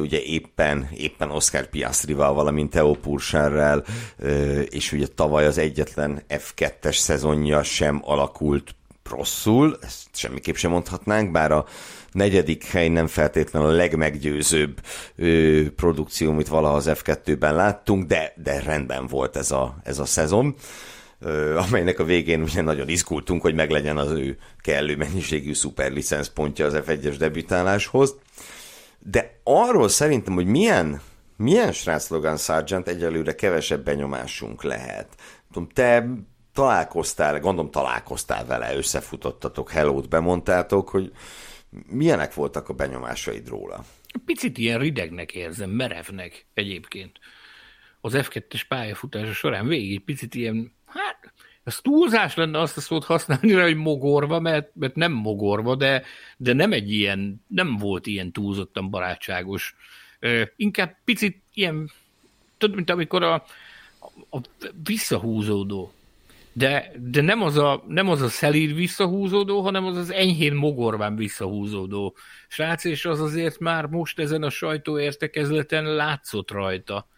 ugye 0.01 0.23
éppen, 0.23 0.89
éppen 0.97 1.31
Oscar 1.31 1.67
Piastrival, 1.67 2.35
valamint 2.35 2.71
Theo 2.71 2.93
Purserrel, 2.93 3.85
és 4.69 4.93
ugye 4.93 5.07
tavaly 5.07 5.47
az 5.47 5.59
egyetlen 5.59 6.23
F2-es 6.29 6.97
szezonja 6.97 7.63
sem 7.63 8.01
alakult 8.05 8.75
rosszul, 9.11 9.79
ezt 9.81 10.07
semmiképp 10.13 10.55
sem 10.55 10.71
mondhatnánk, 10.71 11.31
bár 11.31 11.53
a 11.53 11.67
negyedik 12.13 12.65
hely 12.65 12.89
nem 12.89 13.07
feltétlenül 13.07 13.69
a 13.69 13.73
legmeggyőzőbb 13.73 14.81
ö, 15.17 15.63
produkció, 15.77 16.31
amit 16.31 16.49
valaha 16.49 16.75
az 16.75 16.91
F2-ben 16.95 17.55
láttunk, 17.55 18.07
de, 18.07 18.33
de 18.37 18.61
rendben 18.61 19.07
volt 19.07 19.37
ez 19.37 19.51
a, 19.51 19.77
ez 19.83 19.99
a 19.99 20.05
szezon 20.05 20.57
amelynek 21.67 21.99
a 21.99 22.05
végén 22.05 22.43
ugye 22.43 22.63
nagyon 22.63 22.89
izgultunk, 22.89 23.43
hogy 23.43 23.55
meglegyen 23.55 23.97
az 23.97 24.11
ő 24.11 24.39
kellő 24.61 24.97
mennyiségű 24.97 25.55
szuperlicensz 25.55 26.29
pontja 26.29 26.67
az 26.67 26.79
F1-es 26.87 27.15
debütáláshoz. 27.19 28.15
De 28.99 29.41
arról 29.45 29.89
szerintem, 29.89 30.35
hogy 30.35 30.47
milyen, 30.47 31.01
milyen 31.37 31.73
srác 31.73 32.09
Logan 32.09 32.37
Sargent 32.37 32.89
egyelőre 32.89 33.35
kevesebb 33.35 33.85
benyomásunk 33.85 34.63
lehet. 34.63 35.09
Tudom, 35.53 35.69
te 35.69 36.09
találkoztál, 36.59 37.41
gondolom 37.41 37.71
találkoztál 37.71 38.47
vele, 38.47 38.77
összefutottatok, 38.77 39.71
hellót 39.71 40.09
bemondtátok, 40.09 40.89
hogy 40.89 41.13
milyenek 41.87 42.35
voltak 42.35 42.69
a 42.69 42.73
benyomásaid 42.73 43.49
róla? 43.49 43.85
Picit 44.25 44.59
ilyen 44.59 44.79
ridegnek 44.79 45.35
érzem, 45.35 45.71
merevnek 45.71 46.47
egyébként. 46.55 47.19
Az 48.01 48.13
F2-es 48.17 48.63
pályafutása 48.69 49.33
során 49.33 49.67
végig 49.67 50.05
picit 50.05 50.35
ilyen, 50.35 50.73
hát 50.87 51.33
ez 51.65 51.81
túlzás 51.81 52.35
lenne 52.35 52.61
azt 52.61 52.77
a 52.77 52.81
szót 52.81 53.05
használni 53.05 53.53
hogy 53.53 53.77
mogorva, 53.77 54.41
mert, 54.41 54.71
mert 54.75 54.95
nem 54.95 55.13
mogorva, 55.13 55.75
de, 55.75 56.03
de 56.37 56.53
nem 56.53 56.73
egy 56.73 56.93
ilyen, 56.93 57.45
nem 57.47 57.77
volt 57.77 58.07
ilyen 58.07 58.33
túlzottan 58.33 58.91
barátságos. 58.91 59.77
Inkább 60.57 60.97
picit 61.05 61.43
ilyen, 61.55 61.91
tudod, 62.57 62.77
mint 62.77 62.91
amikor 62.91 63.23
a, 63.23 63.35
a 64.31 64.41
visszahúzódó 64.85 65.93
de, 66.59 66.93
de 67.11 67.21
nem, 67.21 67.43
az 67.43 67.57
a, 67.57 67.85
nem 67.89 68.09
az 68.09 68.23
a 68.23 68.29
szelíd 68.29 68.75
visszahúzódó, 68.75 69.61
hanem 69.61 69.85
az 69.85 69.97
az 69.97 70.13
enyhén 70.13 70.55
mogorván 70.55 71.17
visszahúzódó 71.17 72.17
srác, 72.49 72.85
és 72.85 73.05
az 73.05 73.21
azért 73.21 73.59
már 73.59 73.87
most 73.87 74.19
ezen 74.19 74.43
a 74.43 74.51
sajtóértekezleten 74.51 75.85
látszott 75.85 76.51
rajta, 76.51 77.09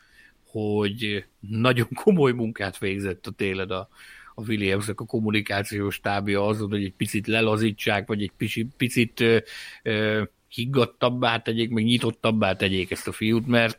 hogy 0.47 1.25
nagyon 1.41 1.89
komoly 1.95 2.33
munkát 2.33 2.79
végzett 2.79 3.27
a 3.27 3.31
téled 3.31 3.71
a, 3.71 3.89
a 4.35 4.43
williams 4.43 4.89
a 4.89 4.95
kommunikációs 4.95 6.01
tábja 6.01 6.47
azon, 6.47 6.71
hogy 6.71 6.85
egy 6.85 6.95
picit 6.97 7.27
lelazítsák, 7.27 8.07
vagy 8.07 8.23
egy 8.23 8.33
picit, 8.37 8.71
picit 8.77 9.21
ö, 9.21 9.39
ö, 9.83 10.23
higgadtabbá 10.49 11.39
tegyék, 11.39 11.71
meg 11.71 11.85
nyitottabbá 11.85 12.57
tegyék 12.57 12.91
ezt 12.91 13.09
a 13.09 13.13
fiút, 13.13 13.47
mert 13.47 13.79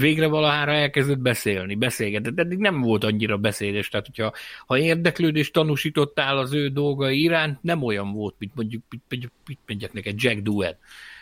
végre 0.00 0.26
valahára 0.26 0.72
elkezdett 0.72 1.18
beszélni, 1.18 1.74
beszélgetett. 1.74 2.38
Eddig 2.38 2.58
nem 2.58 2.80
volt 2.80 3.04
annyira 3.04 3.36
beszédes, 3.36 3.88
tehát 3.88 4.06
hogyha 4.06 4.32
ha 4.66 4.78
érdeklődést 4.78 5.52
tanúsítottál 5.52 6.38
az 6.38 6.52
ő 6.52 6.68
dolgai 6.68 7.22
iránt, 7.22 7.62
nem 7.62 7.82
olyan 7.82 8.12
volt, 8.12 8.34
mint 8.38 8.54
mondjuk, 8.54 8.82
mit, 8.90 9.02
mit, 9.08 9.32
mit 9.46 9.58
mondjak 9.66 9.92
neked, 9.92 10.22
Jack 10.22 10.38
Duett 10.38 10.78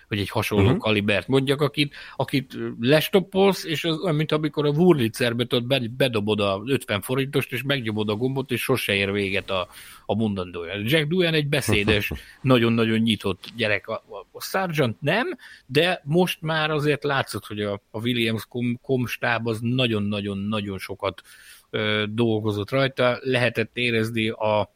vagy 0.09 0.19
egy 0.19 0.29
hasonló 0.29 0.65
uh-huh. 0.65 0.79
kalibert 0.81 1.29
mondjak, 1.29 1.61
akit, 1.61 1.95
akit 2.17 2.57
lestoppolsz, 2.81 3.65
és 3.65 3.85
az 3.85 3.99
olyan, 3.99 4.15
mint 4.15 4.33
amikor 4.33 4.67
a 4.67 4.71
Wurlitzerbe 4.71 5.45
tudod, 5.47 5.91
bedobod 5.91 6.41
a 6.41 6.63
50 6.65 7.01
forintost, 7.01 7.53
és 7.53 7.63
megnyomod 7.63 8.09
a 8.09 8.15
gombot, 8.15 8.51
és 8.51 8.63
sose 8.63 8.95
ér 8.95 9.13
véget 9.13 9.51
a, 9.51 9.69
a 10.07 10.15
mondandója. 10.15 10.73
Jack 10.85 11.07
Duan 11.07 11.35
egy 11.35 11.49
beszédes, 11.49 12.13
nagyon-nagyon 12.41 12.99
nyitott 12.99 13.45
gyerek. 13.57 13.89
A, 13.89 13.93
a, 13.93 14.27
a 14.33 14.41
Sargent 14.41 15.01
nem, 15.01 15.37
de 15.67 16.01
most 16.05 16.43
már 16.43 16.71
azért 16.71 17.05
látszott, 17.05 17.47
hogy 17.47 17.61
a, 17.61 17.83
a 17.91 18.01
Williams 18.01 18.47
kom, 18.49 18.79
kom 18.83 19.07
stáb 19.07 19.47
az 19.47 19.59
nagyon-nagyon-nagyon 19.61 20.79
sokat 20.79 21.23
ö, 21.71 22.05
dolgozott 22.09 22.71
rajta, 22.71 23.19
lehetett 23.21 23.77
érezni 23.77 24.29
a 24.29 24.73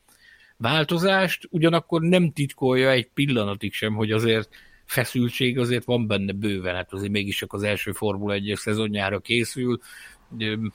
változást, 0.56 1.48
ugyanakkor 1.50 2.00
nem 2.00 2.32
titkolja 2.32 2.90
egy 2.90 3.08
pillanatig 3.14 3.72
sem, 3.72 3.94
hogy 3.94 4.12
azért 4.12 4.48
feszültség 4.88 5.58
azért 5.58 5.84
van 5.84 6.06
benne 6.06 6.32
bőven, 6.32 6.74
hát 6.74 6.92
azért 6.92 7.12
mégis 7.12 7.36
csak 7.36 7.52
az 7.52 7.62
első 7.62 7.92
Formula 7.92 8.34
1-es 8.38 8.56
szezonjára 8.56 9.18
készül, 9.18 9.78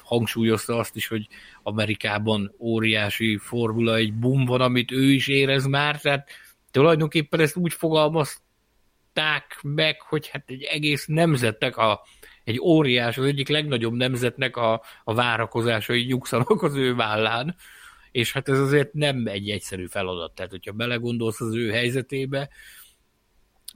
hangsúlyozta 0.04 0.78
azt 0.78 0.96
is, 0.96 1.08
hogy 1.08 1.28
Amerikában 1.64 2.56
óriási 2.60 3.38
Formula 3.38 3.96
egy 3.96 4.14
boom 4.14 4.46
van, 4.46 4.62
amit 4.62 4.92
ő 4.92 5.12
is 5.12 5.28
érez 5.28 5.66
már, 5.66 6.02
tehát 6.02 6.30
tulajdonképpen 6.72 7.40
ezt 7.40 7.56
úgy 7.56 7.74
fogalmazták 7.74 9.60
meg, 9.62 10.02
hogy 10.02 10.28
hát 10.28 10.44
egy 10.46 10.64
egész 10.64 11.06
nemzetnek 11.06 11.78
a, 11.78 12.02
egy 12.44 12.60
óriás, 12.60 13.18
az 13.18 13.26
egyik 13.26 13.48
legnagyobb 13.48 13.94
nemzetnek 13.94 14.58
a, 14.58 14.82
a 15.04 15.14
várakozásai 15.14 16.04
nyugszanak 16.04 16.62
az 16.62 16.76
ő 16.76 16.96
vállán, 16.96 17.56
és 18.12 18.34
hát 18.34 18.50
ez 18.50 18.60
azért 18.60 18.94
nem 18.94 19.28
egy 19.28 19.50
egyszerű 19.50 19.86
feladat, 19.86 20.36
tehát 20.36 20.52
hogyha 20.52 20.72
belegondolsz 20.72 21.42
az 21.42 21.56
ő 21.56 21.72
helyzetébe, 21.72 22.50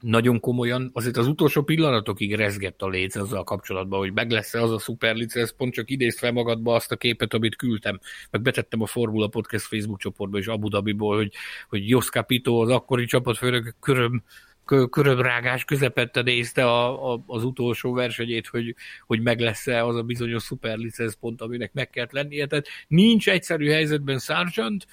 nagyon 0.01 0.39
komolyan, 0.39 0.89
azért 0.93 1.17
az 1.17 1.27
utolsó 1.27 1.63
pillanatokig 1.63 2.35
rezgett 2.35 2.81
a 2.81 2.87
léc 2.87 3.15
azzal 3.15 3.43
kapcsolatban, 3.43 3.99
hogy 3.99 4.13
meg 4.13 4.31
lesz-e 4.31 4.61
az 4.61 4.71
a 4.71 4.79
szuper 4.79 5.15
ez 5.27 5.55
pont 5.55 5.73
csak 5.73 5.89
idézd 5.89 6.17
fel 6.17 6.31
magadba 6.31 6.75
azt 6.75 6.91
a 6.91 6.95
képet, 6.95 7.33
amit 7.33 7.55
küldtem, 7.55 7.99
meg 8.31 8.41
betettem 8.41 8.81
a 8.81 8.85
Formula 8.85 9.27
Podcast 9.27 9.65
Facebook 9.65 9.99
csoportba 9.99 10.37
és 10.37 10.47
Abu 10.47 10.69
Dhabiból, 10.69 11.15
hogy, 11.15 11.31
hogy 11.69 11.89
Jos 11.89 12.09
Capito, 12.09 12.61
az 12.61 12.69
akkori 12.69 13.05
csapatfőnök 13.05 13.75
köröm, 13.79 14.23
körömrágás 14.89 15.65
közepette 15.65 16.21
nézte 16.21 16.65
a, 16.65 17.13
a, 17.13 17.23
az 17.27 17.43
utolsó 17.43 17.93
versenyét, 17.93 18.47
hogy, 18.47 18.75
hogy 19.05 19.21
meg 19.21 19.39
lesz-e 19.39 19.85
az 19.85 19.95
a 19.95 20.03
bizonyos 20.03 20.43
szuper 20.43 20.77
pont, 21.19 21.41
aminek 21.41 21.73
meg 21.73 21.89
kellett 21.89 22.11
lennie. 22.11 22.45
Tehát 22.47 22.67
nincs 22.87 23.29
egyszerű 23.29 23.69
helyzetben 23.69 24.19
Sargent, 24.19 24.87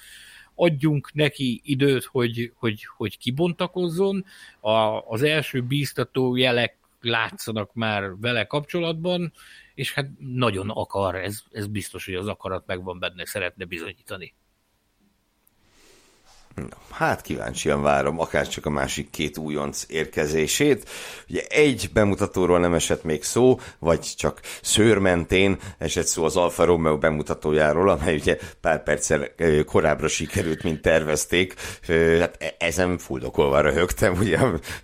adjunk 0.55 1.13
neki 1.13 1.61
időt, 1.63 2.03
hogy, 2.03 2.51
hogy, 2.55 2.85
hogy 2.97 3.17
kibontakozzon. 3.17 4.25
A, 4.59 4.69
az 4.99 5.21
első 5.21 5.61
bíztató 5.61 6.35
jelek 6.35 6.77
látszanak 7.01 7.73
már 7.73 8.19
vele 8.19 8.45
kapcsolatban, 8.45 9.33
és 9.73 9.93
hát 9.93 10.09
nagyon 10.19 10.69
akar, 10.69 11.15
ez, 11.15 11.43
ez 11.51 11.67
biztos, 11.67 12.05
hogy 12.05 12.15
az 12.15 12.27
akarat 12.27 12.65
megvan 12.65 12.99
benne, 12.99 13.25
szeretne 13.25 13.65
bizonyítani. 13.65 14.33
Hát 16.91 17.21
kíváncsian 17.21 17.81
várom, 17.81 18.19
akár 18.19 18.47
csak 18.47 18.65
a 18.65 18.69
másik 18.69 19.09
két 19.09 19.37
újonc 19.37 19.85
érkezését. 19.87 20.89
Ugye 21.29 21.41
egy 21.49 21.89
bemutatóról 21.93 22.59
nem 22.59 22.73
esett 22.73 23.03
még 23.03 23.23
szó, 23.23 23.59
vagy 23.79 23.99
csak 23.99 24.39
szőrmentén 24.61 25.57
esett 25.77 26.05
szó 26.05 26.23
az 26.23 26.35
Alfa 26.35 26.65
Romeo 26.65 26.97
bemutatójáról, 26.97 27.89
amely 27.89 28.15
ugye 28.15 28.37
pár 28.61 28.83
perccel 28.83 29.27
korábbra 29.65 30.07
sikerült, 30.07 30.63
mint 30.63 30.81
tervezték. 30.81 31.53
Hát 32.19 32.35
e-, 32.39 32.55
ezen 32.59 32.97
fuldokolva 32.97 33.61
röhögtem, 33.61 34.13
ugye 34.19 34.39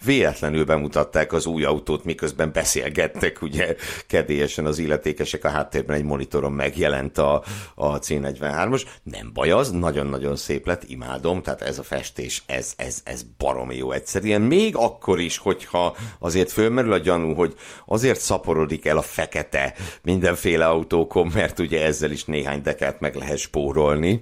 véletlenül 0.05 0.65
bemutatták 0.65 1.33
az 1.33 1.45
új 1.45 1.63
autót, 1.63 2.03
miközben 2.03 2.51
beszélgettek, 2.53 3.41
ugye 3.41 3.75
kedélyesen 4.07 4.65
az 4.65 4.77
illetékesek 4.77 5.43
a 5.45 5.49
háttérben 5.49 5.95
egy 5.97 6.03
monitoron 6.03 6.51
megjelent 6.51 7.17
a, 7.17 7.43
a 7.75 7.99
C43-os. 7.99 8.83
Nem 9.03 9.33
baj 9.33 9.51
az, 9.51 9.71
nagyon-nagyon 9.71 10.35
szép 10.35 10.65
lett, 10.65 10.83
imádom, 10.87 11.41
tehát 11.41 11.59
ez 11.61 11.79
a 11.79 11.83
festés, 11.83 12.43
ez, 12.45 12.73
ez, 12.77 13.01
ez 13.03 13.23
baromi 13.37 13.75
jó 13.75 13.91
egyszerűen. 13.91 14.41
Még 14.41 14.75
akkor 14.75 15.19
is, 15.19 15.37
hogyha 15.37 15.95
azért 16.19 16.51
fölmerül 16.51 16.93
a 16.93 16.97
gyanú, 16.97 17.33
hogy 17.33 17.55
azért 17.85 18.19
szaporodik 18.19 18.85
el 18.85 18.97
a 18.97 19.01
fekete 19.01 19.73
mindenféle 20.01 20.67
autókon, 20.67 21.31
mert 21.33 21.59
ugye 21.59 21.85
ezzel 21.85 22.11
is 22.11 22.25
néhány 22.25 22.61
dekát 22.61 22.99
meg 22.99 23.15
lehet 23.15 23.37
spórolni, 23.37 24.21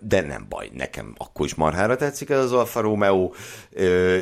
de 0.00 0.20
nem 0.26 0.46
baj, 0.48 0.70
nekem 0.74 1.14
akkor 1.16 1.46
is 1.46 1.54
marhára 1.54 1.96
tetszik 1.96 2.30
ez 2.30 2.38
az 2.38 2.52
Alfa 2.52 2.80
Romeo, 2.80 3.30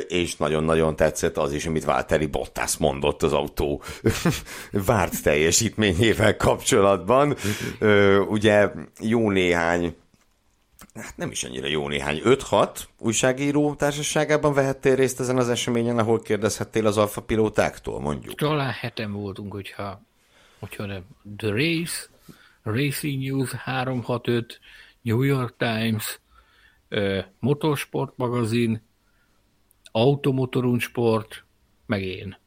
és 0.07 0.35
nagyon-nagyon 0.35 0.95
tetszett 0.95 1.37
az 1.37 1.53
is, 1.53 1.65
amit 1.65 1.85
Válteri 1.85 2.25
Bottas 2.25 2.77
mondott 2.77 3.23
az 3.23 3.33
autó 3.33 3.83
várt 4.85 5.23
teljesítményével 5.23 6.37
kapcsolatban. 6.37 7.35
Ugye 8.29 8.71
jó 8.99 9.29
néhány 9.29 9.95
hát 10.93 11.17
nem 11.17 11.31
is 11.31 11.43
annyira 11.43 11.67
jó 11.67 11.87
néhány, 11.87 12.21
5-6 12.23 12.83
újságíró 12.97 13.75
társaságában 13.75 14.53
vehettél 14.53 14.95
részt 14.95 15.19
ezen 15.19 15.37
az 15.37 15.49
eseményen, 15.49 15.97
ahol 15.97 16.21
kérdezhettél 16.21 16.85
az 16.87 16.97
alfa 16.97 17.21
pilótáktól, 17.21 17.99
mondjuk? 17.99 18.35
Talán 18.35 18.71
heten 18.71 19.11
voltunk, 19.11 19.51
hogyha, 19.51 20.01
hogyha 20.59 20.85
nem. 20.85 21.03
The 21.37 21.49
Race, 21.49 22.07
Racing 22.63 23.23
News 23.23 23.51
365, 23.51 24.59
New 25.01 25.21
York 25.21 25.55
Times, 25.57 26.19
Motorsport 27.39 28.13
magazin, 28.17 28.89
Automotorun 29.91 30.79
Sport, 30.79 31.45
meg 31.85 32.03
én. 32.03 32.37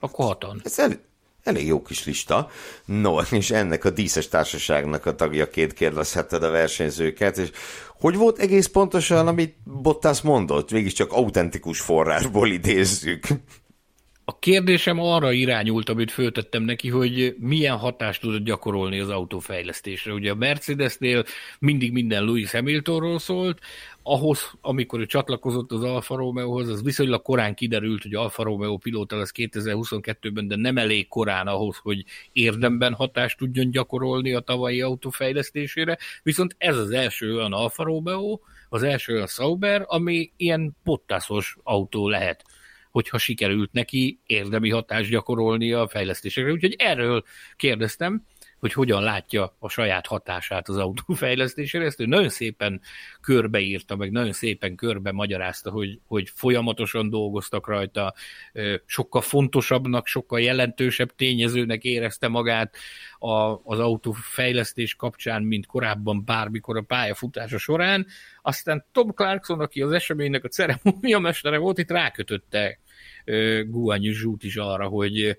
Akkor 0.00 0.24
hatan. 0.24 0.60
Ez 0.64 0.78
el, 0.78 1.00
elég 1.48 1.66
jó 1.66 1.82
kis 1.82 2.04
lista. 2.04 2.50
No, 2.84 3.20
és 3.30 3.50
ennek 3.50 3.84
a 3.84 3.90
díszes 3.90 4.28
társaságnak 4.28 5.06
a 5.06 5.14
tagjaként 5.14 5.72
kérdezhetted 5.72 6.42
a 6.42 6.50
versenyzőket, 6.50 7.38
és 7.38 7.50
hogy 8.00 8.16
volt 8.16 8.38
egész 8.38 8.66
pontosan, 8.66 9.26
amit 9.26 9.56
Bottas 9.64 10.20
mondott? 10.20 10.70
Mégiscsak 10.70 11.12
autentikus 11.12 11.80
forrásból 11.80 12.48
idézzük. 12.48 13.26
A 14.24 14.38
kérdésem 14.38 14.98
arra 15.00 15.32
irányult, 15.32 15.88
amit 15.88 16.10
föltettem 16.10 16.62
neki, 16.62 16.88
hogy 16.88 17.34
milyen 17.38 17.76
hatást 17.76 18.20
tudod 18.20 18.42
gyakorolni 18.42 19.00
az 19.00 19.08
autófejlesztésre. 19.08 20.12
Ugye 20.12 20.30
a 20.30 20.34
Mercedesnél 20.34 21.24
mindig 21.58 21.92
minden 21.92 22.24
Louis 22.24 22.50
Hamiltonról 22.50 23.18
szólt, 23.18 23.58
ahhoz, 24.08 24.52
amikor 24.60 25.00
ő 25.00 25.06
csatlakozott 25.06 25.72
az 25.72 25.82
Alfa 25.82 26.16
Romeohoz, 26.16 26.68
az 26.68 26.82
viszonylag 26.82 27.22
korán 27.22 27.54
kiderült, 27.54 28.02
hogy 28.02 28.14
Alfa 28.14 28.42
Romeo 28.42 28.76
pilóta 28.76 29.16
lesz 29.16 29.32
2022-ben, 29.34 30.48
de 30.48 30.56
nem 30.56 30.78
elég 30.78 31.08
korán 31.08 31.46
ahhoz, 31.46 31.76
hogy 31.76 32.04
érdemben 32.32 32.94
hatást 32.94 33.38
tudjon 33.38 33.70
gyakorolni 33.70 34.34
a 34.34 34.40
tavalyi 34.40 34.80
autófejlesztésére, 34.80 35.98
viszont 36.22 36.54
ez 36.58 36.76
az 36.76 36.90
első 36.90 37.34
olyan 37.34 37.52
Alfa 37.52 37.84
Romeo, 37.84 38.38
az 38.68 38.82
első 38.82 39.14
olyan 39.14 39.26
Sauber, 39.26 39.84
ami 39.86 40.32
ilyen 40.36 40.76
pottászos 40.84 41.56
autó 41.62 42.08
lehet 42.08 42.44
hogyha 42.90 43.18
sikerült 43.18 43.72
neki 43.72 44.20
érdemi 44.26 44.70
hatást 44.70 45.10
gyakorolni 45.10 45.72
a 45.72 45.88
fejlesztésekre. 45.88 46.52
Úgyhogy 46.52 46.74
erről 46.78 47.24
kérdeztem, 47.56 48.24
hogy 48.58 48.72
hogyan 48.72 49.02
látja 49.02 49.56
a 49.58 49.68
saját 49.68 50.06
hatását 50.06 50.68
az 50.68 50.76
autó 50.76 51.14
fejlesztésére. 51.14 51.84
Ezt 51.84 52.00
ő 52.00 52.06
nagyon 52.06 52.28
szépen 52.28 52.80
körbeírta, 53.20 53.96
meg 53.96 54.10
nagyon 54.10 54.32
szépen 54.32 54.74
körbe 54.74 55.12
magyarázta, 55.12 55.70
hogy, 55.70 56.00
hogy 56.06 56.30
folyamatosan 56.34 57.10
dolgoztak 57.10 57.66
rajta, 57.66 58.14
sokkal 58.84 59.20
fontosabbnak, 59.20 60.06
sokkal 60.06 60.40
jelentősebb 60.40 61.14
tényezőnek 61.14 61.84
érezte 61.84 62.28
magát 62.28 62.76
a, 63.18 63.34
az 63.64 63.78
autófejlesztés 63.78 64.94
kapcsán, 64.94 65.42
mint 65.42 65.66
korábban 65.66 66.24
bármikor 66.24 66.76
a 66.76 66.82
pályafutása 66.82 67.58
során. 67.58 68.06
Aztán 68.42 68.84
Tom 68.92 69.10
Clarkson, 69.10 69.60
aki 69.60 69.82
az 69.82 69.92
eseménynek 69.92 70.44
a 70.44 70.48
ceremónia 70.48 71.18
mestere 71.18 71.58
volt, 71.58 71.78
itt 71.78 71.90
rákötötte 71.90 72.78
Guanyu 73.66 74.12
Zsút 74.12 74.44
is 74.44 74.56
arra, 74.56 74.86
hogy, 74.86 75.38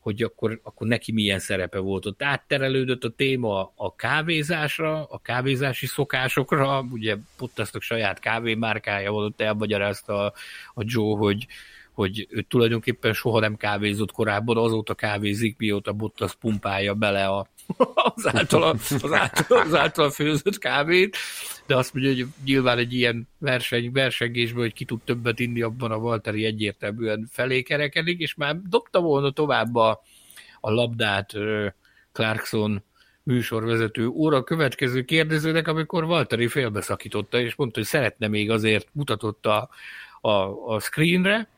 hogy 0.00 0.22
akkor, 0.22 0.60
akkor 0.62 0.86
neki 0.86 1.12
milyen 1.12 1.38
szerepe 1.38 1.78
volt. 1.78 2.06
Ott 2.06 2.22
átterelődött 2.22 3.04
a 3.04 3.10
téma 3.10 3.72
a 3.74 3.94
kávézásra, 3.94 5.04
a 5.04 5.18
kávézási 5.18 5.86
szokásokra, 5.86 6.84
ugye 6.90 7.16
Pottasnak 7.36 7.82
saját 7.82 8.18
kávémárkája 8.18 9.10
volt, 9.10 9.30
ott 9.32 9.40
elmagyarázta 9.40 10.24
a, 10.24 10.32
a 10.74 10.82
Joe, 10.84 11.16
hogy, 11.16 11.46
hogy 12.00 12.26
ő 12.30 12.40
tulajdonképpen 12.40 13.12
soha 13.12 13.40
nem 13.40 13.56
kávézott 13.56 14.12
korábban, 14.12 14.56
azóta 14.56 14.94
kávézik, 14.94 15.56
mióta 15.58 15.92
Bottas 15.92 16.34
pumpálja 16.34 16.94
bele 16.94 17.26
a, 17.26 17.46
az, 17.94 18.34
által, 18.34 18.62
az, 18.62 19.12
által, 19.12 19.58
az 19.58 19.74
által 19.74 20.10
főzött 20.10 20.58
kávét, 20.58 21.16
de 21.66 21.76
azt 21.76 21.94
mondja, 21.94 22.12
hogy 22.14 22.26
nyilván 22.44 22.78
egy 22.78 22.92
ilyen 22.92 23.28
verseny, 23.38 23.92
versengésből, 23.92 24.62
hogy 24.62 24.72
ki 24.72 24.84
tud 24.84 25.00
többet 25.04 25.38
inni, 25.38 25.62
abban 25.62 25.90
a 25.90 25.98
Valteri 25.98 26.44
egyértelműen 26.44 27.28
felé 27.30 27.62
kerekedik, 27.62 28.20
és 28.20 28.34
már 28.34 28.56
dobta 28.68 29.00
volna 29.00 29.30
tovább 29.30 29.74
a, 29.74 30.02
a 30.60 30.70
labdát 30.70 31.32
Clarkson 32.12 32.82
műsorvezető 33.22 34.06
úr. 34.06 34.34
A 34.34 34.44
következő 34.44 35.02
kérdezőnek, 35.02 35.68
amikor 35.68 36.04
Valteri 36.04 36.46
félbeszakította, 36.46 37.40
és 37.40 37.54
mondta, 37.54 37.78
hogy 37.78 37.88
szeretne 37.88 38.28
még 38.28 38.50
azért 38.50 38.88
mutatott 38.92 39.46
a, 39.46 39.68
a, 40.20 40.30
a 40.74 40.80
screenre, 40.80 41.48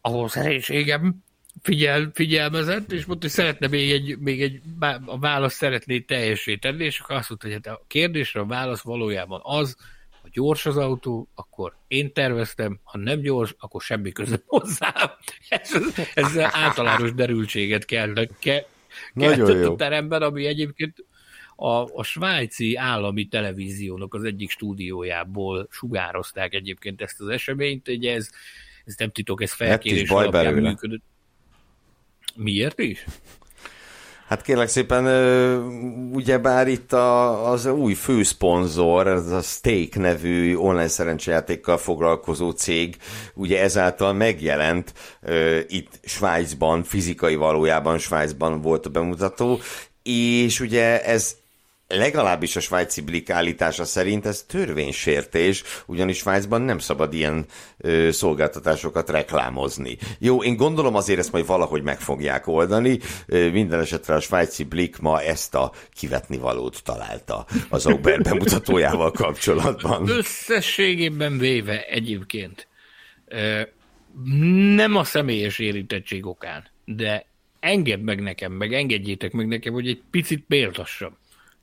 ahol 0.00 0.28
szerénységem 0.28 1.24
figyel, 1.62 2.10
figyelmezett, 2.14 2.92
és 2.92 3.04
mondta, 3.04 3.26
hogy 3.26 3.36
szeretne 3.36 3.66
még 3.66 3.90
egy, 3.90 4.18
még 4.18 4.42
egy 4.42 4.60
a 5.06 5.18
válasz 5.18 5.54
szeretné 5.54 6.00
teljesé 6.00 6.56
tenni, 6.56 6.84
és 6.84 7.00
akkor 7.00 7.16
azt 7.16 7.28
mondta, 7.28 7.46
hogy 7.46 7.60
hát 7.64 7.76
a 7.76 7.84
kérdésre 7.86 8.40
a 8.40 8.46
válasz 8.46 8.82
valójában 8.82 9.40
az, 9.42 9.76
ha 10.22 10.28
gyors 10.32 10.66
az 10.66 10.76
autó, 10.76 11.28
akkor 11.34 11.76
én 11.88 12.12
terveztem, 12.12 12.80
ha 12.82 12.98
nem 12.98 13.20
gyors, 13.20 13.54
akkor 13.58 13.82
semmi 13.82 14.12
között 14.12 14.44
hozzá. 14.46 14.92
Ez, 15.48 15.70
ez 16.14 16.38
általános 16.38 17.14
derültséget 17.14 17.84
kell, 17.84 18.26
ke, 18.40 18.66
keltett 19.14 19.64
a 19.64 19.76
teremben, 19.76 20.22
ami 20.22 20.46
egyébként 20.46 21.04
a, 21.56 21.94
a 21.94 22.02
svájci 22.02 22.76
állami 22.76 23.24
televíziónak 23.24 24.14
az 24.14 24.24
egyik 24.24 24.50
stúdiójából 24.50 25.68
sugározták 25.70 26.54
egyébként 26.54 27.02
ezt 27.02 27.20
az 27.20 27.28
eseményt, 27.28 27.88
ugye 27.88 28.14
ez, 28.14 28.30
ez 28.90 28.96
nem 28.98 29.10
titok, 29.10 29.42
ez 29.42 29.52
felkérés 29.52 30.08
alapján 30.08 30.54
működött. 30.54 31.02
Miért 32.34 32.78
is? 32.78 33.04
Hát 34.26 34.42
kérlek 34.42 34.68
szépen, 34.68 35.04
ugyebár 36.12 36.68
itt 36.68 36.92
a, 36.92 37.50
az 37.50 37.66
új 37.66 37.94
főszponzor, 37.94 39.06
ez 39.06 39.30
a 39.30 39.40
Stake 39.40 40.00
nevű 40.00 40.54
online 40.56 40.88
szerencsejátékkal 40.88 41.78
foglalkozó 41.78 42.50
cég, 42.50 42.96
ugye 43.34 43.60
ezáltal 43.60 44.12
megjelent 44.12 44.92
itt 45.68 46.00
Svájcban, 46.04 46.82
fizikai 46.82 47.34
valójában 47.34 47.98
Svájcban 47.98 48.60
volt 48.60 48.86
a 48.86 48.90
bemutató, 48.90 49.60
és 50.02 50.60
ugye 50.60 51.04
ez 51.04 51.36
legalábbis 51.90 52.56
a 52.56 52.60
svájci 52.60 53.00
blik 53.00 53.30
állítása 53.30 53.84
szerint 53.84 54.26
ez 54.26 54.42
törvénysértés, 54.42 55.62
ugyanis 55.86 56.16
Svájcban 56.16 56.62
nem 56.62 56.78
szabad 56.78 57.14
ilyen 57.14 57.44
ö, 57.78 58.10
szolgáltatásokat 58.10 59.10
reklámozni. 59.10 59.98
Jó, 60.18 60.42
én 60.42 60.56
gondolom 60.56 60.94
azért 60.94 61.18
ezt 61.18 61.32
majd 61.32 61.46
valahogy 61.46 61.82
meg 61.82 62.00
fogják 62.00 62.46
oldani, 62.46 62.98
ö, 63.26 63.50
minden 63.50 63.80
esetre 63.80 64.14
a 64.14 64.20
svájci 64.20 64.64
blik 64.64 64.98
ma 64.98 65.22
ezt 65.22 65.54
a 65.54 65.72
kivetni 65.92 66.36
valót 66.36 66.82
találta 66.82 67.46
az 67.68 67.86
Uber 67.86 68.20
bemutatójával 68.20 69.10
kapcsolatban. 69.10 70.08
Összességében 70.08 71.38
véve 71.38 71.84
egyébként 71.84 72.68
ö, 73.28 73.60
nem 74.74 74.96
a 74.96 75.04
személyes 75.04 75.58
érintettség 75.58 76.26
okán, 76.26 76.64
de 76.84 77.26
engedd 77.60 78.00
meg 78.00 78.20
nekem, 78.20 78.52
meg 78.52 78.74
engedjétek 78.74 79.32
meg 79.32 79.46
nekem, 79.46 79.72
hogy 79.72 79.88
egy 79.88 80.02
picit 80.10 80.44
méltassam 80.48 81.18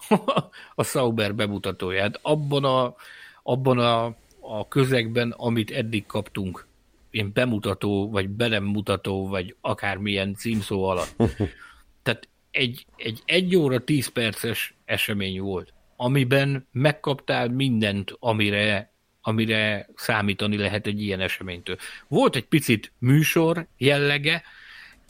a 0.76 0.84
Sauber 0.84 1.36
bemutatóját. 1.36 2.20
Abban 2.22 2.64
a, 2.64 2.96
abban 3.44 3.80
a, 3.80 4.06
a 4.40 4.68
közegben, 4.68 5.32
amit 5.38 5.72
eddig 5.72 6.06
kaptunk, 6.06 6.68
ilyen 7.12 7.32
bemutató, 7.34 8.10
vagy 8.10 8.30
belemmutató, 8.30 9.28
vagy 9.28 9.56
akármilyen 9.62 10.34
címszó 10.34 10.84
alatt. 10.84 11.16
Tehát 12.04 12.28
egy, 12.52 12.86
egy 12.96 13.22
egy 13.26 13.56
óra 13.56 13.84
tíz 13.84 14.08
perces 14.08 14.74
esemény 14.86 15.42
volt, 15.42 15.74
amiben 15.96 16.68
megkaptál 16.72 17.50
mindent, 17.50 18.16
amire, 18.20 18.92
amire 19.22 19.90
számítani 19.96 20.58
lehet 20.58 20.88
egy 20.88 21.02
ilyen 21.02 21.20
eseménytől. 21.20 21.78
Volt 22.08 22.36
egy 22.36 22.46
picit 22.46 22.92
műsor 23.00 23.68
jellege, 23.78 24.44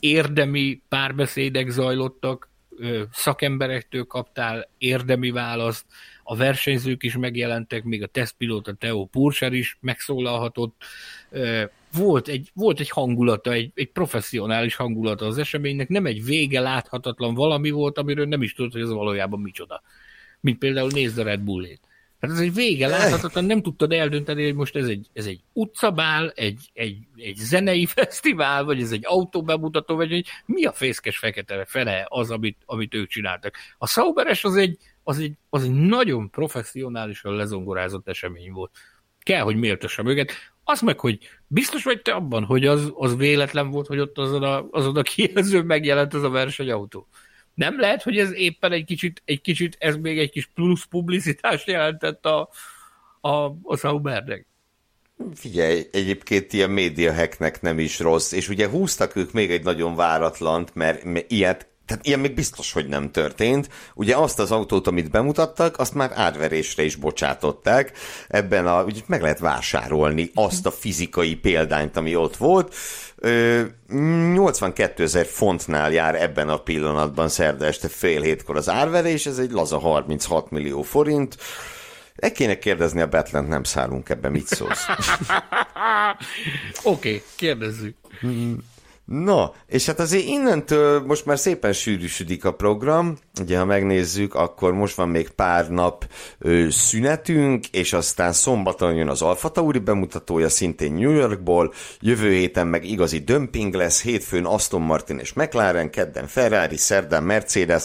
érdemi 0.00 0.82
párbeszédek 0.88 1.68
zajlottak, 1.68 2.47
szakemberektől 3.12 4.04
kaptál 4.04 4.68
érdemi 4.78 5.30
választ, 5.30 5.86
a 6.22 6.36
versenyzők 6.36 7.02
is 7.02 7.16
megjelentek, 7.16 7.84
még 7.84 8.02
a 8.02 8.06
tesztpilóta 8.06 8.72
Theo 8.72 9.04
Purser 9.04 9.52
is 9.52 9.78
megszólalhatott. 9.80 10.82
Volt 11.92 12.28
egy, 12.28 12.50
volt 12.54 12.80
egy 12.80 12.90
hangulata, 12.90 13.52
egy, 13.52 13.70
egy 13.74 13.90
professzionális 13.90 14.74
hangulata 14.74 15.26
az 15.26 15.38
eseménynek, 15.38 15.88
nem 15.88 16.06
egy 16.06 16.24
vége 16.24 16.60
láthatatlan 16.60 17.34
valami 17.34 17.70
volt, 17.70 17.98
amiről 17.98 18.26
nem 18.26 18.42
is 18.42 18.54
tudod, 18.54 18.72
hogy 18.72 18.80
ez 18.80 18.90
valójában 18.90 19.40
micsoda. 19.40 19.82
Mint 20.40 20.58
például 20.58 20.90
nézd 20.92 21.18
a 21.18 21.22
Red 21.22 21.40
Bullét. 21.40 21.87
Hát 22.20 22.30
ez 22.30 22.38
egy 22.38 22.54
vége 22.54 22.86
láthatatlan, 22.86 23.44
nem 23.44 23.62
tudtad 23.62 23.92
eldönteni, 23.92 24.44
hogy 24.44 24.54
most 24.54 24.76
ez 24.76 24.86
egy, 24.86 25.06
ez 25.12 25.26
egy 25.26 25.40
utcabál, 25.52 26.30
egy, 26.34 26.70
egy, 26.72 26.98
egy 27.16 27.36
zenei 27.36 27.86
fesztivál, 27.96 28.64
vagy 28.64 28.80
ez 28.80 28.92
egy 28.92 29.06
autóbemutató, 29.06 29.96
vagy 29.96 30.12
egy, 30.12 30.28
mi 30.46 30.64
a 30.64 30.72
fészkes 30.72 31.18
fekete 31.18 31.64
fele 31.64 32.06
az, 32.08 32.30
amit, 32.30 32.58
amit 32.66 32.94
ők 32.94 33.08
csináltak. 33.08 33.54
A 33.78 33.86
Sauberes 33.86 34.44
az 34.44 34.56
egy, 34.56 34.78
az 35.02 35.18
egy, 35.18 35.32
az 35.50 35.62
egy 35.62 35.72
nagyon 35.72 36.30
professzionálisan 36.30 37.34
lezongorázott 37.34 38.08
esemény 38.08 38.52
volt. 38.52 38.70
Kell, 39.18 39.42
hogy 39.42 39.56
méltassam 39.56 40.06
őket. 40.06 40.32
Az 40.64 40.80
meg, 40.80 41.00
hogy 41.00 41.18
biztos 41.46 41.84
vagy 41.84 42.02
te 42.02 42.12
abban, 42.12 42.44
hogy 42.44 42.66
az, 42.66 42.92
az 42.94 43.16
véletlen 43.16 43.70
volt, 43.70 43.86
hogy 43.86 43.98
ott 43.98 44.18
azon 44.18 44.42
a, 44.42 44.66
azon 44.70 44.96
a 44.96 45.02
kijelzőn 45.02 45.64
megjelent 45.64 46.14
az 46.14 46.22
a 46.22 46.30
versenyautó. 46.30 47.08
Nem 47.58 47.80
lehet, 47.80 48.02
hogy 48.02 48.18
ez 48.18 48.32
éppen 48.34 48.72
egy 48.72 48.84
kicsit, 48.84 49.22
egy 49.24 49.40
kicsit 49.40 49.76
ez 49.78 49.96
még 49.96 50.18
egy 50.18 50.30
kis 50.30 50.50
plusz 50.54 50.84
publicitást 50.84 51.66
jelentett 51.66 52.26
a, 52.26 52.48
a, 53.20 53.30
a 53.62 53.76
Saubernek? 53.76 54.46
Figyelj, 55.34 55.86
egyébként 55.92 56.52
ilyen 56.52 57.14
hacknek 57.14 57.60
nem 57.60 57.78
is 57.78 57.98
rossz, 57.98 58.32
és 58.32 58.48
ugye 58.48 58.68
húztak 58.68 59.16
ők 59.16 59.32
még 59.32 59.50
egy 59.50 59.62
nagyon 59.62 59.94
váratlant, 59.94 60.74
mert, 60.74 61.04
mert 61.04 61.30
ilyet 61.30 61.68
tehát 61.88 62.06
ilyen 62.06 62.20
még 62.20 62.34
biztos, 62.34 62.72
hogy 62.72 62.88
nem 62.88 63.10
történt. 63.10 63.68
Ugye 63.94 64.16
azt 64.16 64.38
az 64.38 64.50
autót, 64.50 64.86
amit 64.86 65.10
bemutattak, 65.10 65.78
azt 65.78 65.94
már 65.94 66.10
árverésre 66.14 66.82
is 66.82 66.96
bocsátották. 66.96 67.92
Ebben 68.28 68.66
a, 68.66 68.82
ugye 68.82 69.00
meg 69.06 69.22
lehet 69.22 69.38
vásárolni 69.38 70.30
azt 70.34 70.66
a 70.66 70.70
fizikai 70.70 71.34
példányt, 71.34 71.96
ami 71.96 72.16
ott 72.16 72.36
volt. 72.36 72.74
82 73.20 75.02
ezer 75.02 75.26
fontnál 75.26 75.92
jár 75.92 76.22
ebben 76.22 76.48
a 76.48 76.56
pillanatban 76.56 77.28
szerda 77.28 77.66
este 77.66 77.88
fél 77.88 78.20
hétkor 78.20 78.56
az 78.56 78.68
árverés, 78.68 79.26
ez 79.26 79.38
egy 79.38 79.50
laza 79.50 79.78
36 79.78 80.50
millió 80.50 80.82
forint. 80.82 81.36
E 82.16 82.32
kéne 82.32 82.58
kérdezni 82.58 83.00
a 83.00 83.06
Betlent, 83.06 83.48
nem 83.48 83.62
szállunk 83.62 84.08
ebbe, 84.08 84.28
mit 84.28 84.46
szólsz? 84.46 84.86
Oké, 86.82 87.08
okay, 87.08 87.22
kérdezzük. 87.36 87.96
Na, 89.08 89.52
és 89.66 89.86
hát 89.86 90.00
azért 90.00 90.24
innentől 90.24 91.00
most 91.06 91.24
már 91.24 91.38
szépen 91.38 91.72
sűrűsödik 91.72 92.44
a 92.44 92.54
program, 92.54 93.16
ugye 93.40 93.58
ha 93.58 93.64
megnézzük, 93.64 94.34
akkor 94.34 94.72
most 94.72 94.94
van 94.94 95.08
még 95.08 95.28
pár 95.28 95.70
nap 95.70 96.08
ö, 96.38 96.66
szünetünk, 96.70 97.66
és 97.66 97.92
aztán 97.92 98.32
szombaton 98.32 98.94
jön 98.94 99.08
az 99.08 99.22
Alfa 99.22 99.48
Tauri 99.48 99.78
bemutatója, 99.78 100.48
szintén 100.48 100.92
New 100.92 101.10
Yorkból, 101.10 101.72
jövő 102.00 102.32
héten 102.32 102.66
meg 102.66 102.84
igazi 102.84 103.18
dömping 103.18 103.74
lesz, 103.74 104.02
hétfőn 104.02 104.44
Aston 104.44 104.82
Martin 104.82 105.18
és 105.18 105.32
McLaren, 105.32 105.90
kedden 105.90 106.26
Ferrari, 106.26 106.76
szerdán 106.76 107.22
Mercedes, 107.22 107.84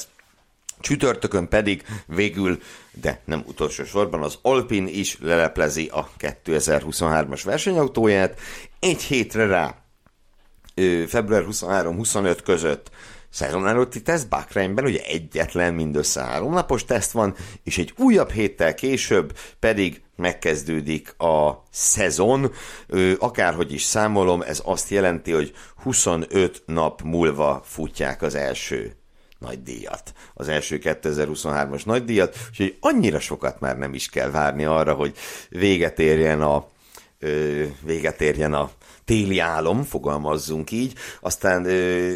Csütörtökön 0.80 1.48
pedig 1.48 1.84
végül, 2.06 2.60
de 2.92 3.22
nem 3.26 3.44
utolsó 3.48 3.84
sorban 3.84 4.24
az 4.24 4.38
Alpin 4.42 4.88
is 4.88 5.18
leleplezi 5.22 5.88
a 5.88 6.10
2023-as 6.20 7.42
versenyautóját. 7.44 8.40
Egy 8.80 9.02
hétre 9.02 9.46
rá 9.46 9.83
február 11.08 11.44
23-25 11.52 12.38
között. 12.44 12.90
Szezon 13.30 13.68
előtti 13.68 14.02
teszt 14.02 14.30
Bakreinben, 14.30 14.86
ugye 14.86 15.02
egyetlen 15.02 15.74
mindössze 15.74 16.24
három 16.24 16.54
napos 16.54 16.86
teszt 16.86 17.12
van, 17.12 17.36
és 17.64 17.78
egy 17.78 17.94
újabb 17.98 18.32
héttel 18.32 18.74
később 18.74 19.38
pedig 19.60 20.02
megkezdődik 20.16 21.20
a 21.20 21.64
szezon, 21.72 22.52
akárhogy 23.18 23.74
is 23.74 23.84
számolom, 23.84 24.42
ez 24.42 24.62
azt 24.66 24.90
jelenti, 24.90 25.32
hogy 25.32 25.54
25 25.84 26.64
nap 26.66 27.02
múlva 27.02 27.62
futják 27.66 28.22
az 28.22 28.36
első 28.36 28.96
nagy 29.40 29.64
díjat, 29.64 30.14
az 30.34 30.48
első 30.48 30.80
2023-as 30.84 31.86
nagy 31.86 32.06
díjat, 32.06 32.38
úgyhogy 32.50 32.78
annyira 32.80 33.20
sokat 33.20 33.60
már 33.60 33.78
nem 33.78 33.94
is 33.94 34.10
kell 34.10 34.30
várni 34.30 34.66
arra, 34.66 34.94
hogy 34.94 35.16
véget 35.50 36.00
érjen 36.00 36.42
a 36.42 36.68
véget 37.82 38.22
érjen 38.22 38.54
a 38.54 38.72
téli 39.06 39.40
álom, 39.40 39.84
fogalmazzunk 39.84 40.72
így. 40.72 40.94
Aztán 41.22 41.66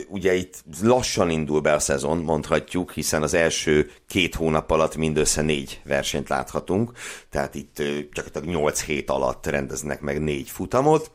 ugye 0.10 0.34
itt 0.34 0.64
lassan 0.82 1.30
indul 1.30 1.60
be 1.60 1.74
a 1.74 1.80
szezon, 1.80 2.18
mondhatjuk, 2.18 2.92
hiszen 2.92 3.24
az 3.24 3.34
első 3.34 3.92
két 4.08 4.36
hónap 4.36 4.72
alatt 4.72 4.96
mindössze 4.96 5.42
négy 5.42 5.82
versenyt 5.86 6.30
láthatunk, 6.30 6.92
tehát 7.30 7.56
itt 7.56 7.78
gyakorlatilag 8.14 8.48
nyolc 8.56 8.84
hét 8.84 9.10
alatt 9.10 9.46
rendeznek 9.46 10.02
meg 10.02 10.22
négy 10.22 10.50
futamot, 10.50 11.12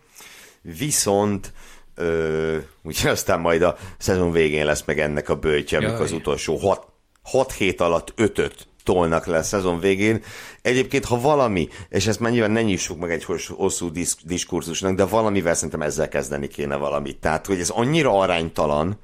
viszont 0.63 1.53
Ö, 1.95 2.59
ugye 2.83 3.11
aztán 3.11 3.41
majd 3.41 3.63
a 3.63 3.77
szezon 3.99 4.33
végén 4.33 4.65
lesz 4.65 4.85
meg 4.85 5.01
ennek 5.01 5.29
a 5.29 5.37
bőtje, 5.37 5.79
amikor 5.79 6.01
az 6.01 6.13
utolsó 6.13 6.57
hat, 6.57 6.87
hat 7.23 7.53
hét 7.53 7.81
alatt 7.81 8.13
ötöt 8.17 8.69
tolnak 8.85 9.27
le 9.27 9.37
a 9.37 9.43
szezon 9.43 9.81
végén. 9.81 10.23
Egyébként, 10.63 11.05
ha 11.05 11.21
valami, 11.21 11.69
és 11.89 12.07
ezt 12.07 12.21
már 12.21 12.33
nyilván 12.33 12.51
ne 12.51 12.63
nyissuk 12.63 12.99
meg 12.99 13.11
egy 13.11 13.25
hosszú 13.49 13.91
disz, 13.91 14.17
diskurzusnak, 14.25 14.95
de 14.95 15.05
valamivel 15.05 15.55
szerintem 15.55 15.83
ezzel 15.83 16.09
kezdeni 16.09 16.49
kéne 16.49 16.77
valamit. 16.77 17.21
Tehát, 17.21 17.47
hogy 17.47 17.61
ez 17.61 17.71
annyira 17.71 18.19
aránytalan, 18.19 18.99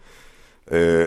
ö, 0.64 1.04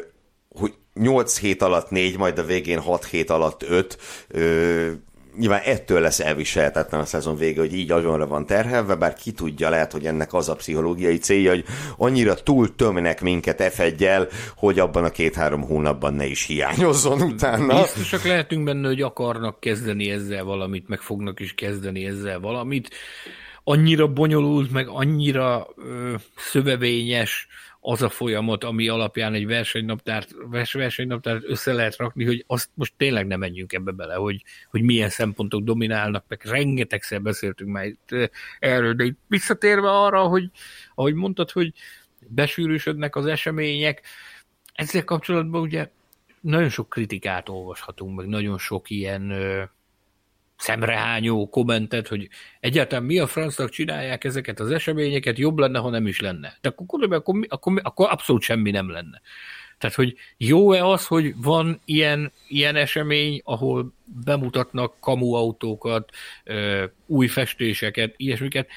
hogy 0.56 0.74
8 0.94 1.40
hét 1.40 1.62
alatt 1.62 1.90
4, 1.90 2.18
majd 2.18 2.38
a 2.38 2.44
végén 2.44 2.80
6 2.80 3.06
hét 3.06 3.30
alatt 3.30 3.64
5, 3.64 3.98
ö, 4.28 4.92
nyilván 5.38 5.62
ettől 5.64 6.02
lesz 6.02 6.20
elviselhetetlen 6.20 7.02
a 7.02 7.06
szezon 7.06 7.38
vége, 7.38 7.60
hogy 7.60 7.74
így 7.74 7.92
agyonra 7.92 8.28
van 8.28 8.46
terhelve, 8.46 8.96
bár 8.96 9.14
ki 9.14 9.32
tudja, 9.32 9.70
lehet, 9.70 9.92
hogy 9.92 10.06
ennek 10.06 10.34
az 10.34 10.50
a 10.50 10.56
pszichológiai 10.56 11.18
célja, 11.18 11.50
hogy 11.50 11.66
annyira 11.98 12.34
túl 12.34 12.76
tömnek 12.76 13.22
minket 13.22 13.74
f 13.74 13.82
hogy 14.56 14.80
abban 14.80 15.04
a 15.04 15.10
két-három 15.10 15.62
hónapban 15.62 16.14
ne 16.14 16.26
is 16.26 16.46
hiányozzon 16.46 17.22
utána. 17.22 17.82
Biztosak 17.82 18.24
lehetünk 18.24 18.64
benne, 18.64 18.88
hogy 18.88 19.02
akarnak 19.02 19.60
kezdeni 19.60 20.10
ezzel 20.10 20.44
valamit, 20.44 20.88
meg 20.88 21.00
fognak 21.00 21.40
is 21.40 21.54
kezdeni 21.54 22.06
ezzel 22.06 22.40
valamit. 22.40 22.90
Annyira 23.64 24.08
bonyolult, 24.08 24.72
meg 24.72 24.88
annyira 24.88 25.68
ö, 25.78 26.14
szövevényes, 26.36 27.48
az 27.84 28.02
a 28.02 28.10
folyamat, 28.10 28.64
ami 28.64 28.88
alapján 28.88 29.34
egy 29.34 29.46
versenynaptárt, 29.46 30.36
versenynaptárt 30.74 31.44
össze 31.44 31.74
lehet 31.74 31.96
rakni, 31.96 32.26
hogy 32.26 32.44
azt 32.48 32.70
most 32.74 32.94
tényleg 32.98 33.28
nem 33.28 33.40
menjünk 33.40 33.74
ebbe 33.74 33.92
bele, 33.92 34.14
hogy, 34.14 34.44
hogy 34.70 34.82
milyen 34.82 35.10
szempontok 35.10 35.64
dominálnak, 35.64 36.26
meg 36.28 36.42
rengetegszer 36.44 37.22
beszéltünk 37.22 37.72
már 37.72 37.86
itt 37.86 38.16
erről, 38.60 38.94
de 38.94 39.04
itt 39.04 39.20
visszatérve 39.28 39.90
arra, 39.90 40.24
hogy 40.24 40.50
ahogy 40.96 41.14
mondtad, 41.14 41.52
hogy 41.52 41.74
besűrűsödnek 42.28 43.16
az 43.16 43.26
események, 43.26 44.02
ezzel 44.74 45.04
kapcsolatban 45.04 45.62
ugye 45.62 45.90
nagyon 46.42 46.70
sok 46.70 46.90
kritikát 46.90 47.50
olvashatunk, 47.50 48.18
meg 48.18 48.28
nagyon 48.28 48.58
sok 48.58 48.90
ilyen 48.90 49.34
szemrehányó 50.62 51.50
kommentet, 51.50 52.08
hogy 52.08 52.30
egyáltalán 52.60 53.04
mi 53.04 53.20
a 53.20 53.28
francnak 53.28 53.70
csinálják 53.70 54.24
ezeket 54.24 54.60
az 54.60 54.72
eseményeket, 54.72 55.38
jobb 55.38 55.58
lenne, 55.58 55.80
ha 55.80 55.90
nem 55.90 56.08
is 56.08 56.20
lenne. 56.20 56.58
De 56.62 56.70
akkor, 56.70 57.14
akkor, 57.14 57.46
akkor, 57.48 57.80
akkor 57.84 58.10
abszolút 58.12 58.42
semmi 58.42 58.72
nem 58.72 58.90
lenne. 58.90 59.22
Tehát, 59.78 59.96
hogy 59.96 60.16
jó-e 60.38 60.86
az, 60.86 61.08
hogy 61.08 61.34
van 61.38 61.80
ilyen, 61.86 62.32
ilyen 62.48 62.76
esemény, 62.76 63.42
ahol 63.44 63.94
bemutatnak 64.26 65.00
kamuautókat, 65.00 66.10
új 67.06 67.28
festéseket, 67.28 68.14
ilyesmiket, 68.18 68.70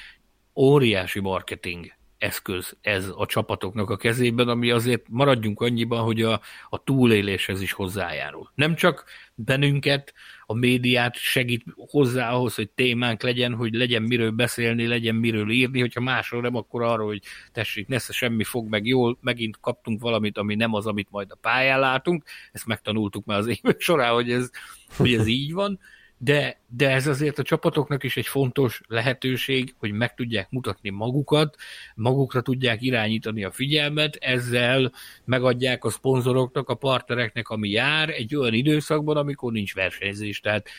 óriási 0.55 1.19
marketing 1.19 1.94
eszköz 2.25 2.77
ez 2.81 3.11
a 3.15 3.25
csapatoknak 3.25 3.89
a 3.89 3.97
kezében, 3.97 4.47
ami 4.47 4.71
azért 4.71 5.05
maradjunk 5.09 5.61
annyiban, 5.61 6.03
hogy 6.03 6.21
a, 6.21 6.41
a 6.69 6.83
túléléshez 6.83 7.61
is 7.61 7.71
hozzájárul. 7.71 8.51
Nem 8.55 8.75
csak 8.75 9.05
bennünket, 9.35 10.13
a 10.45 10.53
médiát 10.53 11.15
segít 11.15 11.63
hozzá 11.75 12.31
ahhoz, 12.31 12.55
hogy 12.55 12.69
témánk 12.69 13.23
legyen, 13.23 13.53
hogy 13.53 13.73
legyen 13.73 14.01
miről 14.01 14.31
beszélni, 14.31 14.87
legyen 14.87 15.15
miről 15.15 15.49
írni, 15.49 15.79
hogyha 15.79 16.01
másról 16.01 16.41
nem, 16.41 16.55
akkor 16.55 16.81
arról, 16.81 17.07
hogy 17.07 17.21
tessék, 17.51 17.87
nesze 17.87 18.13
semmi 18.13 18.43
fog 18.43 18.69
meg 18.69 18.85
jól, 18.85 19.17
megint 19.21 19.57
kaptunk 19.61 20.01
valamit, 20.01 20.37
ami 20.37 20.55
nem 20.55 20.73
az, 20.73 20.85
amit 20.85 21.11
majd 21.11 21.31
a 21.31 21.37
pályán 21.41 21.79
látunk, 21.79 22.23
ezt 22.51 22.65
megtanultuk 22.65 23.25
már 23.25 23.37
az 23.37 23.47
évek 23.47 23.79
során, 23.79 24.13
hogy 24.13 24.31
ez, 24.31 24.49
hogy 24.97 25.13
ez 25.13 25.27
így 25.27 25.53
van, 25.53 25.79
de, 26.17 26.59
de 26.67 26.89
ez 26.89 27.07
azért 27.07 27.39
a 27.39 27.43
csapatoknak 27.43 28.03
is 28.03 28.17
egy 28.17 28.27
fontos 28.27 28.81
lehetőség, 28.87 29.75
hogy 29.77 29.91
meg 29.91 30.13
tudják 30.13 30.49
mutatni 30.49 30.89
magukat, 30.89 31.55
magukra 31.95 32.41
tudják 32.41 32.81
irányítani 32.81 33.43
a 33.43 33.51
figyelmet, 33.51 34.15
ezzel 34.15 34.91
megadják 35.25 35.83
a 35.83 35.89
szponzoroknak, 35.89 36.69
a 36.69 36.75
partnereknek, 36.75 37.49
ami 37.49 37.69
jár 37.69 38.09
egy 38.09 38.35
olyan 38.35 38.53
időszakban, 38.53 39.17
amikor 39.17 39.51
nincs 39.51 39.73
versenyzés. 39.73 40.39
Tehát 40.39 40.69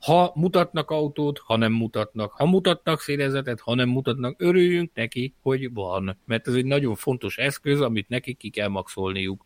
ha 0.00 0.32
mutatnak 0.34 0.90
autót, 0.90 1.38
ha 1.38 1.56
nem 1.56 1.72
mutatnak, 1.72 2.32
ha 2.32 2.46
mutatnak 2.46 3.00
szélezetet, 3.00 3.60
ha 3.60 3.74
nem 3.74 3.88
mutatnak, 3.88 4.34
örüljünk 4.38 4.90
neki, 4.94 5.34
hogy 5.42 5.72
van. 5.72 6.18
Mert 6.24 6.48
ez 6.48 6.54
egy 6.54 6.64
nagyon 6.64 6.94
fontos 6.94 7.38
eszköz, 7.38 7.80
amit 7.80 8.08
nekik 8.08 8.36
ki 8.36 8.50
kell 8.50 8.68
maxolniuk. 8.68 9.44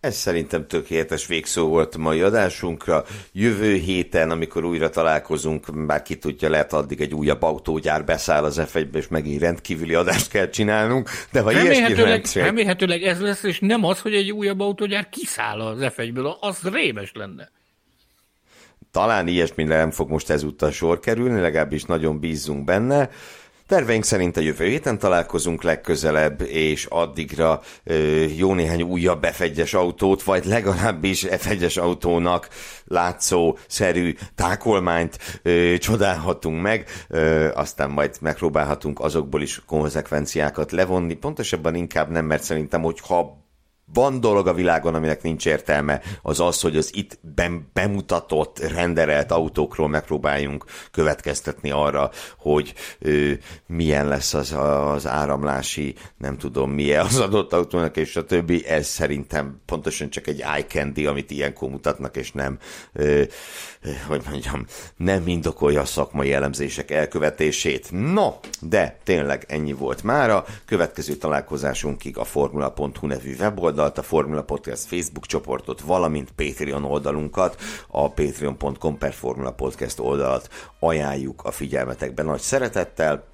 Ez 0.00 0.16
szerintem 0.16 0.66
tökéletes 0.66 1.26
végszó 1.26 1.68
volt 1.68 1.94
a 1.94 1.98
mai 1.98 2.20
adásunkra. 2.20 3.04
Jövő 3.32 3.74
héten, 3.74 4.30
amikor 4.30 4.64
újra 4.64 4.90
találkozunk, 4.90 5.86
bár 5.86 6.02
ki 6.02 6.16
tudja, 6.16 6.50
lehet 6.50 6.72
addig 6.72 7.00
egy 7.00 7.14
újabb 7.14 7.42
autógyár 7.42 8.04
beszáll 8.04 8.44
az 8.44 8.62
f 8.66 8.76
és 8.92 9.08
megint 9.08 9.40
rendkívüli 9.40 9.94
adást 9.94 10.30
kell 10.30 10.48
csinálnunk, 10.48 11.10
de 11.32 11.40
ha 11.40 11.50
remélhetőleg, 11.50 12.24
remélhetőleg 12.34 13.02
ez 13.02 13.20
lesz, 13.20 13.42
és 13.42 13.58
nem 13.60 13.84
az, 13.84 14.00
hogy 14.00 14.14
egy 14.14 14.32
újabb 14.32 14.60
autógyár 14.60 15.08
kiszáll 15.08 15.60
az 15.60 15.92
f 15.92 15.98
az 16.40 16.60
rémes 16.62 17.12
lenne. 17.14 17.50
Talán 18.90 19.28
ilyesmire 19.28 19.76
nem 19.76 19.90
fog 19.90 20.10
most 20.10 20.30
ezúttal 20.30 20.70
sor 20.70 20.98
kerülni, 20.98 21.40
legalábbis 21.40 21.84
nagyon 21.84 22.20
bízzunk 22.20 22.64
benne. 22.64 23.10
Terveink 23.66 24.04
szerint 24.04 24.36
a 24.36 24.40
jövő 24.40 24.64
héten 24.64 24.98
találkozunk 24.98 25.62
legközelebb, 25.62 26.40
és 26.40 26.84
addigra 26.84 27.60
jó 28.36 28.54
néhány 28.54 28.82
újabb 28.82 29.26
F1-es 29.26 29.76
autót, 29.76 30.22
vagy 30.22 30.44
legalábbis 30.44 31.26
F1-es 31.28 31.80
autónak 31.80 32.48
látszó, 32.84 33.58
szerű 33.68 34.14
tákolmányt 34.34 35.40
csodálhatunk 35.78 36.62
meg, 36.62 36.88
aztán 37.54 37.90
majd 37.90 38.16
megpróbálhatunk 38.20 39.00
azokból 39.00 39.42
is 39.42 39.62
konzekvenciákat 39.66 40.72
levonni, 40.72 41.14
pontosabban 41.14 41.74
inkább 41.74 42.10
nem, 42.10 42.24
mert 42.24 42.42
szerintem, 42.42 42.82
hogy 42.82 43.00
ha 43.00 43.45
van 43.92 44.20
dolog 44.20 44.46
a 44.46 44.54
világon, 44.54 44.94
aminek 44.94 45.22
nincs 45.22 45.46
értelme, 45.46 46.00
az 46.22 46.40
az, 46.40 46.60
hogy 46.60 46.76
az 46.76 46.90
itt 46.94 47.18
bemutatott, 47.72 48.58
renderelt 48.58 49.30
autókról 49.30 49.88
megpróbáljunk 49.88 50.64
következtetni 50.90 51.70
arra, 51.70 52.10
hogy 52.38 52.74
ö, 52.98 53.32
milyen 53.66 54.08
lesz 54.08 54.34
az, 54.34 54.52
az 54.92 55.06
áramlási, 55.06 55.94
nem 56.16 56.38
tudom 56.38 56.70
milyen 56.70 57.04
az 57.04 57.18
adott 57.18 57.52
autónak, 57.52 57.96
és 57.96 58.16
a 58.16 58.24
többi. 58.24 58.66
Ez 58.66 58.86
szerintem 58.86 59.60
pontosan 59.66 60.10
csak 60.10 60.26
egy 60.26 60.40
eye 60.40 60.64
candy, 60.64 61.06
amit 61.06 61.30
ilyenkor 61.30 61.68
mutatnak, 61.68 62.16
és 62.16 62.32
nem, 62.32 62.58
ö, 62.92 63.22
hogy 64.06 64.22
mondjam, 64.30 64.66
nem 64.96 65.28
indokolja 65.28 65.80
a 65.80 65.84
szakmai 65.84 66.32
elemzések 66.32 66.90
elkövetését. 66.90 67.88
No, 67.90 68.32
de 68.60 68.98
tényleg 69.04 69.44
ennyi 69.48 69.72
volt 69.72 70.02
mára. 70.02 70.44
Következő 70.64 71.14
találkozásunkig 71.14 72.18
a 72.18 72.24
formula.hu 72.24 73.06
nevű 73.06 73.36
weboldalt, 73.76 73.98
a 73.98 74.02
Formula 74.02 74.42
Podcast 74.42 74.86
Facebook 74.86 75.26
csoportot, 75.26 75.80
valamint 75.80 76.30
Patreon 76.30 76.84
oldalunkat, 76.84 77.56
a 77.88 78.08
patreon.com 78.08 78.98
per 78.98 79.12
Formula 79.12 79.52
Podcast 79.52 79.98
oldalt 79.98 80.50
ajánljuk 80.80 81.44
a 81.44 81.50
figyelmetekben 81.50 82.26
nagy 82.26 82.40
szeretettel 82.40 83.24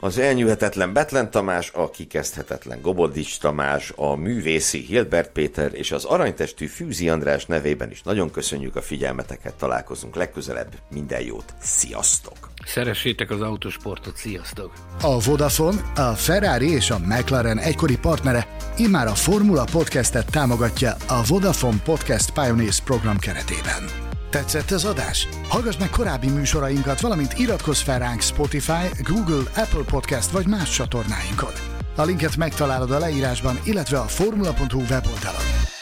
az 0.00 0.18
elnyűhetetlen 0.18 0.92
Betlen 0.92 1.30
Tamás, 1.30 1.70
a 1.74 1.90
kikezdhetetlen 1.90 2.80
Gobodics 2.80 3.38
Tamás, 3.38 3.92
a 3.96 4.14
művészi 4.14 4.78
Hilbert 4.78 5.30
Péter 5.32 5.74
és 5.74 5.92
az 5.92 6.04
aranytestű 6.04 6.66
Fűzi 6.66 7.08
András 7.08 7.46
nevében 7.46 7.90
is 7.90 8.02
nagyon 8.02 8.30
köszönjük 8.30 8.76
a 8.76 8.82
figyelmeteket, 8.82 9.54
találkozunk 9.54 10.14
legközelebb, 10.14 10.72
minden 10.90 11.20
jót, 11.20 11.54
sziasztok! 11.60 12.36
Szeressétek 12.64 13.30
az 13.30 13.40
autosportot, 13.40 14.16
sziasztok! 14.16 14.72
A 15.00 15.20
Vodafone, 15.20 15.80
a 15.94 16.14
Ferrari 16.14 16.72
és 16.72 16.90
a 16.90 16.98
McLaren 16.98 17.58
egykori 17.58 17.98
partnere 17.98 18.46
immár 18.76 19.06
a 19.06 19.14
Formula 19.14 19.64
Podcastet 19.72 20.30
támogatja 20.30 20.96
a 21.08 21.22
Vodafone 21.28 21.82
Podcast 21.84 22.30
Pioneers 22.30 22.80
program 22.80 23.18
keretében. 23.18 24.09
Tetszett 24.30 24.70
az 24.70 24.84
adás? 24.84 25.28
Hallgass 25.48 25.76
meg 25.76 25.90
korábbi 25.90 26.28
műsorainkat, 26.28 27.00
valamint 27.00 27.38
iratkozz 27.38 27.80
fel 27.80 27.98
ránk 27.98 28.20
Spotify, 28.20 29.02
Google, 29.02 29.50
Apple 29.56 29.84
Podcast 29.86 30.30
vagy 30.30 30.46
más 30.46 30.70
csatornáinkon. 30.70 31.52
A 31.96 32.02
linket 32.02 32.36
megtalálod 32.36 32.90
a 32.90 32.98
leírásban, 32.98 33.60
illetve 33.64 33.98
a 33.98 34.04
formula.hu 34.04 34.80
weboldalon. 34.80 35.79